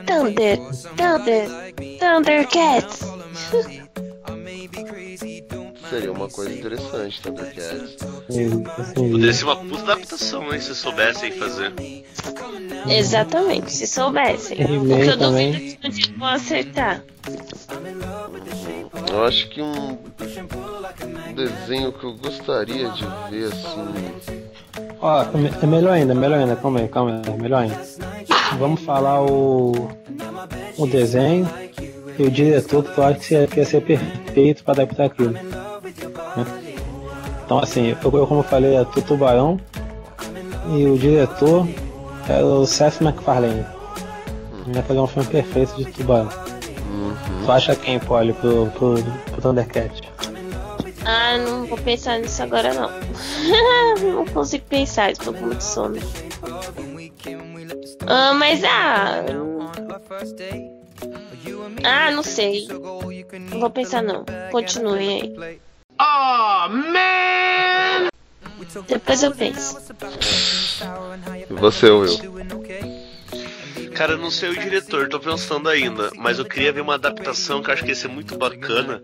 [0.07, 0.57] Down there,
[0.95, 3.05] down there, down there, cats.
[5.91, 7.97] Seria uma coisa interessante, Thundercats.
[8.95, 11.73] Poderia ser uma puta adaptação, hein, se soubessem fazer.
[12.89, 14.57] Exatamente, se soubessem.
[14.59, 15.53] Porque eu também.
[15.53, 17.03] duvido que eles vão acertar.
[19.11, 19.99] Eu acho que um
[21.35, 24.45] desenho que eu gostaria de ver assim.
[25.01, 27.81] Ó, é me- é melhor ainda, melhor ainda, calma aí, calma aí, é melhor ainda.
[28.59, 29.89] Vamos falar o,
[30.77, 31.49] o desenho
[32.19, 35.35] e o diretor que eu acho que ia, que ia ser perfeito para adaptar aquilo.
[36.39, 36.47] Né?
[37.45, 39.59] Então assim, eu, eu, como eu falei, é o Tubarão
[40.71, 41.67] e o diretor
[42.29, 43.65] é o Seth MacFarlane.
[44.67, 46.29] Ele Ia fazer um filme perfeito de Tubarão.
[47.49, 48.97] Tu acha quem, Polly, pro, pro,
[49.31, 50.03] pro Thundercat?
[51.07, 52.91] Ah, não vou pensar nisso agora não.
[54.15, 55.97] não consigo pensar, estou com muito sono.
[58.07, 59.25] Ah, mas ah.
[61.85, 62.69] Ah, não sei.
[63.51, 64.27] Não vou pensar não.
[64.51, 65.61] Continue aí.
[68.87, 69.79] Depois eu penso.
[71.51, 72.19] E você, Will?
[73.95, 77.61] Cara, eu não sei o diretor, tô pensando ainda, mas eu queria ver uma adaptação
[77.61, 79.03] que eu acho que ia ser muito bacana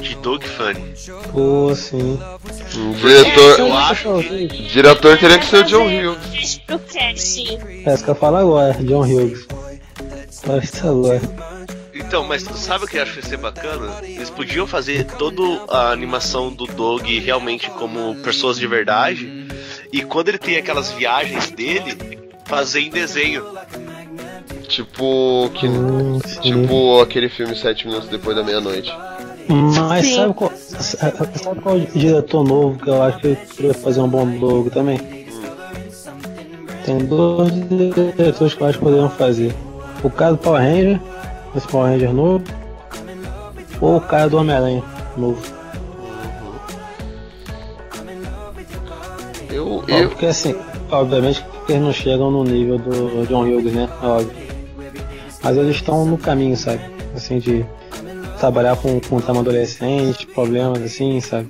[0.00, 0.94] de Dog Funny.
[1.30, 2.18] Pô, sim.
[2.76, 3.58] Um diretor.
[3.58, 4.22] Eu acho
[4.72, 6.16] Diretor teria que ser o John
[6.90, 7.58] cast.
[7.84, 9.46] É isso que eu falo agora, John Hughes.
[10.48, 11.49] Olha isso agora.
[12.10, 14.00] Então, mas sabe o que eu acho que ia ser bacana?
[14.02, 15.40] Eles podiam fazer toda
[15.72, 19.46] a animação do Dog realmente como pessoas de verdade.
[19.92, 21.96] E quando ele tem aquelas viagens dele,
[22.46, 23.44] fazer em desenho.
[24.66, 25.52] Tipo.
[25.54, 26.40] Que, Hum, sim.
[26.40, 28.92] tipo aquele filme Sete Minutos Depois da Meia-Noite.
[29.48, 30.16] Mas Sim.
[30.16, 34.68] sabe qual, sabe qual diretor novo que eu acho que queria fazer um bom logo
[34.68, 34.98] também?
[36.84, 39.54] Tem dois diretores que eu acho que poderiam fazer.
[40.02, 41.00] O cara do Power Ranger,
[41.54, 42.44] esse Power Ranger novo,
[43.80, 44.82] ou o cara do Homem-Aranha
[45.16, 45.40] novo.
[49.50, 49.84] Eu.
[49.88, 50.54] Eu Porque assim,
[50.90, 53.88] obviamente que eles não chegam no nível do John Hughes, né?
[54.02, 54.50] É Óbvio.
[55.42, 56.80] Mas eles estão no caminho, sabe?
[57.14, 57.64] Assim, de
[58.38, 61.48] trabalhar com, com trama adolescente, problemas assim, sabe?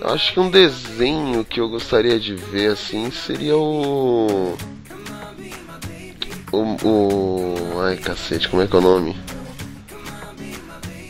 [0.00, 4.56] eu acho que um desenho que eu gostaria de ver assim seria o.
[6.52, 6.76] O.
[7.76, 9.16] o ai cacete, como é que é o nome?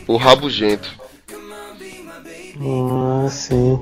[0.07, 0.89] O Rabugento.
[2.63, 3.79] Ah, sim.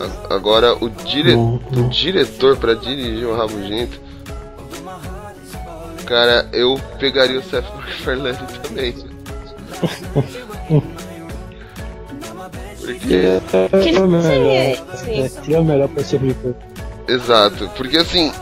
[0.00, 1.34] A- Agora, o, dire...
[1.34, 4.00] Hum, o diretor pra dirigir o Rabugento.
[6.06, 8.94] Cara, eu pegaria o Seth MacFarlane também.
[12.78, 12.98] Porque.
[13.82, 14.22] Que é o melhor.
[14.96, 16.02] seria É, é o melhor pra
[16.34, 16.56] coisa.
[17.08, 17.68] Exato.
[17.76, 18.32] Porque assim,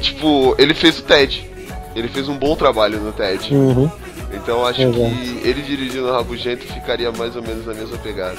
[0.00, 1.48] tipo, ele fez o Ted.
[1.96, 3.52] Ele fez um bom trabalho no Ted.
[3.54, 3.90] Uhum.
[4.32, 4.98] Então eu acho Exato.
[4.98, 8.36] que ele dirigindo o Rabugento ficaria mais ou menos na mesma pegada.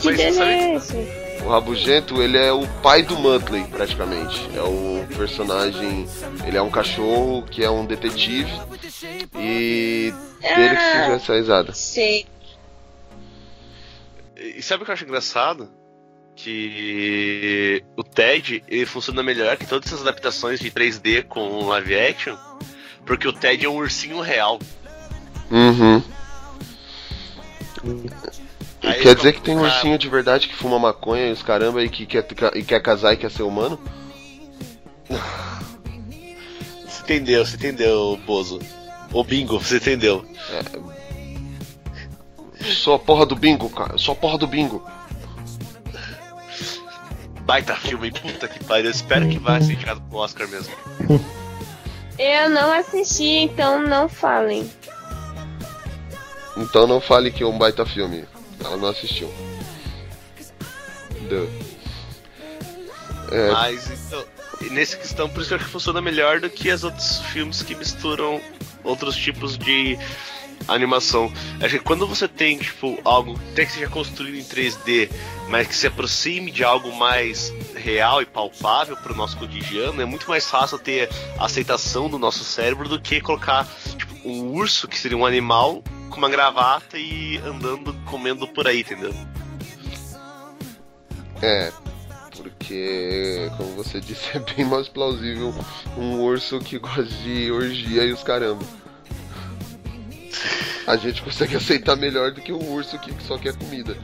[0.00, 0.94] Que Mas sabe- é esse?
[1.44, 4.48] O Rabugento, ele é o pai do Muttley, praticamente.
[4.56, 6.06] É o personagem.
[6.46, 8.50] Ele é um cachorro que é um detetive.
[9.38, 11.72] E dele que surgiu Ah, essa risada.
[11.72, 12.26] sei.
[14.36, 15.68] E sabe o que eu acho engraçado?
[16.36, 22.36] Que o TED ele funciona melhor que todas essas adaptações de 3D com live action,
[23.04, 24.58] porque o TED é um ursinho real.
[25.50, 26.02] Uhum.
[28.82, 31.82] Aí Quer dizer que tem um ursinho de verdade que fuma maconha e os caramba
[31.82, 33.80] e que quer, e quer casar e quer ser humano?
[36.86, 38.58] Você entendeu, você entendeu, Bozo.
[39.12, 40.26] Ô Bingo, você entendeu.
[42.60, 43.96] Sou a porra do bingo, cara.
[43.96, 44.84] Sou a porra do bingo.
[47.46, 48.86] Baita filme, puta que pariu.
[48.86, 50.74] Eu espero que vá ser indicado pro Oscar mesmo.
[52.18, 54.68] Eu não assisti, então não falem.
[56.56, 58.24] Então não fale que é um baita filme.
[58.62, 59.32] Ela não assistiu.
[61.28, 61.48] Duh.
[63.30, 64.24] É, Mas então,
[64.72, 67.62] nessa questão, por isso que eu acho que funciona melhor do que os outros filmes
[67.62, 68.40] que misturam
[68.82, 69.96] outros tipos de
[70.68, 71.32] animação.
[71.60, 75.10] Acho que quando você tem, tipo, algo até que seja construído em 3D,
[75.48, 80.04] mas que se aproxime de algo mais real e palpável para o nosso cotidiano, é
[80.04, 83.66] muito mais fácil ter a aceitação do nosso cérebro do que colocar
[83.96, 88.80] tipo, um urso, que seria um animal, com uma gravata e andando comendo por aí,
[88.80, 89.14] entendeu?
[91.42, 91.72] é.
[92.36, 95.54] Porque, como você disse, é bem mais plausível
[95.96, 98.64] um urso que gosta de orgia e os caramba.
[100.86, 103.96] A gente consegue aceitar melhor do que um urso que só quer comida.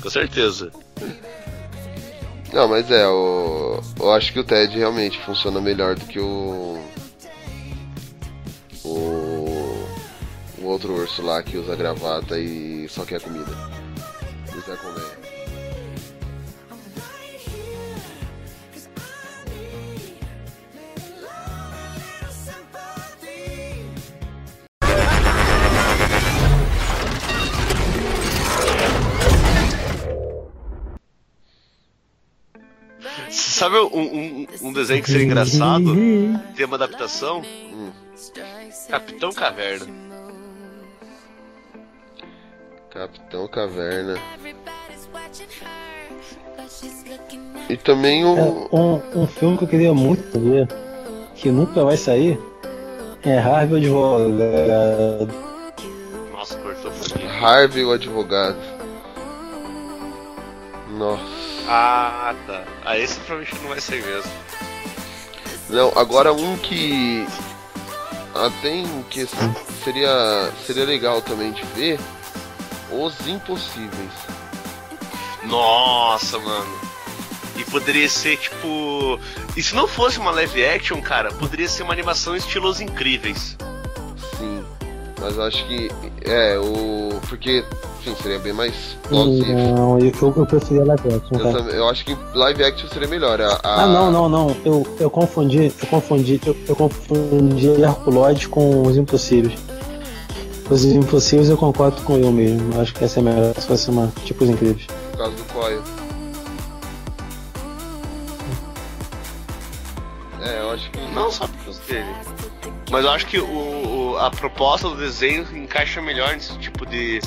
[0.00, 0.70] Com certeza.
[2.52, 3.80] Não, mas é, o...
[3.98, 6.78] eu acho que o TED realmente funciona melhor do que o.
[8.84, 9.88] O.
[10.58, 13.52] o outro urso lá que usa gravata e só quer comida.
[14.52, 15.21] Não quer comer.
[33.52, 35.94] Sabe um, um, um, desenho que seria engraçado?
[36.56, 37.42] Tem uma adaptação?
[37.42, 37.90] Hum.
[38.88, 39.86] Capitão Caverna.
[42.90, 44.18] Capitão Caverna.
[47.68, 48.38] E também um...
[48.38, 48.42] É,
[48.74, 50.66] um, um filme que eu queria muito ver,
[51.34, 52.40] que nunca vai sair,
[53.22, 55.28] é Harvey o Advogado.
[56.32, 56.90] Nossa, cortou.
[57.38, 58.56] Harvey o Advogado.
[60.96, 61.51] Nossa.
[61.68, 62.64] Ah, tá.
[62.84, 64.30] Ah, esse provavelmente não vai sair mesmo.
[65.68, 67.26] Não, agora um que.
[68.34, 69.26] Ah, tem que
[69.84, 72.00] seria, seria legal também de ver
[72.90, 74.12] Os Impossíveis.
[75.44, 76.80] Nossa, mano.
[77.56, 79.18] E poderia ser tipo.
[79.56, 83.56] E se não fosse uma live action, cara, poderia ser uma animação estilos incríveis.
[85.22, 85.90] Mas eu acho que.
[86.24, 87.20] É, o.
[87.28, 87.64] Porque
[88.04, 88.74] Sim, seria bem mais
[89.08, 89.54] plausível.
[89.54, 91.38] Não, eu, eu preferia live action.
[91.38, 93.40] Eu, também, eu, acho que live action seria melhor.
[93.40, 93.84] A, a...
[93.84, 94.56] Ah, não, não, não.
[94.64, 99.56] Eu, eu confundi, eu confundi, eu, eu confundi Herculoides com os impossíveis.
[100.68, 102.80] Os impossíveis eu concordo com eu mesmo.
[102.80, 104.86] Acho que essa é melhor se fosse uma tipo os incríveis.
[105.12, 105.82] Por causa do Coil.
[110.40, 111.00] É, eu acho que.
[111.14, 112.41] Não só por causa dele.
[112.90, 117.20] Mas eu acho que o, o, a proposta do desenho encaixa melhor nesse tipo de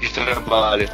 [0.00, 0.88] de trabalho.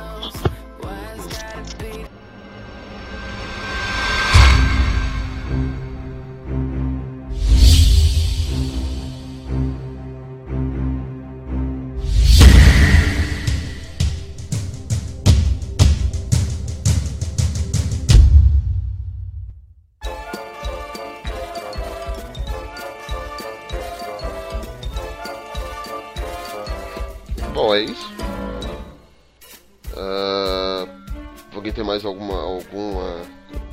[31.90, 33.20] Mais alguma, alguma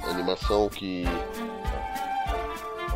[0.09, 1.05] animação que.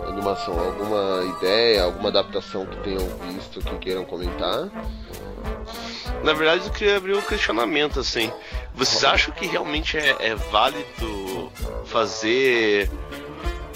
[0.07, 4.67] Animação, alguma ideia, alguma adaptação que tenham visto que queiram comentar?
[6.23, 8.31] Na verdade, eu queria abrir um questionamento assim.
[8.73, 11.51] Vocês acham que realmente é, é válido
[11.85, 12.89] fazer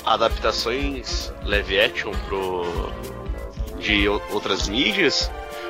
[0.04, 2.64] adaptações live action pro,
[3.80, 5.30] de outras mídias?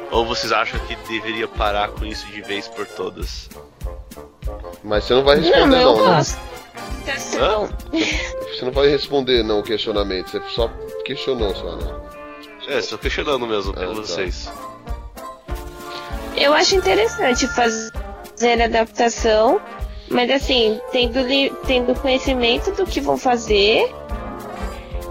[0.09, 3.49] Ou vocês acham que deveria parar com isso de vez por todas?
[4.85, 6.21] Mas você não vai responder não, não né?
[8.53, 10.69] Você não vai responder não o questionamento, você só
[11.03, 11.91] questionou só, né?
[12.67, 13.93] É, estou questionando mesmo ah, pra tá.
[13.93, 14.49] vocês.
[16.37, 19.59] Eu acho interessante fazer adaptação,
[20.09, 21.19] mas assim, tendo,
[21.65, 23.91] tendo conhecimento do que vão fazer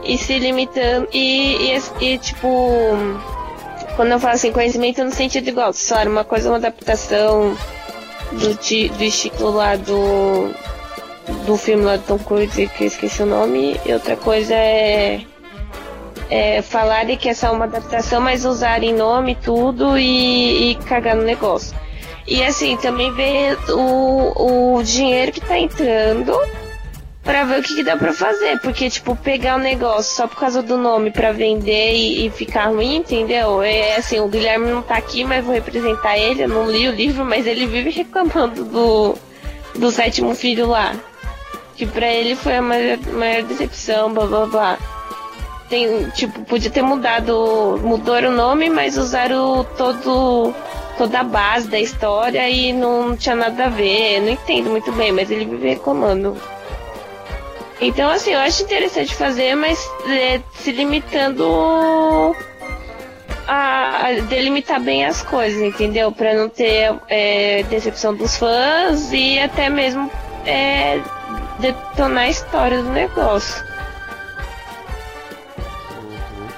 [0.04, 2.48] e se limitando e, e, e tipo
[3.96, 7.56] quando eu falo assim, conhecimento no sentido igual, só uma coisa, uma adaptação
[8.34, 10.50] do, estilo lá do,
[11.46, 15.22] do filme lá do Tom Cruise, que eu esqueci o nome, e outra coisa é,
[16.30, 21.22] é falarem que é só uma adaptação, mas usarem nome tudo e, e cagar no
[21.22, 21.76] negócio.
[22.26, 26.32] E assim, também ver o, o dinheiro que tá entrando
[27.24, 30.36] para ver o que, que, dá para fazer, porque tipo pegar o negócio só por
[30.36, 33.62] causa do nome para vender e, e, ficar ruim, entendeu?
[33.62, 36.42] É assim, o Guilherme não tá aqui, mas vou representar ele.
[36.44, 39.16] Eu não li o livro, mas ele vive reclamando do
[39.74, 40.94] do sétimo filho lá,
[41.74, 44.78] que para ele foi a maior, maior decepção, blá blá blá.
[45.68, 50.54] Tem, tipo, podia ter mudado, mudou o nome, mas usaram todo
[50.96, 54.20] toda a base da história e não, tinha nada a ver.
[54.20, 56.36] Não entendo muito bem, mas ele vive reclamando.
[57.80, 62.34] Então, assim, eu acho interessante fazer, mas é, se limitando
[63.46, 66.12] a, a, delimitar bem as coisas, entendeu?
[66.12, 70.10] Para não ter é, decepção dos fãs e até mesmo
[70.46, 71.00] é,
[71.58, 73.64] detonar a história do negócio.
[75.98, 76.48] Uhum.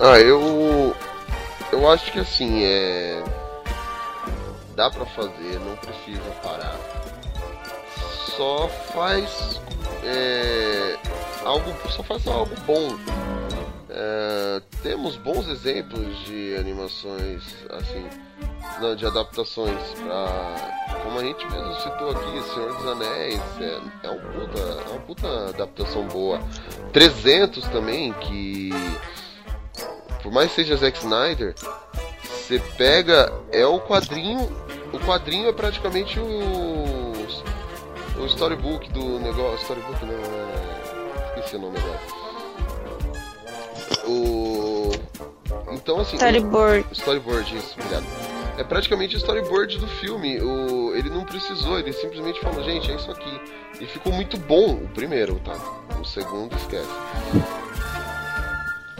[0.00, 0.94] Ah, eu.
[1.72, 3.22] Eu acho que assim, é.
[4.74, 6.76] Dá pra fazer, não precisa parar.
[8.36, 9.60] Só faz
[10.08, 10.96] é,
[11.44, 12.98] algo só faça algo bom.
[13.90, 18.06] É, temos bons exemplos de animações assim,
[18.80, 24.10] não, de adaptações para como a gente mesmo citou aqui, Senhor dos Anéis, é, é,
[24.10, 26.40] um puta, é uma puta adaptação boa.
[26.92, 28.70] 300 também, que
[30.22, 31.54] por mais seja Zack Snyder,
[32.22, 33.32] Você pega.
[33.50, 34.48] É o quadrinho.
[34.92, 37.07] O quadrinho é praticamente o.
[38.20, 39.62] O storybook do negócio.
[39.62, 41.38] Storybook não, é.
[41.38, 42.00] Esqueci o nome agora.
[44.06, 44.90] O.
[45.72, 46.16] Então assim.
[46.16, 46.86] Storyboard.
[46.92, 48.04] Storyboard, isso, obrigado.
[48.58, 50.40] É praticamente o storyboard do filme.
[50.40, 53.40] O, ele não precisou, ele simplesmente falou, gente, é isso aqui.
[53.80, 55.54] E ficou muito bom o primeiro, tá?
[56.00, 56.88] O segundo esquece.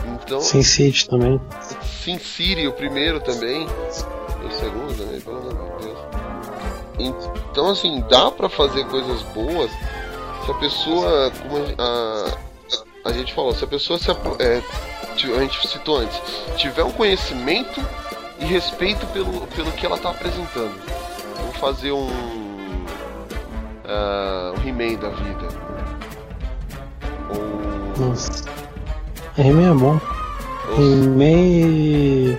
[0.06, 0.40] Então.
[0.40, 1.40] Sin City também.
[1.82, 3.66] Sin City, o primeiro também.
[3.66, 6.27] O segundo também, pelo amor de Deus.
[6.98, 9.70] Então, assim, dá pra fazer coisas boas
[10.44, 12.34] se a pessoa, como a,
[13.04, 14.62] a, a gente falou, se a pessoa se, é,
[15.36, 16.20] a gente citou antes,
[16.56, 17.80] tiver um conhecimento
[18.40, 20.74] e respeito pelo, pelo que ela está apresentando.
[21.36, 22.08] Vamos fazer um.
[23.84, 25.48] Uh, um He-Man da vida.
[27.30, 28.06] Ou.
[28.06, 28.44] Nossa.
[29.36, 30.00] He-Man é bom.
[30.76, 32.38] He-Man e.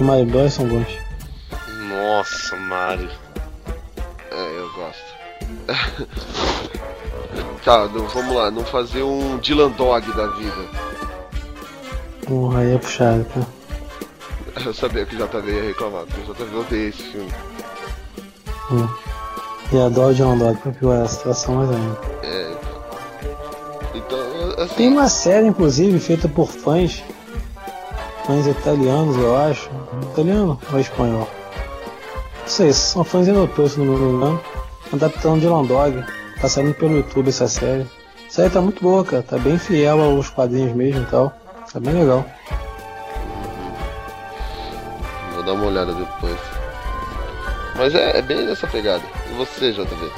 [0.00, 0.86] Mario Bros são bons.
[1.88, 3.10] Nossa, Mario.
[4.80, 5.20] É, gosto.
[7.64, 10.68] tá, vamos lá, não fazer um Dylan Dog da vida.
[12.26, 13.46] Porra, aí é puxado, tá?
[14.64, 17.32] Eu sabia que o JV ia reclamar, porque o JV odeia esse filme.
[18.70, 18.88] Hum.
[19.72, 21.98] E adoro John Dog pra piorar a situação mais ainda.
[22.22, 22.52] É.
[23.94, 24.18] Então,
[24.58, 24.74] assim.
[24.74, 27.02] Tem uma série, inclusive, feita por fãs.
[28.26, 29.70] Fãs italianos, eu acho.
[30.12, 31.28] Italiano ou espanhol?
[32.40, 34.40] Não sei, são fãs europeus, se não me engano.
[34.92, 36.04] Adaptando Dylan Dog.
[36.40, 37.86] Tá saindo pelo YouTube essa série.
[38.26, 39.22] A série tá muito boa, cara.
[39.22, 41.32] Tá bem fiel aos quadrinhos mesmo e tal.
[41.72, 42.24] Tá bem legal.
[45.34, 46.38] Vou dar uma olhada depois.
[47.76, 49.02] Mas é, é bem nessa pegada.
[49.30, 50.10] E você, JV?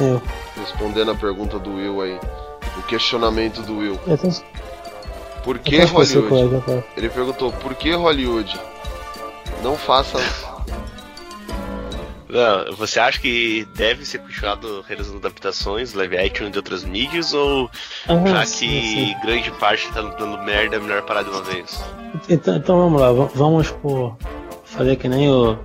[0.00, 0.22] Eu?
[0.56, 2.20] Respondendo a pergunta do Will aí.
[2.78, 3.98] O questionamento do Will.
[4.06, 4.34] Eu tenho...
[5.42, 6.28] Por que Hollywood?
[6.28, 8.58] coisa, Ele perguntou, por que Hollywood?
[9.62, 10.18] Não faça.
[12.28, 17.70] Não, você acha que deve ser continuado realizando adaptações, live action de outras mídias, ou
[18.08, 19.16] Ah, já sim, que sim.
[19.22, 21.82] grande parte tá dando merda, é melhor parar de uma vez?
[22.28, 24.16] Então, então vamos lá, vamos por.
[24.64, 25.56] Fazer que nem o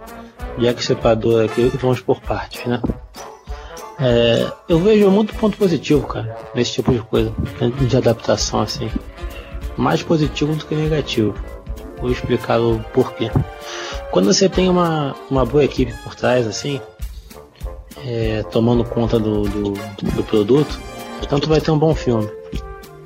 [0.59, 2.79] Jack Sepador aqui, e vamos por partes, né?
[3.99, 7.33] É, eu vejo muito ponto positivo, cara, nesse tipo de coisa,
[7.87, 8.91] de adaptação assim.
[9.75, 11.33] Mais positivo do que negativo.
[11.99, 13.31] Vou explicar o porquê.
[14.11, 16.81] Quando você tem uma, uma boa equipe por trás, assim,
[18.05, 20.79] é, tomando conta do, do, do produto,
[21.21, 22.27] então tu vai ter um bom filme.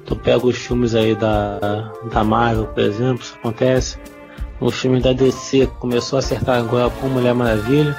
[0.06, 3.98] Tu pega os filmes aí da, da Marvel, por exemplo, isso acontece.
[4.62, 7.98] Os filmes da DC começou a acertar agora com Mulher Maravilha.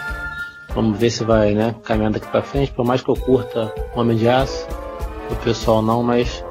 [0.75, 2.73] Vamos ver se vai, né, caminhando daqui pra frente.
[2.73, 4.67] Por mais que eu curta Homem de Aço,
[5.31, 6.43] o pessoal não, mas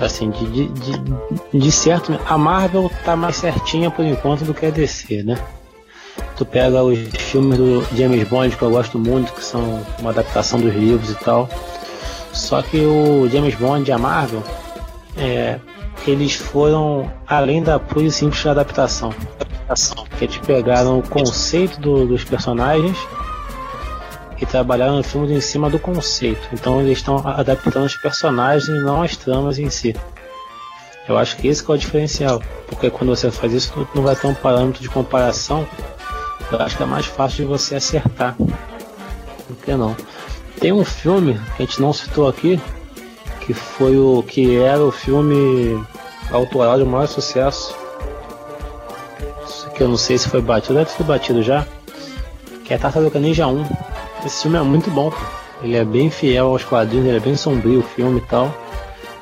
[0.00, 4.66] assim, de, de, de, de certo, a Marvel tá mais certinha por enquanto do que
[4.66, 5.38] a DC, né?
[6.36, 10.60] Tu pega os filmes do James Bond que eu gosto muito, que são uma adaptação
[10.60, 11.48] dos livros e tal.
[12.32, 14.42] Só que o James Bond e a Marvel,
[15.16, 15.58] é,
[16.06, 19.12] eles foram além da pura e simples adaptação.
[19.38, 20.04] adaptação.
[20.18, 22.96] Que eles pegaram o conceito do- dos personagens
[24.42, 26.48] e trabalharam no filme em cima do conceito.
[26.52, 29.94] Então eles estão adaptando os personagens e não as tramas em si.
[31.08, 32.42] Eu acho que esse que é o diferencial.
[32.66, 35.66] Porque quando você faz isso, não vai ter um parâmetro de comparação.
[36.50, 38.34] Eu acho que é mais fácil de você acertar.
[38.36, 39.96] Por que não?
[40.58, 42.60] Tem um filme que a gente não citou aqui,
[43.42, 45.80] que foi o que era o filme
[46.32, 47.76] autoral de maior sucesso.
[49.76, 51.64] Que eu não sei se foi batido, deve ter batido já.
[52.64, 53.64] Que é Tartaruga Ninja 1.
[54.24, 55.12] Esse filme é muito bom.
[55.62, 58.52] Ele é bem fiel aos quadrinhos, ele é bem sombrio o filme e tal.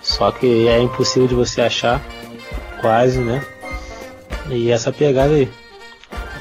[0.02, 2.01] Só que é impossível de você achar,
[2.81, 3.44] quase, né?
[4.48, 5.51] E essa pegada aí.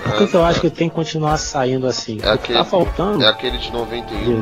[0.04, 2.18] Por que, que eu acho que tem que continuar saindo assim?
[2.20, 3.24] É tá aquele- faltando.
[3.24, 4.42] É aquele de 91.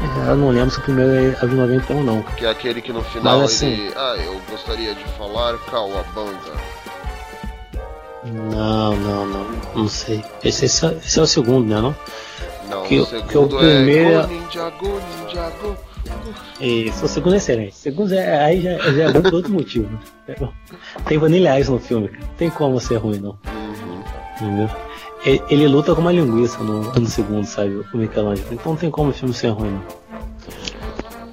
[0.00, 2.22] É, Eu não lembro se o primeiro é de 91 não.
[2.22, 3.92] Que é aquele que no final Mas, assim- ele.
[3.96, 6.52] Ah, eu gostaria de falar Cauabanga.
[8.32, 9.46] Não, não, não.
[9.74, 10.22] Não sei.
[10.44, 11.80] Esse, esse é, esse é o segundo, né?
[11.80, 11.94] Não?
[12.70, 15.76] Não, Que- o que o segundo primeiro- é Go Ninja Go Ninja Go.
[16.60, 17.72] Esse, o segundo é excelente.
[17.72, 19.88] O segundo é, aí já, já é bom por outro motivo.
[21.06, 22.24] Tem Vanilla Ice no filme, cara.
[22.26, 23.30] Não tem como ser ruim, não.
[23.46, 24.02] Uhum.
[24.40, 24.70] Entendeu?
[25.24, 27.84] Ele, ele luta com uma linguiça no, no segundo, sabe?
[27.92, 28.48] O Michelangelo.
[28.52, 29.82] Então não tem como o filme ser ruim, não.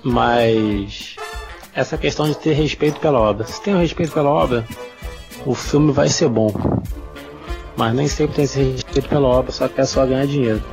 [0.04, 1.16] Mas.
[1.74, 3.46] Essa questão de ter respeito pela obra.
[3.46, 4.66] Se tem o respeito pela obra,
[5.46, 6.52] o filme vai ser bom.
[7.78, 10.64] Mas nem sempre tem esse respeito pela obra, só quer só ganhar dinheiro.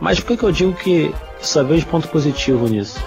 [0.00, 2.98] Mas por que, que eu digo que só vejo ponto positivo nisso?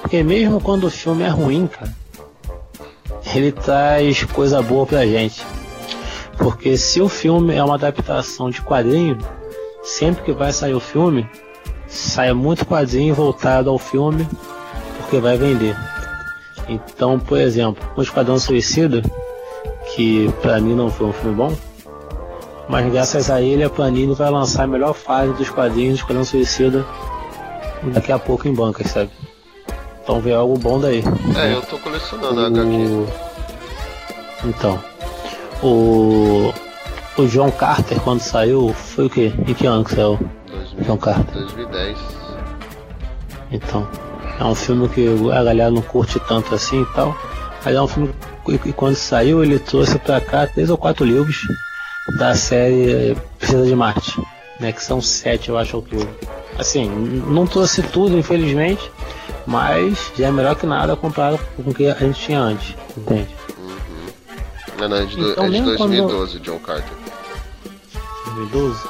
[0.00, 1.94] Porque mesmo quando o filme é ruim, cara,
[3.34, 5.44] ele traz coisa boa pra gente.
[6.38, 9.18] Porque se o filme é uma adaptação de quadrinho,
[9.82, 11.28] sempre que vai sair o filme,
[11.86, 14.26] sai muito quadrinho voltado ao filme,
[14.98, 15.76] porque vai vender.
[16.68, 19.02] Então, por exemplo, o Esquadrão Suicida,
[19.98, 21.52] que pra mim não foi um filme bom,
[22.68, 26.24] mas graças a ele a Panini vai lançar a melhor fase dos quadrinhos do Esquadrão
[26.24, 26.86] Suicida
[27.92, 29.10] daqui a pouco em bancas, sabe?
[30.00, 31.02] Então vê algo bom daí.
[31.36, 32.44] É, eu tô colecionando o...
[32.44, 33.06] a HQ.
[34.44, 34.78] Então.
[35.64, 36.52] O.
[37.16, 39.32] O John Carter quando saiu foi o quê?
[39.48, 40.16] Em que ano que saiu?
[40.46, 41.34] 2000, John Carter.
[41.34, 41.98] 2010.
[43.50, 43.88] Então.
[44.38, 47.16] É um filme que a galera não curte tanto assim e tal.
[47.64, 48.14] Mas é um filme
[48.62, 51.36] que quando saiu ele trouxe pra cá três ou quatro livros
[52.16, 54.20] da série Precisa de Marte.
[54.60, 56.08] Né, que são sete, eu acho, ao todo.
[56.58, 58.90] Assim, não trouxe tudo, infelizmente,
[59.46, 63.28] mas já é melhor que nada comparado com o que a gente tinha antes, entende?
[63.56, 64.06] Uhum.
[64.80, 66.42] Não, não, é de, então, é de 2012, quando...
[66.42, 66.92] John Carter.
[68.24, 68.88] 2012?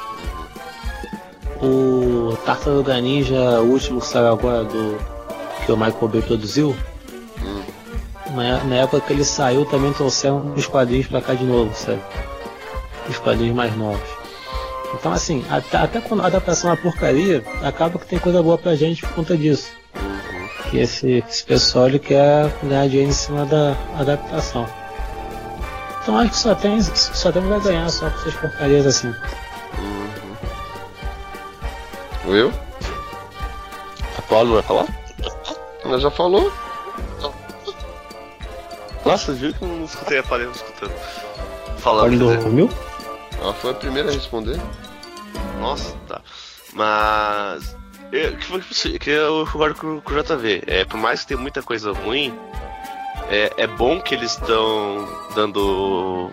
[1.61, 2.31] Uhum.
[2.31, 4.97] O Tartaruga Ninja, o último que saiu agora do
[5.63, 6.75] que o Michael Bay produziu.
[8.31, 12.01] Na, na, época que ele saiu também trouxeram os quadrinhos pra cá de novo, sabe?
[13.07, 14.07] Os quadrinhos mais novos.
[14.93, 18.57] Então, assim, até, até quando a adaptação é uma porcaria, acaba que tem coisa boa
[18.57, 19.71] pra gente por conta disso.
[20.69, 24.67] Que esse, esse pessoal ele quer ganhar dinheiro em cima da adaptação.
[26.01, 29.13] Então acho que só tem, só tem vai ganhar só com essas porcarias assim.
[32.25, 32.51] Will?
[34.17, 34.87] A Paulo vai falar?
[35.83, 36.51] Ela já falou?
[39.09, 40.93] Nossa, viu que eu não escutei a Paulo escutando.
[41.79, 42.39] Falando.
[42.39, 42.69] Dormiu?
[43.41, 44.61] Ela foi a primeira a responder.
[45.59, 46.21] Nossa, tá.
[46.73, 47.75] Mas.
[48.11, 50.61] Eu, que foi que, que eu concordo com, com o JV.
[50.67, 52.37] É, por mais que tenha muita coisa ruim,
[53.31, 56.29] é, é bom que eles estão dando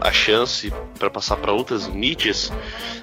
[0.00, 2.52] a chance para passar para outras mídias,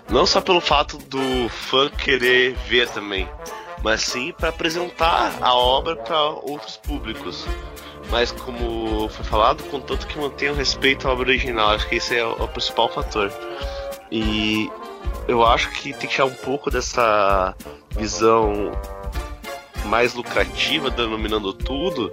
[0.09, 3.29] não só pelo fato do fã querer ver também,
[3.83, 7.45] mas sim para apresentar a obra para outros públicos.
[8.09, 12.15] Mas como foi falado, contanto que mantenha o respeito à obra original, acho que esse
[12.15, 13.31] é o, principal fator.
[14.11, 14.71] E
[15.27, 17.53] eu acho que tem que tirar um pouco dessa
[17.91, 18.71] visão
[19.85, 22.11] mais lucrativa, denominando tudo,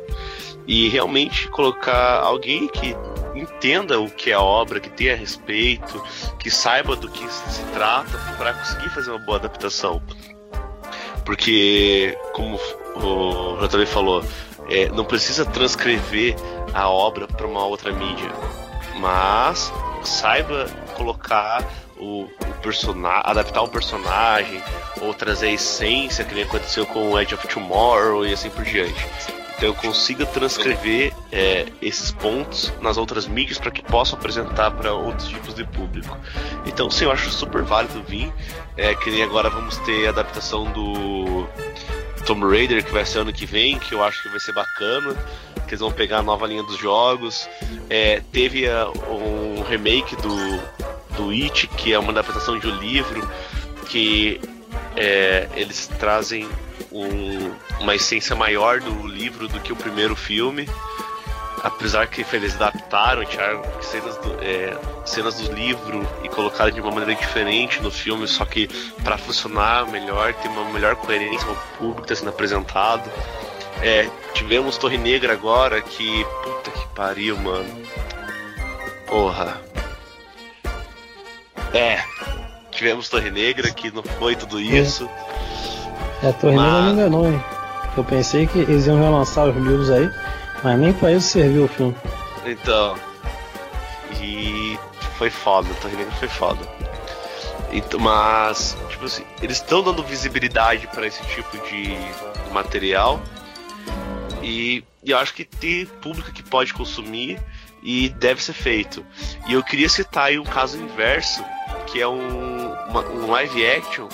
[0.67, 2.97] e realmente colocar alguém que
[3.35, 6.03] entenda o que é a obra, que tenha respeito,
[6.39, 10.03] que saiba do que se trata para conseguir fazer uma boa adaptação.
[11.25, 12.59] Porque, como
[12.97, 14.23] o JB falou,
[14.69, 16.37] é, não precisa transcrever
[16.73, 18.31] a obra para uma outra mídia,
[18.97, 19.73] mas
[20.03, 20.67] saiba
[20.97, 21.65] colocar
[21.97, 24.63] o, o personagem, adaptar o personagem
[25.01, 28.65] ou trazer a essência que nem aconteceu com o Edge of Tomorrow e assim por
[28.65, 29.07] diante.
[29.57, 34.93] Então eu consiga transcrever é, esses pontos nas outras mídias para que possam apresentar para
[34.93, 36.19] outros tipos de público.
[36.67, 38.33] Então sim, eu acho super válido vir.
[38.77, 41.47] É, que nem agora vamos ter a adaptação do
[42.25, 45.15] Tomb Raider que vai ser ano que vem, que eu acho que vai ser bacana.
[45.67, 47.49] Que eles vão pegar a nova linha dos jogos.
[47.89, 50.35] É, teve a, um remake do
[51.17, 53.29] do It, que é uma adaptação de um livro
[53.89, 54.41] que
[54.97, 56.49] é, eles trazem
[56.91, 60.69] um, uma essência maior do livro do que o primeiro filme.
[61.65, 64.77] Apesar que eles adaptaram, tiraram cenas do, é,
[65.07, 68.69] cenas do livro e colocaram de uma maneira diferente no filme, só que
[69.03, 73.11] para funcionar melhor, ter uma melhor coerência com o público está sendo apresentado.
[73.81, 76.27] É, tivemos Torre Negra agora, que.
[76.43, 77.83] Puta que pariu, mano.
[79.07, 79.59] Porra.
[81.73, 82.03] É.
[82.71, 85.09] Tivemos Torre Negra, que não foi tudo isso.
[86.23, 86.65] É, a Torre mas...
[86.67, 87.45] Negra me enganou, hein?
[87.97, 90.11] Eu pensei que eles iam relançar os livros aí,
[90.65, 91.95] mas nem pra isso serviu o filme.
[92.47, 92.97] Então.
[94.21, 94.79] E
[95.19, 96.61] foi foda, Torre Negra foi foda.
[97.71, 101.95] Então, mas, tipo assim, eles estão dando visibilidade para esse tipo de
[102.53, 103.21] material.
[104.43, 107.39] E, e eu acho que tem público que pode consumir
[107.83, 109.05] e deve ser feito.
[109.47, 111.45] E eu queria citar aí um caso inverso,
[111.87, 114.09] que é um, uma, um live action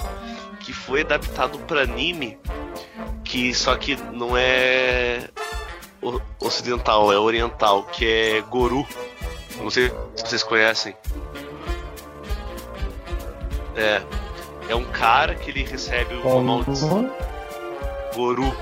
[0.60, 2.38] que foi adaptado para anime,
[3.24, 5.28] que só que não é
[6.40, 8.86] ocidental, é oriental, que é Goru.
[9.58, 10.94] Não sei se vocês conhecem.
[13.76, 14.02] É.
[14.68, 17.10] É um cara que ele recebe uma maldição.
[18.14, 18.54] Goru.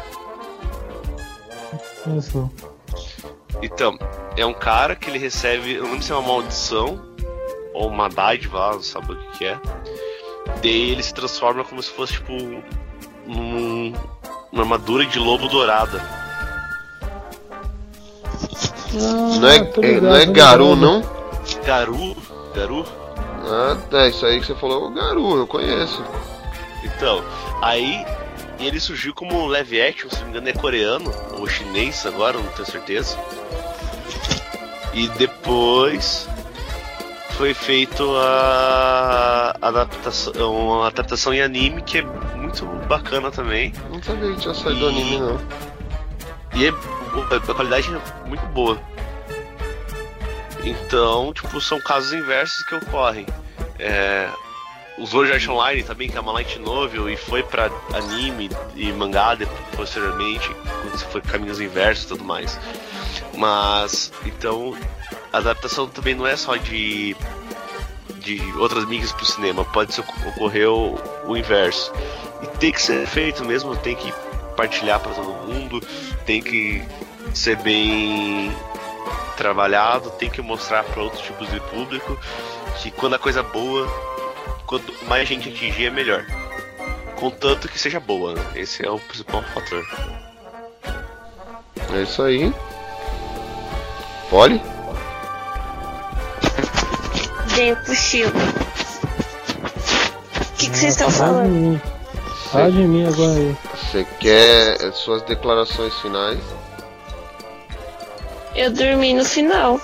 [2.16, 2.50] Isso.
[3.62, 3.98] Então,
[4.36, 7.00] é um cara que ele recebe, eu não lembro se é uma maldição
[7.74, 9.60] ou uma dádiva, não sabe o que, que é.
[10.62, 12.32] Daí ele se transforma como se fosse tipo
[13.26, 16.27] uma armadura de lobo dourada.
[18.94, 21.02] Ah, não é, ligado, não é Garu, não?
[21.64, 22.16] Garu?
[22.54, 22.86] Garu?
[23.44, 26.02] Ah, é, isso aí que você falou é o Garu, eu conheço.
[26.84, 27.22] Então,
[27.62, 28.04] aí
[28.58, 32.50] ele surgiu como live action, se não me engano é coreano, ou chinês agora, não
[32.52, 33.16] tenho certeza.
[34.92, 36.28] E depois
[37.30, 43.72] foi feito a adaptação, uma adaptação em anime que é muito bacana também.
[43.92, 44.80] Não sabia que tinha saído e...
[44.80, 45.40] do anime não.
[46.54, 46.72] E é,
[47.22, 48.80] a qualidade é muito boa.
[50.64, 53.26] Então, tipo, são casos inversos que ocorrem.
[53.78, 54.28] É,
[55.32, 59.36] Art Online também, que é uma light novel e foi para anime e mangá
[59.76, 60.50] posteriormente,
[60.82, 62.58] quando foi caminhos inversos e tudo mais.
[63.34, 64.76] Mas, então,
[65.32, 67.16] a adaptação também não é só de
[68.28, 71.90] de outras mídias para o cinema, pode ocorrer o, o, inverso.
[72.42, 74.12] E tem que ser feito mesmo, tem que
[74.54, 75.80] partilhar para todo mundo,
[76.26, 76.82] tem que
[77.34, 78.54] ser bem
[79.36, 82.18] trabalhado, tem que mostrar para outros tipos de público
[82.82, 83.86] que quando a coisa é boa,
[84.66, 86.24] quanto mais gente atingir é melhor.
[87.16, 88.42] Contanto que seja boa, né?
[88.54, 89.84] esse é o principal fator.
[91.92, 92.52] É isso aí.
[94.30, 94.60] Poli?
[97.54, 98.32] Dei o cochilo.
[100.38, 101.80] O que, vocês estão falando?
[102.52, 103.56] Fala de mim agora aí.
[103.74, 106.38] Você quer suas declarações finais?
[108.58, 109.80] Eu dormi no final.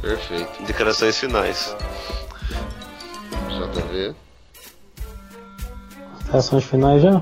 [0.00, 0.62] Perfeito.
[0.62, 1.76] Declarações finais.
[3.48, 4.14] JV.
[6.20, 7.20] Declarações finais já?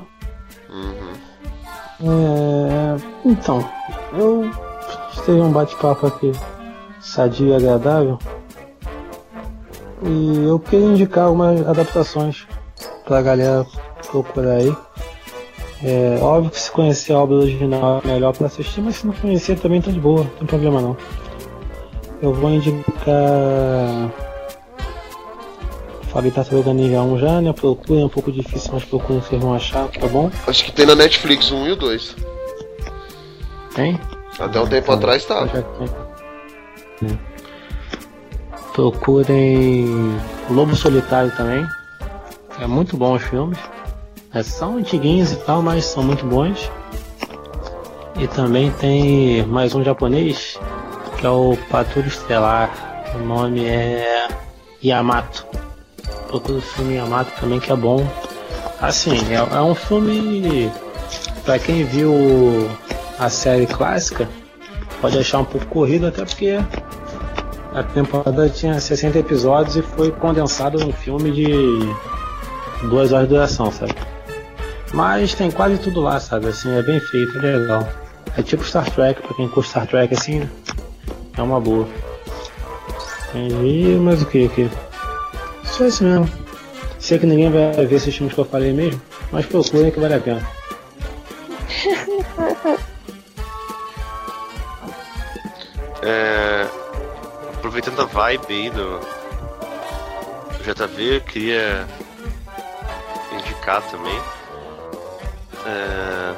[0.69, 1.15] Uhum.
[2.03, 3.67] É, então,
[4.13, 4.51] eu
[5.25, 6.33] teve um bate-papo aqui
[7.01, 8.19] sadio e agradável.
[10.03, 12.47] E eu queria indicar algumas adaptações
[13.07, 13.65] pra galera
[14.11, 14.77] procurar aí.
[15.87, 19.13] É óbvio que se conhecer a obra original é melhor para assistir, mas se não
[19.13, 20.97] conhecer também tá de boa, não tem problema não.
[22.23, 24.11] Eu vou indicar.
[26.09, 27.53] Falei Tartaruga Ninja 1 já, né?
[27.53, 30.31] Procura, é um pouco difícil, mas procura vocês vão achar, tá bom?
[30.47, 32.17] Acho que tem na Netflix 1 e o 2.
[33.75, 34.01] Tem?
[34.39, 35.67] Até um tempo atrás tava.
[37.03, 37.19] É.
[38.73, 40.17] Procurem
[40.49, 41.67] Lobo Solitário também.
[42.59, 43.59] É muito bom os filmes.
[44.35, 46.69] É, são antiguinhos e tal, mas são muito bons.
[48.19, 50.59] E também tem mais um japonês,
[51.17, 52.69] que é o Patrulha Estelar.
[53.15, 54.27] O nome é
[54.85, 55.47] Yamato.
[56.27, 58.05] Procura o filme Yamato também, que é bom.
[58.81, 60.69] Assim, é, é um filme.
[61.45, 62.13] Pra quem viu
[63.19, 64.29] a série clássica,
[65.01, 66.59] pode achar um pouco corrido, até porque
[67.73, 71.53] a temporada tinha 60 episódios e foi condensado num filme de
[72.89, 73.95] duas horas de duração, sabe?
[74.95, 76.47] Mas tem quase tudo lá, sabe?
[76.47, 77.89] Assim, é bem feito, é legal.
[78.37, 80.49] É tipo Star Trek, pra quem curte Star Trek assim,
[81.37, 81.89] é uma boa.
[83.35, 84.71] E mais o que aqui?
[85.65, 86.31] Só isso mesmo.
[87.01, 89.03] Sei que ninguém vai ver esses filmes que eu falei mesmo,
[89.33, 90.49] mas procurem que vale a pena.
[96.03, 96.69] é,
[97.53, 101.85] aproveitando a vibe aí do, do JV, eu queria
[103.33, 104.21] indicar também.
[105.67, 106.35] É,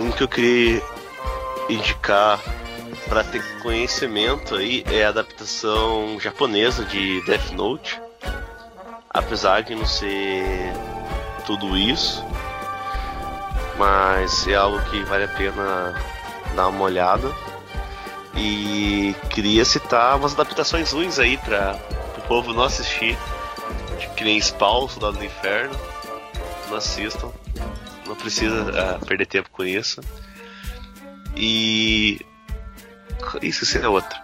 [0.00, 0.82] um que eu queria
[1.68, 2.40] indicar
[3.08, 8.00] para ter conhecimento aí é a adaptação japonesa de Death Note.
[9.10, 10.72] Apesar de não ser
[11.46, 12.24] tudo isso,
[13.78, 15.94] mas é algo que vale a pena
[16.54, 17.32] dar uma olhada.
[18.36, 21.78] E queria citar umas adaptações ruins aí para
[22.18, 23.16] o povo não assistir.
[24.16, 25.78] Que nem Spawn, Soldado do Inferno.
[26.68, 27.32] Não assistam.
[28.06, 30.00] Não precisa uh, perder tempo com isso.
[31.36, 32.20] E.
[33.42, 34.22] Isso seria outra.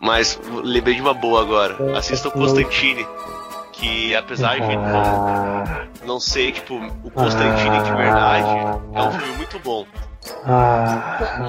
[0.00, 1.96] Mas lembrei de uma boa agora.
[1.96, 3.06] Assista o Constantine.
[3.72, 5.64] Que apesar de não,
[6.06, 8.48] não ser tipo o Constantine de verdade,
[8.94, 9.86] é um filme muito bom.
[10.44, 11.46] Ah,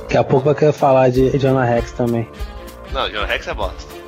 [0.00, 2.28] Daqui a pouco vai querer falar de Jonah Rex também.
[2.92, 3.99] Não, Jonah Rex é bosta.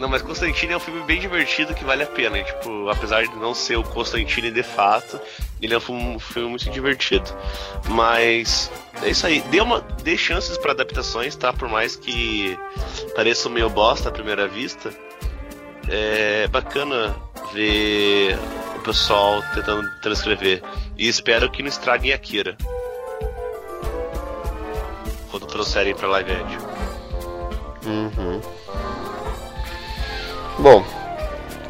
[0.00, 2.42] Não, mas Constantine é um filme bem divertido que vale a pena.
[2.42, 5.20] tipo, apesar de não ser o Constantine de fato,
[5.60, 7.30] ele é um filme muito divertido.
[7.90, 8.72] Mas
[9.02, 9.42] é isso aí.
[9.42, 11.52] Dê, uma, dê chances para adaptações, tá?
[11.52, 12.58] Por mais que
[13.14, 14.90] pareça meio bosta à primeira vista.
[15.86, 17.14] É bacana
[17.52, 18.38] ver
[18.76, 20.62] o pessoal tentando transcrever.
[20.96, 22.56] E espero que não estraguem Akira
[25.30, 26.60] quando trouxerem pra live action.
[27.84, 28.59] Uhum.
[30.58, 30.84] Bom,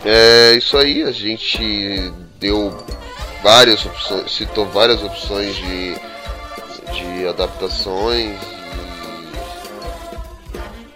[0.04, 1.02] é isso aí.
[1.02, 2.76] A gente deu
[3.42, 5.94] várias opções, citou várias opções de,
[6.92, 8.36] de adaptações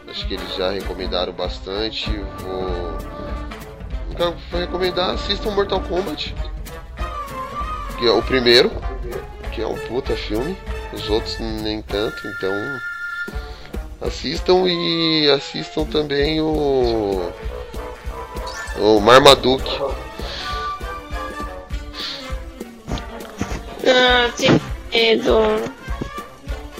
[0.06, 2.10] e acho que eles já recomendaram bastante.
[2.40, 2.66] Vou,
[4.50, 6.34] vou recomendar, assistam Mortal Kombat,
[7.98, 8.70] que é o primeiro,
[9.52, 10.56] que é um puta filme,
[10.92, 12.52] os outros nem tanto, então
[14.00, 17.32] assistam e assistam também o
[18.78, 19.80] o Marmaduke.
[23.86, 24.60] Ah, tenho
[24.92, 25.38] medo.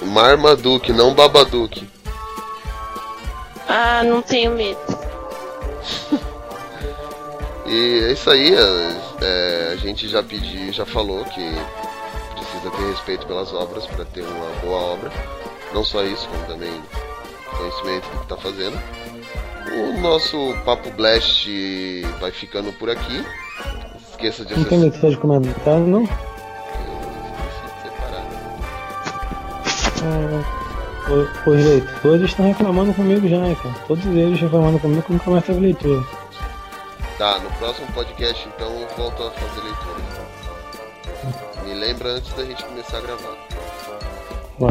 [0.01, 1.87] Marmaduke, não Babaduke.
[3.67, 4.79] Ah, não tenho medo.
[7.65, 11.51] e é isso aí, é, é, a gente já pediu, já falou que
[12.35, 15.11] precisa ter respeito pelas obras para ter uma boa obra.
[15.73, 16.81] Não só isso, como também
[17.57, 19.14] conhecimento do que está fazendo.
[19.71, 21.49] O nosso Papo Blast
[22.19, 23.25] vai ficando por aqui.
[24.11, 24.57] Esqueça de acessar.
[24.57, 26.07] Não tem leitura de comentário, não?
[30.07, 30.43] Ah,
[31.47, 33.75] os leitores estão reclamando comigo já, né, cara?
[33.87, 36.03] Todos eles reclamando comigo nunca mais teve leitura.
[37.17, 39.95] Tá, no próximo podcast então eu volto a fazer leitura.
[41.65, 43.37] Me lembra antes da gente começar a gravar.
[44.59, 44.69] Bom,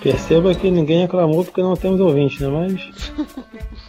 [0.00, 2.48] perceba que ninguém reclamou porque não temos ouvinte, né?
[2.48, 3.12] Mas.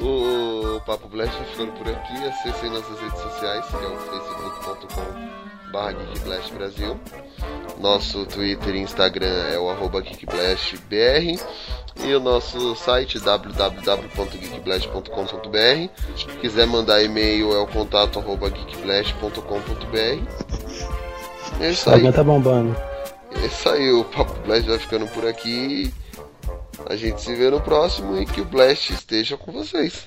[0.00, 2.14] o Papo Blast vai ficando por aqui.
[2.26, 5.48] Acessem nossas redes sociais, que é o facebook.com.br
[6.54, 6.98] Brasil.
[7.78, 11.38] Nosso Twitter e Instagram é o arroba geekblastbr.
[12.04, 15.88] E o nosso site www.geekblast.com.br.
[16.16, 20.22] Se quiser mandar e-mail é o contato arroba geekblast.com.br.
[21.60, 22.12] É isso aí.
[22.12, 22.76] tá bombando.
[23.32, 25.92] É isso aí, o Papo Blast vai ficando por aqui.
[26.86, 30.06] A gente se vê no próximo e que o Blast esteja com vocês.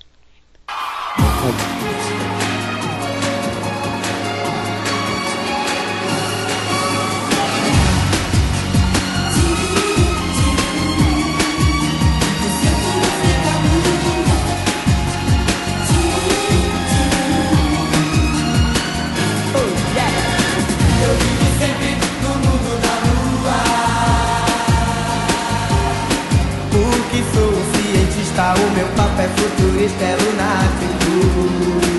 [29.17, 30.05] Futurista
[31.05, 31.90] Deus.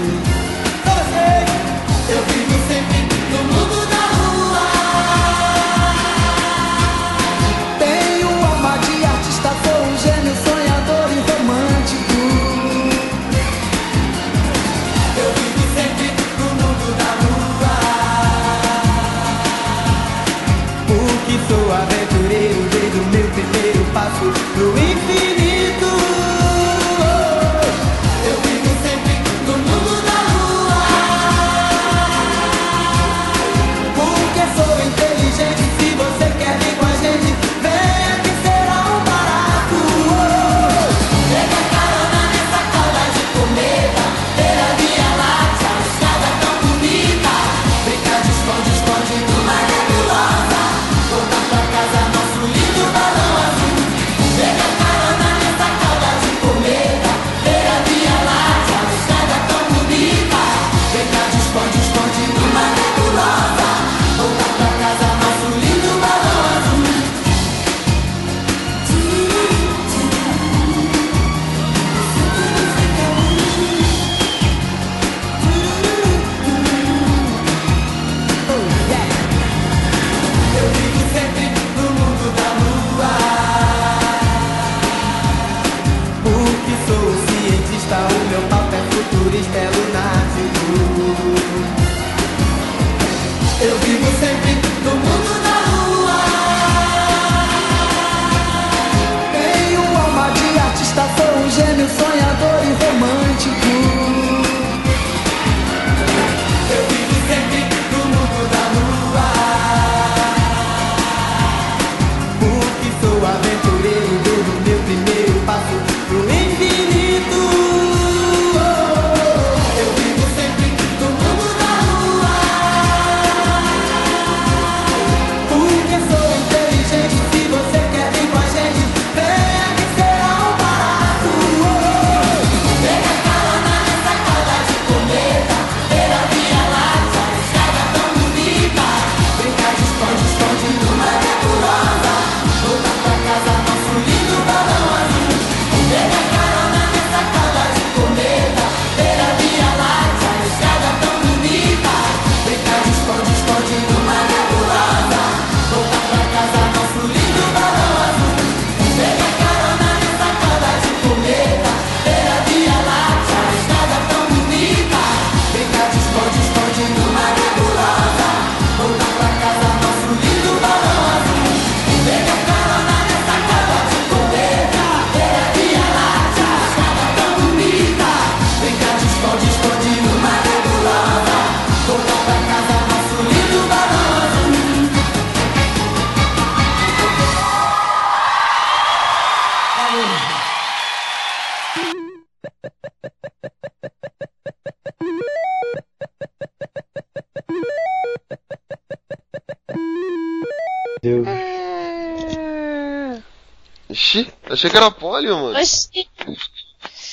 [204.63, 205.59] Achei que era polio, mano.
[205.59, 206.09] Oxi,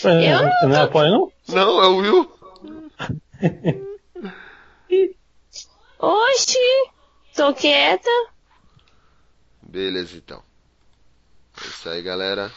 [0.06, 1.32] É, Eu não é apoio, não?
[1.50, 2.32] Não, é o Will.
[6.00, 6.58] oxi,
[7.36, 8.10] tô quieta.
[9.64, 10.42] Beleza, então.
[11.64, 12.52] É isso aí, galera.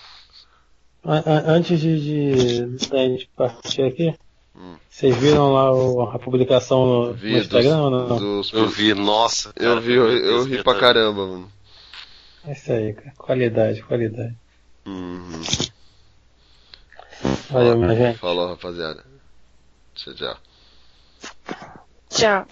[1.05, 4.14] An- an- Antes de, de, da gente partir aqui,
[4.55, 4.77] Hum.
[4.89, 8.06] vocês viram lá o- a publicação no, no Vi Instagram ou não?
[8.09, 9.52] dos, dos- Eu vi, nossa.
[9.56, 11.52] Eu cara, vi, eu, eu ri pra caramba, mano.
[12.44, 13.12] É isso aí, cara.
[13.16, 14.36] Qualidade, qualidade.
[14.86, 15.42] Uhum.
[17.50, 18.18] Valeu, minha gente.
[18.18, 19.04] Falou, rapaziada.
[19.94, 20.36] Tchau, tchau.
[22.10, 22.46] Tchau.